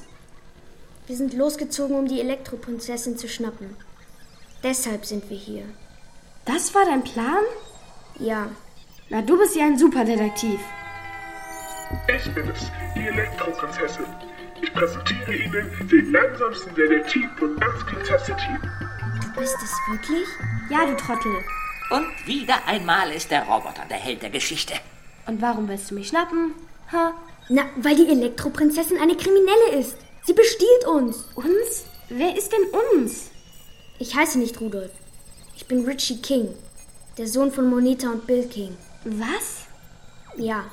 Wir 1.06 1.16
sind 1.16 1.34
losgezogen, 1.34 1.96
um 1.96 2.08
die 2.08 2.20
Elektroprinzessin 2.20 3.18
zu 3.18 3.28
schnappen. 3.28 3.76
Deshalb 4.62 5.06
sind 5.06 5.28
wir 5.30 5.36
hier. 5.36 5.64
Das 6.44 6.74
war 6.74 6.84
dein 6.84 7.02
Plan? 7.02 7.42
Ja. 8.18 8.48
Na, 9.08 9.22
du 9.22 9.38
bist 9.38 9.56
ja 9.56 9.64
ein 9.64 9.78
Superdetektiv. 9.78 10.60
Ich 12.06 12.34
bin 12.34 12.48
es, 12.48 12.70
die 12.94 13.06
Elektroprinzessin. 13.06 14.04
Ich 14.62 14.72
präsentiere 14.72 15.34
Ihnen 15.34 15.88
den 15.90 16.12
langsamsten 16.12 16.74
Detektiv 16.74 17.26
von 17.38 17.56
ganz 17.58 17.86
Glitzer 17.86 18.18
City. 18.18 18.58
Du 19.22 19.40
bist 19.40 19.56
es 19.62 19.72
wirklich? 19.90 20.28
Ja, 20.68 20.84
du 20.84 20.94
Trottel. 20.96 21.32
Und 21.90 22.26
wieder 22.26 22.56
einmal 22.66 23.10
ist 23.12 23.30
der 23.30 23.44
Roboter 23.44 23.84
der 23.88 23.96
Held 23.96 24.22
der 24.22 24.30
Geschichte. 24.30 24.74
Und 25.26 25.40
warum 25.40 25.68
willst 25.68 25.90
du 25.90 25.94
mich 25.94 26.08
schnappen? 26.08 26.54
Ha? 26.92 27.14
Na, 27.48 27.62
weil 27.76 27.96
die 27.96 28.08
Elektroprinzessin 28.08 28.98
eine 28.98 29.16
Kriminelle 29.16 29.80
ist. 29.80 29.96
Sie 30.24 30.34
bestiehlt 30.34 30.86
uns. 30.86 31.28
Uns? 31.34 31.86
Wer 32.10 32.36
ist 32.36 32.52
denn 32.52 32.66
uns? 32.98 33.29
Ich 34.00 34.14
heiße 34.16 34.38
nicht 34.38 34.60
Rudolf. 34.60 34.90
Ich 35.56 35.66
bin 35.66 35.84
Richie 35.84 36.20
King, 36.22 36.48
der 37.18 37.26
Sohn 37.28 37.52
von 37.52 37.68
Moneta 37.68 38.10
und 38.10 38.26
Bill 38.26 38.46
King. 38.48 38.76
Was? 39.04 39.66
Ja, 40.36 40.64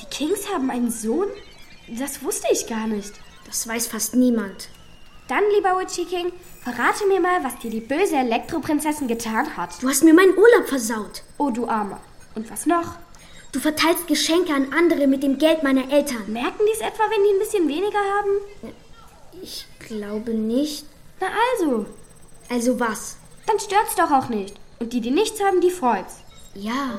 Die 0.00 0.06
Kings 0.06 0.48
haben 0.52 0.70
einen 0.70 0.90
Sohn? 0.90 1.28
Das 1.88 2.22
wusste 2.22 2.48
ich 2.52 2.66
gar 2.66 2.86
nicht. 2.88 3.12
das 3.46 3.66
weiß 3.68 3.86
fast 3.86 4.14
niemand. 4.14 4.68
Dann, 5.28 5.44
lieber 5.54 5.78
Witchy 5.78 6.04
King, 6.04 6.32
verrate 6.62 7.06
mir 7.06 7.20
mal, 7.20 7.44
was 7.44 7.58
dir 7.60 7.70
die 7.70 7.80
böse 7.80 8.16
Elektroprinzessin 8.16 9.06
getan 9.08 9.56
hat. 9.56 9.80
Du 9.80 9.88
hast 9.88 10.02
mir 10.02 10.12
meinen 10.12 10.36
Urlaub 10.36 10.68
versaut. 10.68 11.22
Oh, 11.38 11.50
du 11.50 11.66
Armer. 11.68 12.00
Und 12.34 12.50
was 12.50 12.66
noch? 12.66 12.96
Du 13.52 13.60
verteilst 13.60 14.08
Geschenke 14.08 14.52
an 14.52 14.72
andere 14.72 15.06
mit 15.06 15.22
dem 15.22 15.38
Geld 15.38 15.62
meiner 15.62 15.90
Eltern. 15.92 16.32
Merken 16.32 16.64
die 16.66 16.72
es 16.72 16.80
etwa, 16.80 17.04
wenn 17.04 17.22
die 17.22 17.34
ein 17.34 17.38
bisschen 17.38 17.68
weniger 17.68 17.98
haben? 17.98 18.72
Ich 19.42 19.66
glaube 19.86 20.32
nicht. 20.32 20.86
Na 21.20 21.28
also. 21.52 21.86
Also 22.52 22.78
was? 22.78 23.16
Dann 23.46 23.58
stört's 23.58 23.94
doch 23.96 24.10
auch 24.10 24.28
nicht. 24.28 24.54
Und 24.78 24.92
die, 24.92 25.00
die 25.00 25.10
nichts 25.10 25.42
haben, 25.42 25.62
die 25.62 25.70
freut's. 25.70 26.16
Ja, 26.54 26.98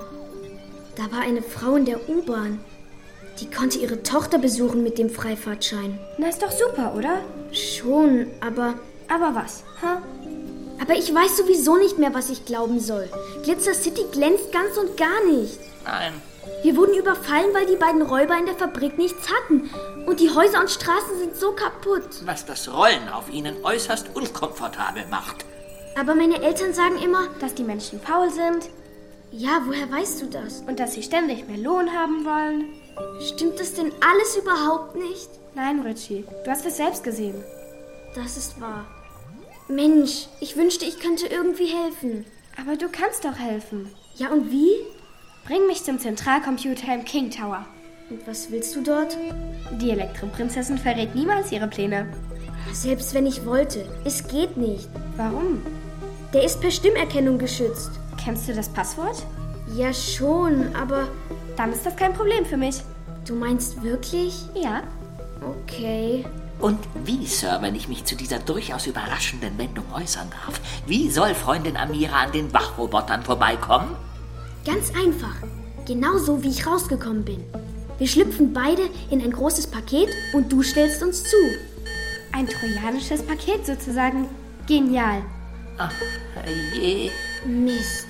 da 0.95 1.15
war 1.15 1.21
eine 1.21 1.43
Frau 1.43 1.75
in 1.75 1.85
der 1.85 2.09
U-Bahn. 2.09 2.59
Die 3.39 3.51
konnte 3.51 3.77
ihre 3.77 4.01
Tochter 4.01 4.39
besuchen 4.39 4.81
mit 4.81 4.97
dem 4.97 5.11
Freifahrtschein. 5.11 5.99
Na, 6.17 6.29
ist 6.29 6.41
doch 6.41 6.51
super, 6.51 6.95
oder? 6.95 7.21
Schon, 7.51 8.27
aber. 8.41 8.79
Aber 9.07 9.35
was? 9.35 9.63
Ha? 9.83 10.01
Aber 10.81 10.95
ich 10.95 11.13
weiß 11.13 11.37
sowieso 11.37 11.77
nicht 11.77 11.99
mehr, 11.99 12.15
was 12.15 12.31
ich 12.31 12.45
glauben 12.45 12.79
soll. 12.79 13.07
Glitzer 13.43 13.75
City 13.75 14.05
glänzt 14.11 14.51
ganz 14.51 14.75
und 14.77 14.97
gar 14.97 15.23
nicht. 15.25 15.59
Nein. 15.85 16.13
Wir 16.63 16.75
wurden 16.75 16.95
überfallen, 16.95 17.53
weil 17.53 17.67
die 17.67 17.75
beiden 17.75 18.01
Räuber 18.01 18.35
in 18.37 18.45
der 18.45 18.55
Fabrik 18.55 18.97
nichts 18.97 19.27
hatten. 19.29 19.69
Und 20.07 20.19
die 20.19 20.31
Häuser 20.31 20.59
und 20.59 20.71
Straßen 20.71 21.19
sind 21.19 21.35
so 21.35 21.51
kaputt. 21.51 22.25
Was 22.25 22.45
das 22.45 22.73
Rollen 22.73 23.09
auf 23.09 23.31
ihnen 23.31 23.63
äußerst 23.63 24.15
unkomfortabel 24.15 25.05
macht. 25.11 25.45
Aber 25.99 26.15
meine 26.15 26.41
Eltern 26.41 26.73
sagen 26.73 26.97
immer, 27.03 27.27
Dass 27.39 27.53
die 27.53 27.63
Menschen 27.63 27.99
faul 27.99 28.31
sind 28.31 28.69
ja, 29.35 29.63
woher 29.65 29.91
weißt 29.91 30.21
du 30.21 30.27
das? 30.27 30.61
und 30.67 30.79
dass 30.79 30.93
sie 30.93 31.01
ständig 31.01 31.47
mehr 31.47 31.57
Lohn 31.57 31.91
haben 31.91 32.23
wollen. 32.23 32.65
Stimmt 33.19 33.59
das 33.59 33.73
denn 33.73 33.91
alles 33.99 34.37
überhaupt 34.37 34.95
nicht? 34.95 35.27
Nein, 35.55 35.79
Richie, 35.79 36.23
du 36.45 36.51
hast 36.51 36.67
es 36.67 36.77
selbst 36.77 37.03
gesehen. 37.03 37.43
Das 38.13 38.37
ist 38.37 38.61
wahr. 38.61 38.85
Mensch, 39.67 40.27
ich 40.39 40.55
wünschte, 40.55 40.85
ich 40.85 40.99
könnte 40.99 41.25
irgendwie 41.25 41.65
helfen. 41.65 42.27
Aber 42.61 42.75
du 42.75 42.89
kannst 42.89 43.25
doch 43.25 43.39
helfen. 43.39 43.91
Ja, 44.13 44.27
und 44.29 44.51
wie? 44.51 44.69
Bring 45.45 45.67
mich 45.67 45.83
zum 45.83 45.99
Zentralcomputer 45.99 46.93
im 46.93 47.03
King 47.05 47.29
Tower. 47.29 47.65
Und 48.09 48.25
was 48.27 48.51
willst 48.51 48.75
du 48.75 48.81
dort? 48.83 49.17
Die 49.79 49.91
Elektroprinzessin 49.91 50.77
verrät 50.77 51.15
niemals 51.15 51.51
ihre 51.51 51.67
Pläne. 51.67 52.07
Selbst 52.71 53.13
wenn 53.13 53.25
ich 53.25 53.45
wollte. 53.45 53.85
Es 54.05 54.27
geht 54.27 54.55
nicht. 54.57 54.87
Warum? 55.17 55.61
Der 56.33 56.43
ist 56.43 56.61
per 56.61 56.71
Stimmerkennung 56.71 57.37
geschützt. 57.37 57.91
Kennst 58.23 58.47
du 58.47 58.53
das 58.53 58.69
Passwort? 58.69 59.25
Ja, 59.75 59.93
schon, 59.93 60.73
aber 60.75 61.07
Dann 61.57 61.71
ist 61.71 61.85
das 61.85 61.95
kein 61.95 62.13
Problem 62.13 62.45
für 62.45 62.57
mich. 62.57 62.81
du 63.27 63.35
meinst 63.35 63.81
wirklich? 63.83 64.33
Ja. 64.55 64.81
Okay. 65.41 66.25
Und 66.59 66.79
wie, 67.03 67.25
Sir, 67.25 67.57
wenn 67.61 67.75
ich 67.75 67.87
mich 67.89 68.05
zu 68.05 68.15
dieser 68.15 68.39
durchaus 68.39 68.87
überraschenden 68.87 69.57
Wendung 69.57 69.85
äußern 69.93 70.29
darf, 70.31 70.59
wie 70.87 71.09
soll 71.11 71.33
Freundin 71.35 71.75
Amira 71.77 72.23
an 72.23 72.31
den 72.31 72.53
Wachrobotern 72.53 73.23
vorbeikommen? 73.23 73.95
Ganz 74.65 74.91
einfach. 74.95 75.35
Genauso 75.85 76.41
wie 76.41 76.49
ich 76.49 76.65
rausgekommen 76.65 77.25
bin. 77.25 77.43
Wir 77.97 78.07
schlüpfen 78.07 78.53
beide 78.53 78.83
in 79.09 79.21
ein 79.21 79.31
großes 79.31 79.67
Paket 79.67 80.09
und 80.33 80.51
du 80.51 80.63
stellst 80.63 81.03
uns 81.03 81.23
zu. 81.23 81.37
Ein 82.31 82.47
trojanisches 82.47 83.21
Paket 83.21 83.65
sozusagen. 83.65 84.27
Genial. 84.67 85.21
Ach, 85.77 85.93
je. 86.73 87.11
Mist. 87.45 88.07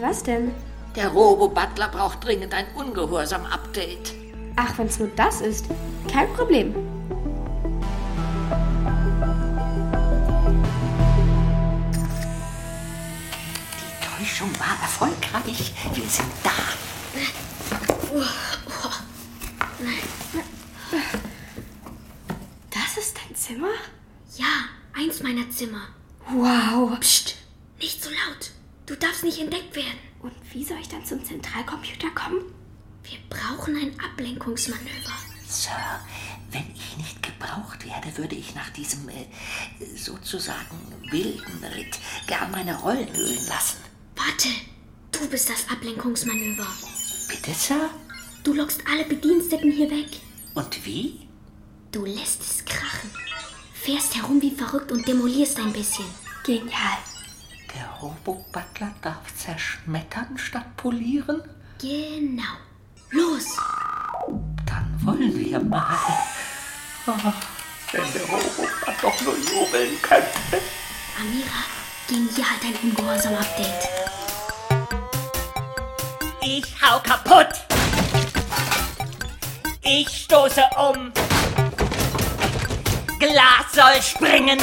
Was 0.00 0.22
denn? 0.22 0.52
Der 0.94 1.08
Robo-Butler 1.08 1.88
braucht 1.88 2.24
dringend 2.24 2.54
ein 2.54 2.66
Ungehorsam-Update. 2.76 4.14
Ach, 4.56 4.78
wenn's 4.78 4.98
nur 4.98 5.10
das 5.16 5.40
ist. 5.40 5.66
Kein 6.12 6.32
Problem. 6.34 6.74
Die 14.40 14.44
Täuschung 14.44 14.58
war 14.58 14.80
erfolgreich. 14.80 15.72
Wir 15.94 16.08
sind 16.08 16.30
da. 16.42 16.50
Das 22.70 22.96
ist 22.96 23.16
dein 23.18 23.36
Zimmer? 23.36 23.68
Ja, 24.36 24.46
eins 24.94 25.22
meiner 25.22 25.50
Zimmer. 25.50 25.88
Wow. 26.30 26.98
Psst, 27.00 27.36
nicht 27.78 28.02
so 28.02 28.08
laut. 28.08 28.52
Du 28.86 28.96
darfst 28.96 29.24
nicht 29.24 29.38
entdeckt 29.40 29.76
werden. 29.76 29.98
Und 30.22 30.32
wie 30.52 30.64
soll 30.64 30.78
ich 30.80 30.88
dann 30.88 31.04
zum 31.04 31.22
Zentralcomputer 31.22 32.10
kommen? 32.14 32.40
Wir 33.02 33.18
brauchen 33.28 33.76
ein 33.76 33.94
Ablenkungsmanöver. 34.00 35.12
Sir, 35.46 36.00
wenn 36.50 36.70
ich 36.74 36.96
nicht 36.96 37.22
gebraucht 37.22 37.84
werde, 37.84 38.16
würde 38.16 38.36
ich 38.36 38.54
nach 38.54 38.70
diesem 38.70 39.08
äh, 39.08 39.26
sozusagen 39.96 40.94
wilden 41.10 41.64
Ritt 41.74 41.98
gern 42.26 42.50
meine 42.52 42.78
Rollen 42.78 43.08
ölen 43.14 43.46
lassen. 43.48 43.89
Warte, 44.26 44.48
du 45.12 45.26
bist 45.30 45.48
das 45.48 45.66
Ablenkungsmanöver. 45.70 46.66
Bitte, 47.28 47.54
Sir? 47.54 47.88
Du 48.44 48.52
lockst 48.52 48.82
alle 48.86 49.04
Bediensteten 49.04 49.70
hier 49.70 49.90
weg. 49.90 50.08
Und 50.54 50.84
wie? 50.84 51.26
Du 51.90 52.04
lässt 52.04 52.42
es 52.42 52.62
krachen. 52.66 53.10
Fährst 53.72 54.14
herum 54.16 54.42
wie 54.42 54.50
verrückt 54.50 54.92
und 54.92 55.08
demolierst 55.08 55.58
ein 55.58 55.72
bisschen. 55.72 56.04
Genial. 56.44 56.98
Der 57.74 57.88
Robo-Butler 58.02 58.94
darf 59.00 59.34
zerschmettern 59.36 60.36
statt 60.36 60.76
polieren? 60.76 61.42
Genau. 61.80 62.58
Los! 63.12 63.56
Dann 64.66 65.00
wollen 65.02 65.34
wir 65.34 65.60
mal. 65.60 65.98
Oh, 67.06 67.12
wenn 67.92 68.12
der 68.12 68.22
Robo-Butler 68.22 68.96
doch 69.00 69.20
nur 69.22 69.36
jubeln 69.38 70.02
könnte. 70.02 70.60
Amira, 71.18 71.64
genial 72.06 72.56
dein 72.60 72.76
Ungehorsam-Update. 72.82 73.99
Ich 76.42 76.64
hau 76.80 76.98
kaputt. 77.00 77.48
Ich 79.82 80.08
stoße 80.08 80.62
um. 80.76 81.12
Glas 83.18 83.72
soll 83.74 84.02
springen. 84.02 84.58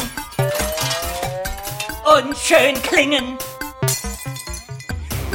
Und 2.18 2.38
schön 2.38 2.82
klingen. 2.82 3.38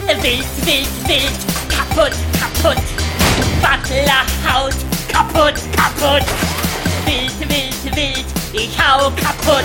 Wild, 0.06 0.44
wild, 0.66 1.08
wild. 1.08 1.32
Kaputt, 1.68 2.12
kaputt. 2.40 2.82
Butler 3.60 4.24
haut 4.46 4.74
kaputt, 5.08 5.54
kaputt. 5.76 6.26
Wild, 7.06 7.40
wild, 7.48 7.96
wild. 7.96 8.26
Ich 8.52 8.76
hau 8.78 9.10
kaputt. 9.10 9.64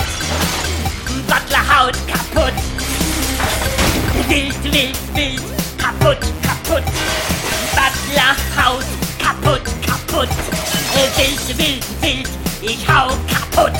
Butlerhaut 1.28 1.96
kaputt. 2.08 2.54
Wild, 4.28 4.64
wild, 4.64 4.98
wild, 5.16 5.44
kaputt, 5.78 6.20
kaputt. 6.78 6.94
Butlerhaut 7.76 8.86
kaputt, 9.20 9.64
kaputt. 9.82 10.30
Wild, 10.94 11.58
wild, 11.58 12.02
wild, 12.02 12.30
ich 12.62 12.88
hau 12.88 13.10
kaputt. 13.28 13.74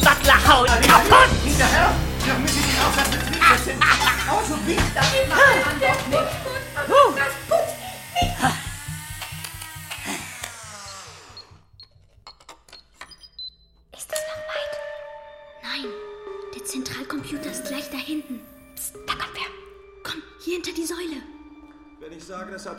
Butlerhaut 0.00 0.68
kaputt. 0.82 1.30
Hinterher? 1.44 1.90
Wir 2.24 2.34
müssen 2.34 2.58
ihn 2.58 2.76
das 2.96 3.08
Betrieb 3.08 3.42
sind. 3.64 3.82
Auch 4.28 4.42
so 4.44 4.54
wild, 4.66 4.80
das 4.94 5.04
macht 5.28 5.64
man 5.64 5.80
doch 5.80 6.20
nicht. 6.20 6.55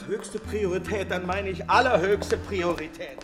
Höchste 0.07 0.39
Priorität, 0.39 1.11
dann 1.11 1.25
meine 1.25 1.49
ich 1.49 1.69
allerhöchste 1.69 2.37
Priorität. 2.37 3.17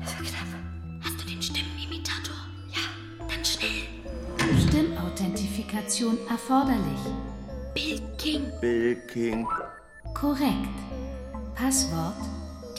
Das 0.00 0.14
war 0.14 0.24
knapp. 0.24 1.04
Hast 1.04 1.20
du 1.22 1.26
den 1.28 1.42
Stimmenimitator? 1.42 2.36
Ja, 2.70 3.26
dann 3.28 3.44
schnell. 3.44 3.82
Stimmauthentifikation 4.68 6.18
erforderlich. 6.28 7.00
Bill 7.74 8.00
King. 8.18 8.52
Bill 8.60 8.96
King. 9.08 9.46
Korrekt. 10.14 10.68
Passwort 11.54 12.14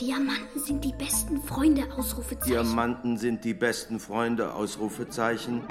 Diamanten 0.00 0.60
sind 0.60 0.84
die 0.84 0.92
besten 0.92 1.40
Freunde, 1.40 1.84
Ausrufezeichen. 1.96 2.52
Diamanten 2.52 3.16
sind 3.16 3.44
die 3.44 3.54
besten 3.54 3.98
Freunde, 3.98 4.52
Ausrufezeichen. 4.52 5.62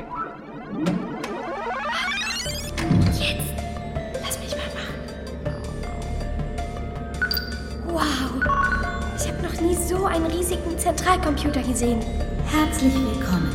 Einen 10.16 10.28
riesigen 10.28 10.78
Zentralcomputer 10.78 11.61
gesehen. 11.61 11.99
Herzlich 12.45 12.93
willkommen. 12.93 13.51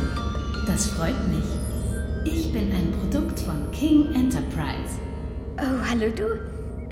Das 0.67 0.85
freut 0.91 1.15
mich. 1.27 1.43
Ich 2.23 2.53
bin 2.53 2.71
ein 2.71 2.93
Produkt 2.99 3.39
von 3.39 3.71
King 3.71 4.13
Enterprise. 4.13 4.99
Oh, 5.57 5.89
hallo 5.89 6.11
du. 6.15 6.39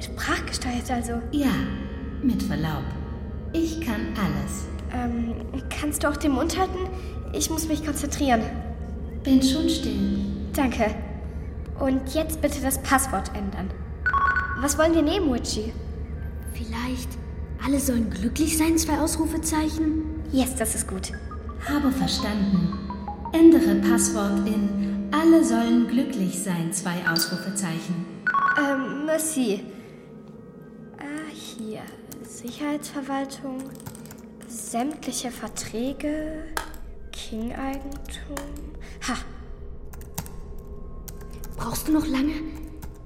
Sprachgesteuert 0.04 0.90
also. 0.90 1.22
Ja, 1.32 1.52
mit 2.24 2.42
Verlaub. 2.42 2.84
Ich 3.54 3.80
kann 3.82 4.08
alles. 4.18 4.66
Ähm, 4.92 5.36
kannst 5.70 6.04
du 6.04 6.10
auch 6.10 6.18
den 6.18 6.32
Mund 6.32 6.58
halten? 6.58 6.90
Ich 7.34 7.52
muss 7.52 7.68
mich 7.68 7.86
konzentrieren. 7.86 8.42
Bin 9.24 9.40
schon 9.44 9.70
still. 9.70 10.20
Danke. 10.56 10.96
Und 11.80 12.16
jetzt 12.16 12.42
bitte 12.42 12.60
das 12.60 12.82
Passwort 12.82 13.30
ändern. 13.36 13.70
Was 14.62 14.80
wollen 14.80 14.96
wir 14.96 15.04
nehmen, 15.04 15.32
Witchy? 15.32 15.74
Vielleicht. 16.54 17.19
Alle 17.64 17.80
sollen 17.80 18.10
glücklich 18.10 18.58
sein, 18.58 18.78
zwei 18.78 19.00
Ausrufezeichen? 19.00 20.04
Yes, 20.32 20.56
das 20.56 20.76
ist 20.76 20.88
gut. 20.88 21.12
Habe 21.68 21.92
verstanden. 21.92 22.78
Ändere 23.34 23.76
Passwort 23.76 24.48
in 24.48 25.10
Alle 25.12 25.44
sollen 25.44 25.88
glücklich 25.88 26.42
sein, 26.42 26.72
zwei 26.72 26.96
Ausrufezeichen. 27.10 28.06
Ähm, 28.58 29.06
merci. 29.06 29.64
Ah, 30.98 31.30
hier. 31.34 31.82
Sicherheitsverwaltung. 32.24 33.58
Sämtliche 34.48 35.32
Verträge. 35.32 36.44
King-Eigentum. 37.12 38.38
Ha. 39.08 39.16
Brauchst 41.58 41.88
du 41.88 41.92
noch 41.92 42.08
lange? 42.08 42.34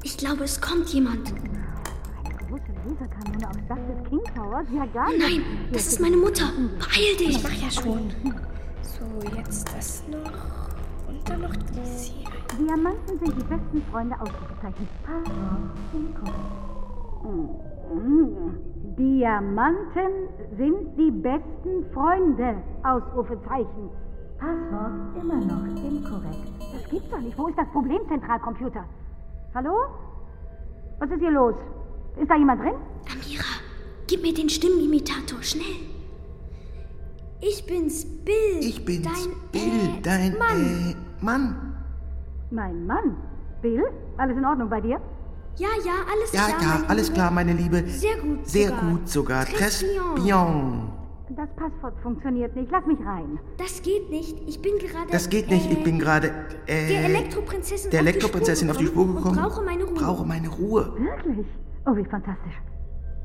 Ich 0.04 0.18
glaube, 0.18 0.44
es 0.44 0.62
kommt 0.62 0.90
jemand. 0.90 1.34
Laserkanone 2.86 3.48
aufs 3.48 3.68
Dach 3.68 3.78
des 3.78 4.10
King 4.10 4.22
Towers? 4.36 4.68
Ja, 4.72 4.86
gar 4.88 5.08
Oh 5.08 5.18
nein, 5.18 5.44
das 5.72 5.88
ist 5.88 6.00
meine 6.02 6.18
Mutter. 6.18 6.46
Beeil 6.80 7.16
dich. 7.18 7.38
Ich 7.38 7.44
mach 7.44 7.54
ja 7.54 7.72
schon. 7.72 8.12
So, 8.82 9.06
jetzt 9.38 9.74
das 9.74 10.04
noch. 10.10 11.08
Und 11.08 11.30
dann 11.30 11.42
noch 11.42 11.56
dies 11.56 12.04
hier. 12.04 12.30
Diamanten 12.60 13.20
sind 13.20 13.36
die 13.36 13.44
besten 13.46 13.82
Freunde, 13.92 14.16
Ausrufezeichen. 14.20 14.88
Mhm. 17.94 18.58
Diamanten 18.98 20.28
sind 20.58 20.98
die 20.98 21.12
besten 21.12 21.94
Freunde, 21.94 22.56
Ausrufezeichen. 22.84 23.90
Passwort 24.38 25.16
immer 25.20 25.36
noch 25.36 25.66
inkorrekt. 25.84 26.52
Das 26.60 26.90
gibt's 26.90 27.10
doch 27.10 27.22
nicht. 27.22 27.38
Wo 27.38 27.48
ist 27.48 27.58
das 27.58 27.68
Problem, 27.70 28.02
Zentralcomputer? 28.10 28.84
Hallo? 29.56 29.74
Was 31.00 31.10
ist 31.10 31.20
hier 31.20 31.32
los? 31.32 31.56
Ist 32.20 32.30
da 32.30 32.36
jemand 32.36 32.62
drin? 32.62 32.74
Amira, 33.12 33.44
gib 34.08 34.22
mir 34.22 34.34
den 34.34 34.50
Stimmenimitator, 34.50 35.42
schnell. 35.42 35.82
Ich 37.42 37.66
bin's, 37.66 38.06
Bill. 38.24 38.60
Ich 38.62 38.86
bin's, 38.86 39.06
dein, 39.06 39.34
Bill, 39.52 39.98
äh, 39.98 40.02
dein 40.02 40.38
Mann. 40.38 40.96
Äh, 41.22 41.24
Mann. 41.26 41.76
Mein 42.52 42.86
Mann. 42.86 43.18
Bill? 43.62 43.84
Alles 44.18 44.38
in 44.38 44.46
Ordnung 44.46 44.70
bei 44.70 44.80
dir? 44.80 45.02
Ja, 45.58 45.68
ja, 45.86 45.92
alles 46.12 46.32
Ja, 46.34 46.46
klar. 46.48 46.62
ja, 46.62 46.68
meine 46.80 46.90
alles 46.90 47.08
Liebe. 47.08 47.14
klar, 47.16 47.32
meine 47.32 47.54
Liebe. 47.54 47.84
Sehr 47.88 48.18
gut 48.18 48.48
Sehr 48.48 48.70
sogar. 48.70 48.90
gut 48.90 49.10
sogar. 49.10 49.44
Très 49.46 49.70
Très 49.70 49.84
bien. 50.24 50.90
Das 51.30 51.50
Passwort 51.56 52.00
funktioniert 52.02 52.56
nicht. 52.56 52.72
Lass 52.72 52.86
mich 52.86 53.00
rein. 53.06 53.40
Das 53.58 53.82
geht 53.82 54.10
nicht. 54.10 54.38
Ich 54.48 54.62
bin 54.62 54.78
gerade. 54.78 55.08
Das 55.12 55.30
geht 55.30 55.50
nicht, 55.50 55.72
ich 55.72 55.84
bin 55.84 55.98
gerade. 56.00 56.32
der 56.68 56.76
Äh, 56.90 57.06
Elektroprinzessin 57.06 57.92
der 57.92 58.00
auf 58.02 58.06
die 58.06 58.10
Elektroprinzessin 58.10 58.68
Spur 58.70 58.76
auf 58.76 58.78
die 58.78 58.88
Spur 58.88 59.08
gekommen. 59.16 59.38
Und 59.38 59.44
brauche 59.44 59.62
meine 59.64 59.84
Ruhe. 59.84 59.94
Brauche 59.96 60.26
meine 60.26 60.50
Ruhe. 60.50 60.94
Wirklich? 60.98 61.48
Oh, 61.86 61.96
wie 61.96 62.06
fantastisch. 62.06 62.54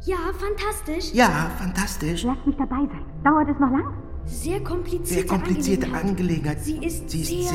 Ja, 0.05 0.17
fantastisch. 0.33 1.13
Ja, 1.13 1.51
fantastisch. 1.59 2.25
Lass 2.25 2.37
mich 2.47 2.57
dabei 2.57 2.77
sein. 2.77 3.03
Dauert 3.25 3.49
es 3.49 3.59
noch 3.59 3.71
lang? 3.71 3.93
Sehr 4.27 4.61
komplizierte, 4.63 5.07
Sehr 5.15 5.27
komplizierte 5.27 5.87
Angelegenheit. 5.87 6.59
Angelegenheit. 6.59 6.61
Sie 6.61 6.85
ist, 6.85 7.11
Sie 7.11 7.21
ist 7.23 7.29
sehr, 7.29 7.49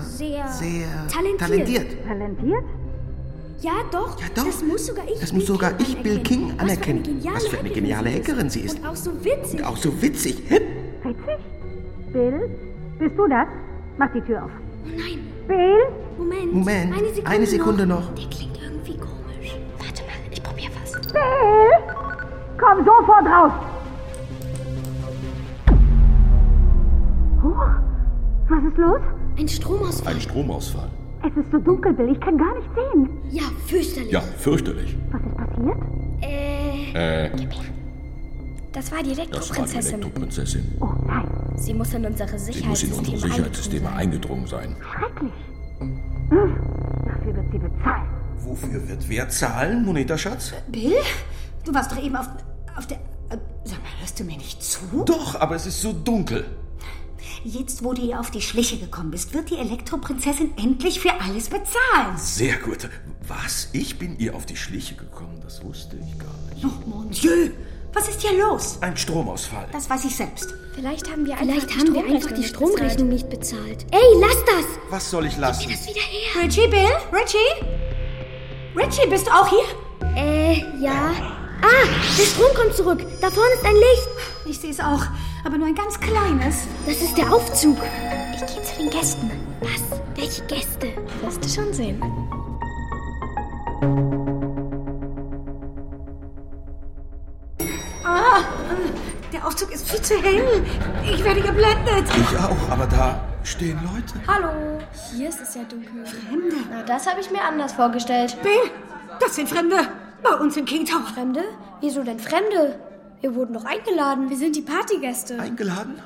sehr, 0.00 0.48
sehr, 0.48 0.48
sehr 0.48 1.08
talentiert. 1.08 1.38
talentiert. 1.40 2.06
Talentiert? 2.06 2.64
Ja, 3.60 3.72
doch. 3.90 4.18
Ja, 4.20 4.26
doch. 4.34 4.44
Das 4.44 4.62
muss 4.62 4.86
sogar 4.86 5.04
ich. 5.08 5.20
Das 5.20 5.32
muss 5.32 5.46
Bill 5.46 5.54
sogar 5.54 5.72
King 5.72 5.86
ich, 5.86 6.02
Bill 6.02 6.20
King, 6.22 6.52
anerkennen. 6.58 7.20
Was 7.34 7.46
für 7.46 7.58
eine 7.58 7.70
geniale, 7.70 8.10
Hackerin 8.10 8.48
sie 8.50 8.60
ist. 8.60 8.78
Und 8.78 8.86
auch 8.86 8.96
so 8.96 9.12
witzig. 9.24 9.60
Und 9.60 9.66
auch 9.66 9.76
so 9.76 10.02
witzig. 10.02 10.42
Hip. 10.48 10.62
Witzig? 11.04 12.12
Bill? 12.12 12.50
Bist 12.98 13.16
du 13.16 13.26
das? 13.28 13.46
Mach 13.98 14.12
die 14.12 14.20
Tür 14.22 14.44
auf. 14.44 14.50
Oh 14.84 14.88
nein. 14.88 15.18
Bill? 15.46 15.76
Moment. 16.18 16.52
Moment, 16.54 16.92
Eine 16.94 17.08
Sekunde, 17.08 17.26
eine 17.30 17.46
Sekunde 17.46 17.86
noch. 17.86 18.14
Der 18.14 18.24
Bill? 21.12 21.94
Komm 22.58 22.84
sofort 22.84 23.26
raus! 23.26 23.52
Huch, 27.42 27.66
was 28.48 28.64
ist 28.64 28.76
los? 28.78 29.00
Ein 29.38 29.48
Stromausfall. 29.48 30.14
Ein 30.14 30.20
Stromausfall. 30.20 30.90
Es 31.22 31.36
ist 31.36 31.50
so 31.52 31.58
dunkel, 31.58 31.92
Bill. 31.94 32.10
Ich 32.12 32.20
kann 32.20 32.36
gar 32.38 32.54
nicht 32.54 32.68
sehen. 32.74 33.08
Ja, 33.30 33.42
fürchterlich. 33.66 34.10
Ja, 34.12 34.20
fürchterlich. 34.20 34.96
Was 35.12 35.20
ist 35.22 35.36
passiert? 35.36 35.78
Äh, 36.22 37.26
Äh, 37.26 37.30
das 37.30 37.32
war 37.32 37.42
die 37.42 38.72
das 38.72 38.92
war 38.92 39.02
die 39.02 39.10
Elektroprinzessin. 39.12 39.94
Elektroprinzessin. 40.00 40.64
Oh 40.80 40.88
nein, 41.06 41.26
Sie 41.56 41.74
muss 41.74 41.92
in 41.94 42.04
unsere 42.06 42.38
Sie 42.38 42.62
muss 42.66 42.82
in 42.82 42.92
unsere 42.92 43.16
Sicherheitssysteme 43.16 43.18
Sicherheitssysteme 43.18 43.92
eingedrungen 43.92 44.46
sein. 44.46 44.76
schrecklich. 44.80 45.32
Hm, 46.30 46.56
Wofür 48.50 48.88
wird 48.88 49.08
wer 49.08 49.28
zahlen, 49.28 49.84
Moneta-Schatz? 49.84 50.52
Bill? 50.66 50.96
Du 51.64 51.72
warst 51.72 51.92
doch 51.92 52.02
eben 52.02 52.16
auf, 52.16 52.26
auf 52.76 52.84
der... 52.88 52.96
äh, 53.30 53.38
Sag 53.62 53.78
mal, 53.80 53.90
hörst 54.00 54.18
du 54.18 54.24
mir 54.24 54.36
nicht 54.38 54.60
zu? 54.60 54.80
Doch, 55.06 55.40
aber 55.40 55.54
es 55.54 55.66
ist 55.66 55.80
so 55.80 55.92
dunkel. 55.92 56.44
Jetzt, 57.44 57.84
wo 57.84 57.92
du 57.92 58.02
ihr 58.02 58.18
auf 58.18 58.32
die 58.32 58.40
Schliche 58.40 58.76
gekommen 58.78 59.12
bist, 59.12 59.32
wird 59.34 59.50
die 59.50 59.56
Elektroprinzessin 59.56 60.50
endlich 60.58 60.98
für 60.98 61.12
alles 61.20 61.48
bezahlen. 61.48 62.16
Sehr 62.16 62.56
gut. 62.56 62.88
Was? 63.28 63.68
Ich 63.72 64.00
bin 64.00 64.18
ihr 64.18 64.34
auf 64.34 64.46
die 64.46 64.56
Schliche 64.56 64.96
gekommen? 64.96 65.38
Das 65.44 65.62
wusste 65.64 65.96
ich 65.96 66.18
gar 66.18 66.34
nicht. 66.52 66.64
Oh, 66.64 66.88
mon 66.88 67.08
Dieu! 67.10 67.50
Was 67.92 68.08
ist 68.08 68.20
hier 68.20 68.36
los? 68.36 68.78
Ein 68.80 68.96
Stromausfall. 68.96 69.68
Das 69.72 69.88
weiß 69.88 70.04
ich 70.06 70.16
selbst. 70.16 70.52
Vielleicht 70.74 71.08
haben 71.10 71.24
wir 71.24 71.36
Vielleicht 71.36 71.68
einfach 71.68 71.78
haben 71.78 71.94
wir 71.94 72.04
einfach 72.04 72.32
die 72.32 72.44
Stromrechnung 72.44 73.08
nicht 73.08 73.28
bezahlt. 73.30 73.86
Ey, 73.92 74.00
lass 74.20 74.44
das! 74.44 74.64
Was 74.90 75.08
soll 75.10 75.26
ich 75.26 75.36
lassen? 75.36 75.70
Das 75.70 75.86
wieder 75.86 76.00
her. 76.00 76.42
Richie, 76.44 76.68
Bill? 76.68 76.90
Richie? 77.12 77.89
Richie, 78.76 79.08
bist 79.08 79.26
du 79.26 79.30
auch 79.32 79.48
hier? 79.48 79.64
Äh, 80.16 80.64
ja. 80.80 81.12
Ah, 81.62 81.86
der 82.18 82.24
Strom 82.24 82.54
kommt 82.54 82.74
zurück. 82.74 83.04
Da 83.20 83.30
vorne 83.30 83.50
ist 83.54 83.64
ein 83.64 83.74
Licht. 83.74 84.08
Ich 84.46 84.58
sehe 84.60 84.70
es 84.70 84.80
auch, 84.80 85.02
aber 85.44 85.58
nur 85.58 85.66
ein 85.68 85.74
ganz 85.74 85.98
kleines. 86.00 86.66
Das 86.86 86.96
ist 87.02 87.16
der 87.18 87.32
Aufzug. 87.32 87.76
Ich 88.34 88.40
gehe 88.46 88.62
zu 88.62 88.76
den 88.78 88.90
Gästen. 88.90 89.30
Was? 89.60 90.00
Welche 90.16 90.42
Gäste? 90.46 90.88
Wirst 91.22 91.44
du 91.44 91.48
schon 91.48 91.72
sehen. 91.72 92.00
Ah, 98.04 98.40
Der 99.32 99.46
Aufzug 99.46 99.70
ist 99.72 99.88
viel 99.90 100.00
zu 100.02 100.14
hell. 100.22 100.64
Ich 101.04 101.22
werde 101.24 101.40
geblendet. 101.42 102.04
Ich 102.16 102.38
auch, 102.38 102.70
aber 102.70 102.86
da 102.86 103.20
stehen 103.44 103.78
Leute. 103.82 104.14
Hallo. 104.26 104.78
Hier 105.14 105.28
ist 105.28 105.40
es 105.40 105.54
ja 105.54 105.62
dunkel. 105.64 106.04
Fremde. 106.04 106.56
Na, 106.70 106.82
das 106.82 107.08
habe 107.08 107.20
ich 107.20 107.30
mir 107.30 107.42
anders 107.42 107.72
vorgestellt. 107.72 108.36
Bill, 108.42 108.70
das 109.20 109.36
sind 109.36 109.48
Fremde. 109.48 109.76
Bei 110.22 110.34
uns 110.34 110.56
im 110.56 110.64
King 110.64 110.84
Tower. 110.84 111.02
Fremde? 111.02 111.42
Wieso 111.80 112.02
denn 112.02 112.18
Fremde? 112.18 112.78
Wir 113.20 113.34
wurden 113.34 113.54
doch 113.54 113.64
eingeladen. 113.64 114.30
Wir 114.30 114.36
sind 114.36 114.56
die 114.56 114.62
Partygäste. 114.62 115.38
Eingeladen? 115.38 116.00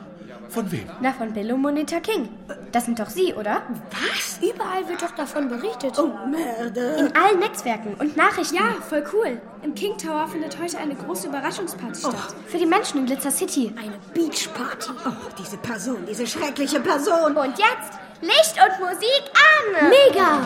Von 0.49 0.71
wem? 0.71 0.89
Na, 1.01 1.13
von 1.13 1.33
Bill 1.33 1.53
und 1.53 1.63
Monita 1.63 2.01
King. 2.01 2.29
Das 2.71 2.85
sind 2.85 2.99
doch 2.99 3.09
Sie, 3.09 3.35
oder? 3.35 3.63
Was? 3.91 4.39
Überall 4.43 4.89
wird 4.89 5.03
doch 5.03 5.11
davon 5.13 5.49
berichtet. 5.49 5.99
Oh, 5.99 6.13
Merde. 6.27 6.97
In 6.99 7.17
allen 7.17 7.39
Netzwerken 7.41 7.95
und 7.95 8.17
Nachrichten. 8.17 8.57
Ja, 8.57 8.75
voll 8.89 9.05
cool. 9.13 9.41
Im 9.63 9.75
King 9.75 9.97
Tower 9.99 10.29
findet 10.29 10.61
heute 10.61 10.79
eine 10.79 10.95
große 10.95 11.29
Überraschungsparty 11.29 12.01
statt. 12.01 12.35
Für 12.47 12.59
die 12.59 12.67
Menschen 12.67 13.01
in 13.01 13.07
Glitzer 13.07 13.31
City. 13.31 13.75
Eine 13.77 13.95
Beachparty. 14.13 14.91
Oh, 15.07 15.11
diese 15.39 15.57
Person, 15.57 16.05
diese 16.09 16.27
schreckliche 16.27 16.81
Person. 16.81 17.37
Und 17.37 17.59
jetzt 17.59 17.99
Licht 18.21 18.57
und 18.57 18.81
Musik 18.81 19.23
an! 19.35 19.91
Mega! 19.91 20.41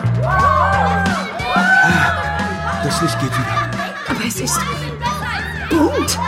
Das 2.83 3.01
Licht 3.01 3.19
geht 3.19 3.31
wieder. 3.31 3.69
Aber 4.09 4.25
es 4.25 4.39
ist 4.39 4.59
bunt. 5.69 6.19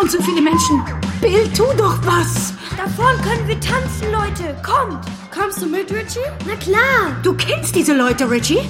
Und 0.00 0.10
so 0.10 0.22
viele 0.22 0.40
Menschen. 0.40 0.82
Bill, 1.20 1.48
tu 1.52 1.64
doch 1.76 1.98
was. 2.06 2.52
Da 2.76 2.88
vorne 2.96 3.18
können 3.18 3.48
wir 3.48 3.58
tanzen, 3.60 4.12
Leute. 4.12 4.54
Kommt. 4.62 5.04
Kommst 5.34 5.60
du 5.60 5.66
mit, 5.66 5.90
Richie? 5.90 6.20
Na 6.46 6.54
klar. 6.54 7.16
Du 7.22 7.34
kennst 7.34 7.74
diese 7.74 7.94
Leute, 7.94 8.30
Richie? 8.30 8.60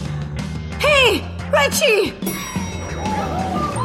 Hey, 0.79 1.22
Richie! 1.53 2.14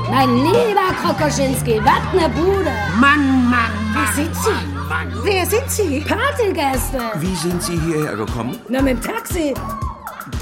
Mein 0.10 0.36
lieber 0.38 0.94
Krokoschinski, 1.02 1.82
was 1.84 2.14
ne 2.14 2.30
Bude. 2.30 2.72
Mann, 3.00 3.50
Mann, 3.50 3.72
wer 3.94 4.14
sind 4.14 4.36
Sie? 4.36 5.24
Wer 5.24 5.46
sind 5.46 5.70
Sie? 5.70 6.00
Partygäste. 6.02 7.00
Wie 7.16 7.36
sind 7.36 7.62
Sie 7.62 7.78
hierher 7.80 8.16
gekommen? 8.16 8.58
Na, 8.70 8.82
mit 8.82 8.98
dem 8.98 9.02
Taxi. 9.02 9.54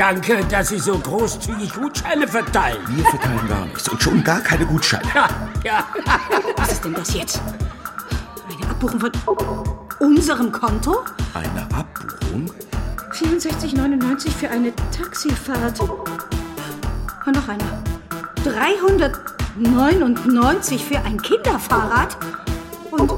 Danke, 0.01 0.41
dass 0.49 0.69
Sie 0.69 0.79
so 0.79 0.97
großzügig 0.97 1.75
Gutscheine 1.75 2.27
verteilen. 2.27 2.79
Wir 2.87 3.05
verteilen 3.05 3.47
gar 3.47 3.67
nichts 3.67 3.87
und 3.87 4.01
schon 4.01 4.23
gar 4.23 4.41
keine 4.41 4.65
Gutscheine. 4.65 5.03
Ja, 5.13 5.29
ja. 5.63 5.85
Was 6.57 6.71
ist 6.71 6.83
denn 6.83 6.95
das 6.95 7.13
jetzt? 7.13 7.39
Eine 8.49 8.67
Abbuchung 8.67 8.99
von 8.99 9.11
unserem 9.99 10.51
Konto? 10.51 11.03
Eine 11.35 11.67
Abbuchung? 11.75 12.51
64,99 13.11 14.31
für 14.31 14.49
eine 14.49 14.73
Taxifahrt. 14.91 15.79
Und 15.79 17.35
noch 17.35 17.47
einer. 17.47 17.83
399 18.43 20.83
für 20.83 20.97
ein 20.97 21.21
Kinderfahrrad. 21.21 22.17
Und 22.89 23.11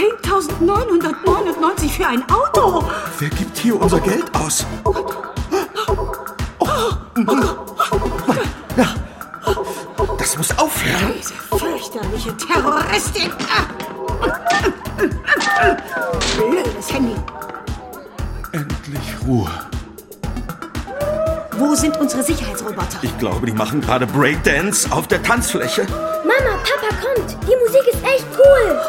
10.999 0.00 1.90
für 1.90 2.06
ein 2.06 2.24
Auto. 2.30 2.82
Wer 3.18 3.28
gibt 3.28 3.58
hier 3.58 3.78
unser 3.78 4.00
Geld 4.00 4.34
aus? 4.34 4.64
Oh, 4.84 4.94
Mann. 7.16 7.26
Mann. 8.26 8.38
Ja. 8.78 8.94
Das 10.16 10.38
muss 10.38 10.58
aufhören. 10.58 11.12
Diese 11.18 11.34
fürchterliche 11.34 12.34
Terroristin. 12.34 13.30
Blödes 16.36 16.92
Handy. 16.94 17.16
Endlich 18.52 19.16
Ruhe. 19.26 19.50
Wo 21.58 21.74
sind 21.74 21.98
unsere 21.98 22.22
Sicherheitsroboter? 22.22 23.00
Ich 23.02 23.18
glaube, 23.18 23.44
die 23.44 23.52
machen 23.52 23.82
gerade 23.82 24.06
Breakdance 24.06 24.90
auf 24.90 25.08
der 25.08 25.22
Tanzfläche. 25.22 25.86
Mama, 26.24 26.56
Papa 26.64 26.88
kommt. 27.02 27.36
Die 27.42 27.56
Musik 27.66 27.86
ist 27.92 28.02
echt 28.02 28.24
cool. 28.38 28.80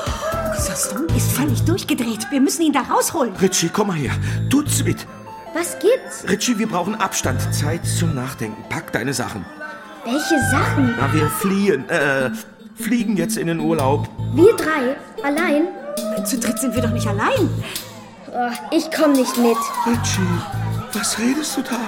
Sohn 0.62 1.08
ist 1.16 1.32
völlig 1.32 1.64
durchgedreht. 1.64 2.28
Wir 2.30 2.40
müssen 2.40 2.62
ihn 2.62 2.74
da 2.74 2.82
rausholen. 2.82 3.36
Richie, 3.38 3.70
komm 3.70 3.88
mal 3.88 3.98
her. 3.98 4.12
Tut's 4.50 4.84
mit. 4.84 5.08
Was 5.54 5.78
gibt's? 5.80 6.24
Richie, 6.30 6.58
wir 6.60 6.68
brauchen 6.68 6.96
Abstand. 6.96 7.42
Zeit 7.54 7.86
zum 7.86 8.14
Nachdenken. 8.16 8.64
Pack 8.70 8.92
deine 8.94 9.14
Sachen. 9.14 9.46
Welche 10.06 10.40
Sachen? 10.50 10.94
Na, 10.98 11.12
wir 11.14 11.30
fliehen. 11.30 11.90
Äh, 11.90 12.32
fliegen 12.76 13.18
jetzt 13.18 13.38
in 13.38 13.48
den 13.48 13.60
Urlaub. 13.60 14.08
Wir 14.34 14.56
drei? 14.56 14.96
Allein? 15.24 15.68
Zu 16.26 16.38
dritt 16.40 16.60
sind 16.60 16.76
wir 16.76 16.82
doch 16.82 16.92
nicht 16.92 17.08
allein. 17.08 17.50
Oh, 18.32 18.50
ich 18.72 18.86
komm 18.96 19.12
nicht 19.12 19.38
mit. 19.38 19.58
Richie, 19.86 20.22
was 20.94 21.20
redest 21.20 21.58
du 21.58 21.62
da? 21.64 21.80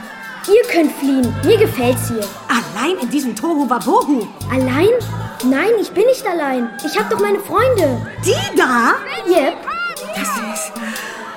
Ihr 0.48 0.64
könnt 0.72 0.92
fliehen. 0.98 1.34
Mir 1.44 1.58
gefällt's 1.58 2.10
hier. 2.10 2.24
Allein 2.50 2.98
in 3.02 3.10
diesem 3.10 3.36
Tohu 3.36 3.70
Wabohu. 3.70 4.28
Allein? 4.52 4.90
Nein, 5.46 5.72
ich 5.80 5.92
bin 5.92 6.06
nicht 6.06 6.26
allein. 6.26 6.70
Ich 6.86 6.98
hab 6.98 7.10
doch 7.10 7.20
meine 7.20 7.40
Freunde. 7.40 8.06
Die 8.26 8.58
da? 8.58 8.94
Yep. 9.28 9.54
Das 10.16 10.28
ist. 10.28 10.72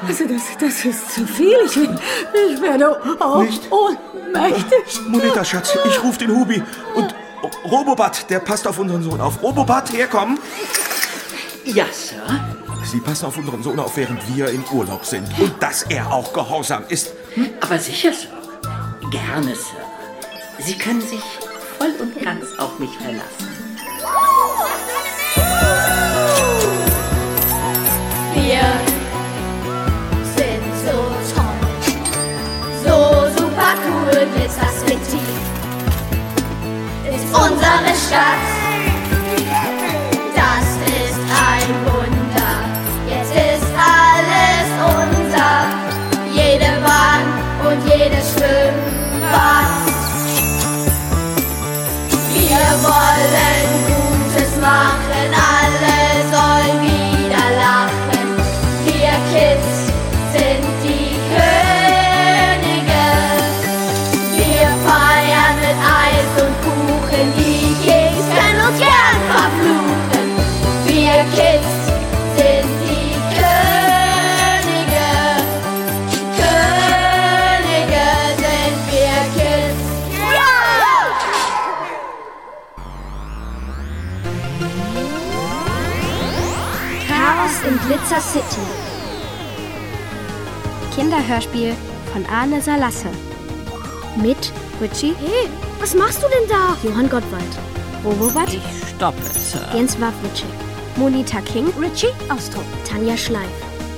Also, 0.06 0.24
das, 0.26 0.42
das 0.58 0.84
ist 0.84 1.12
zu 1.12 1.26
viel. 1.26 1.56
Ich, 1.66 1.76
ich 1.76 2.60
werde 2.60 3.00
auch 3.20 3.42
Nicht? 3.42 3.62
ohnmächtig. 3.70 5.00
Moneta, 5.08 5.44
Schatz, 5.44 5.76
ich 5.84 6.02
ruf 6.02 6.18
den 6.18 6.30
Hubi. 6.30 6.62
Und 6.94 7.14
Robobat, 7.64 8.28
der 8.30 8.40
passt 8.40 8.66
auf 8.66 8.78
unseren 8.78 9.02
Sohn 9.02 9.20
auf. 9.20 9.42
Robobat, 9.42 9.92
herkommen. 9.92 10.38
Ja, 11.64 11.86
Sir. 11.92 12.22
Sie 12.84 13.00
passen 13.00 13.26
auf 13.26 13.36
unseren 13.36 13.62
Sohn 13.62 13.78
auf, 13.80 13.96
während 13.96 14.20
wir 14.36 14.48
in 14.48 14.62
Urlaub 14.72 15.04
sind. 15.04 15.26
Und 15.38 15.60
dass 15.60 15.82
er 15.84 16.12
auch 16.12 16.32
gehorsam 16.32 16.84
ist. 16.88 17.12
Aber 17.60 17.78
sicher, 17.78 18.12
Sir. 18.12 18.28
Gerne, 19.16 19.54
Sir. 19.54 19.80
Sie 20.58 20.76
können 20.76 21.00
sich 21.00 21.22
voll 21.78 21.94
und 22.00 22.22
ganz 22.22 22.44
auf 22.58 22.78
mich 22.78 22.90
verlassen. 22.98 23.48
Wir 28.34 28.66
sind 30.36 30.66
so 30.84 30.98
toll, 31.34 31.64
so 32.84 33.38
super 33.38 33.72
cool, 33.88 34.28
Glitzer 34.34 34.70
City 34.86 35.20
ist 37.08 37.24
unsere 37.34 37.94
Stadt. 38.06 38.65
Kinderhörspiel 91.10 91.72
von 92.12 92.26
Arne 92.26 92.60
Salasse. 92.60 93.06
Mit 94.20 94.52
Richie, 94.80 95.14
Hey, 95.20 95.48
was 95.78 95.94
machst 95.94 96.20
du 96.20 96.26
denn 96.26 96.48
da? 96.48 96.76
Johann 96.82 97.08
Gottwald. 97.08 97.44
Robobot, 98.04 98.52
Ich 98.52 98.60
stoppe, 98.96 99.22
Sir. 99.22 99.60
Jens 99.72 99.96
Wawritschek. 100.00 100.48
Monita 100.96 101.40
King, 101.42 101.72
Richie, 101.80 102.08
Ausdruck. 102.28 102.64
Tanja 102.84 103.16
Schleif. 103.16 103.46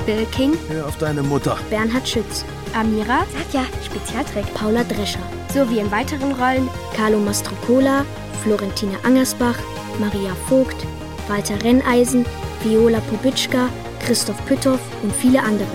Bill 0.05 0.27
King, 0.33 0.53
Hör 0.69 0.87
auf 0.87 0.99
deine 0.99 1.23
Mutter. 1.23 1.57
Bernhard 1.71 2.07
Schütz. 2.07 2.45
Amira 2.79 3.21
Sag 3.33 3.55
ja, 3.55 3.65
Spezialtrack. 3.87 4.53
Paula 4.53 4.85
Drescher. 4.85 5.21
sowie 5.55 5.79
in 5.79 5.91
weiteren 5.91 6.33
Rollen 6.33 6.69
Carlo 6.95 7.19
Mastrocola, 7.21 8.05
Florentina 8.43 8.99
Angersbach, 9.05 9.57
Maria 9.99 10.37
Vogt, 10.51 10.85
Walter 11.27 11.57
Renneisen, 11.65 12.27
Viola 12.63 13.01
Pobitschka, 13.01 13.71
Christoph 14.05 14.45
Pütthoff 14.45 14.81
und 15.03 15.15
viele 15.17 15.43
andere. 15.43 15.69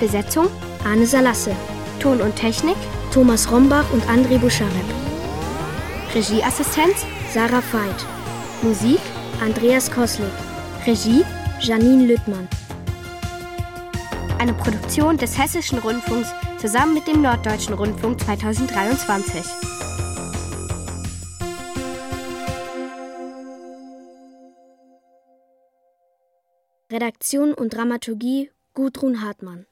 Besetzung, 0.00 0.48
Arne 0.84 1.06
Salasse, 1.06 1.54
Ton 2.00 2.20
und 2.20 2.36
Technik, 2.36 2.76
Thomas 3.12 3.50
Rombach 3.50 3.90
und 3.92 4.02
André 4.04 4.38
Buscharek. 4.38 4.72
Regieassistenz, 6.14 7.06
Sarah 7.32 7.62
Veit. 7.72 8.06
Musik, 8.62 9.00
Andreas 9.42 9.90
Koslik. 9.90 10.32
Regie, 10.86 11.24
Janine 11.60 12.06
Lüttmann. 12.06 12.48
eine 14.44 14.52
Produktion 14.52 15.16
des 15.16 15.38
Hessischen 15.38 15.78
Rundfunks 15.78 16.28
zusammen 16.58 16.92
mit 16.92 17.06
dem 17.06 17.22
Norddeutschen 17.22 17.72
Rundfunk 17.72 18.20
2023. 18.20 19.42
Redaktion 26.92 27.54
und 27.54 27.74
Dramaturgie 27.74 28.50
Gudrun 28.74 29.22
Hartmann. 29.22 29.64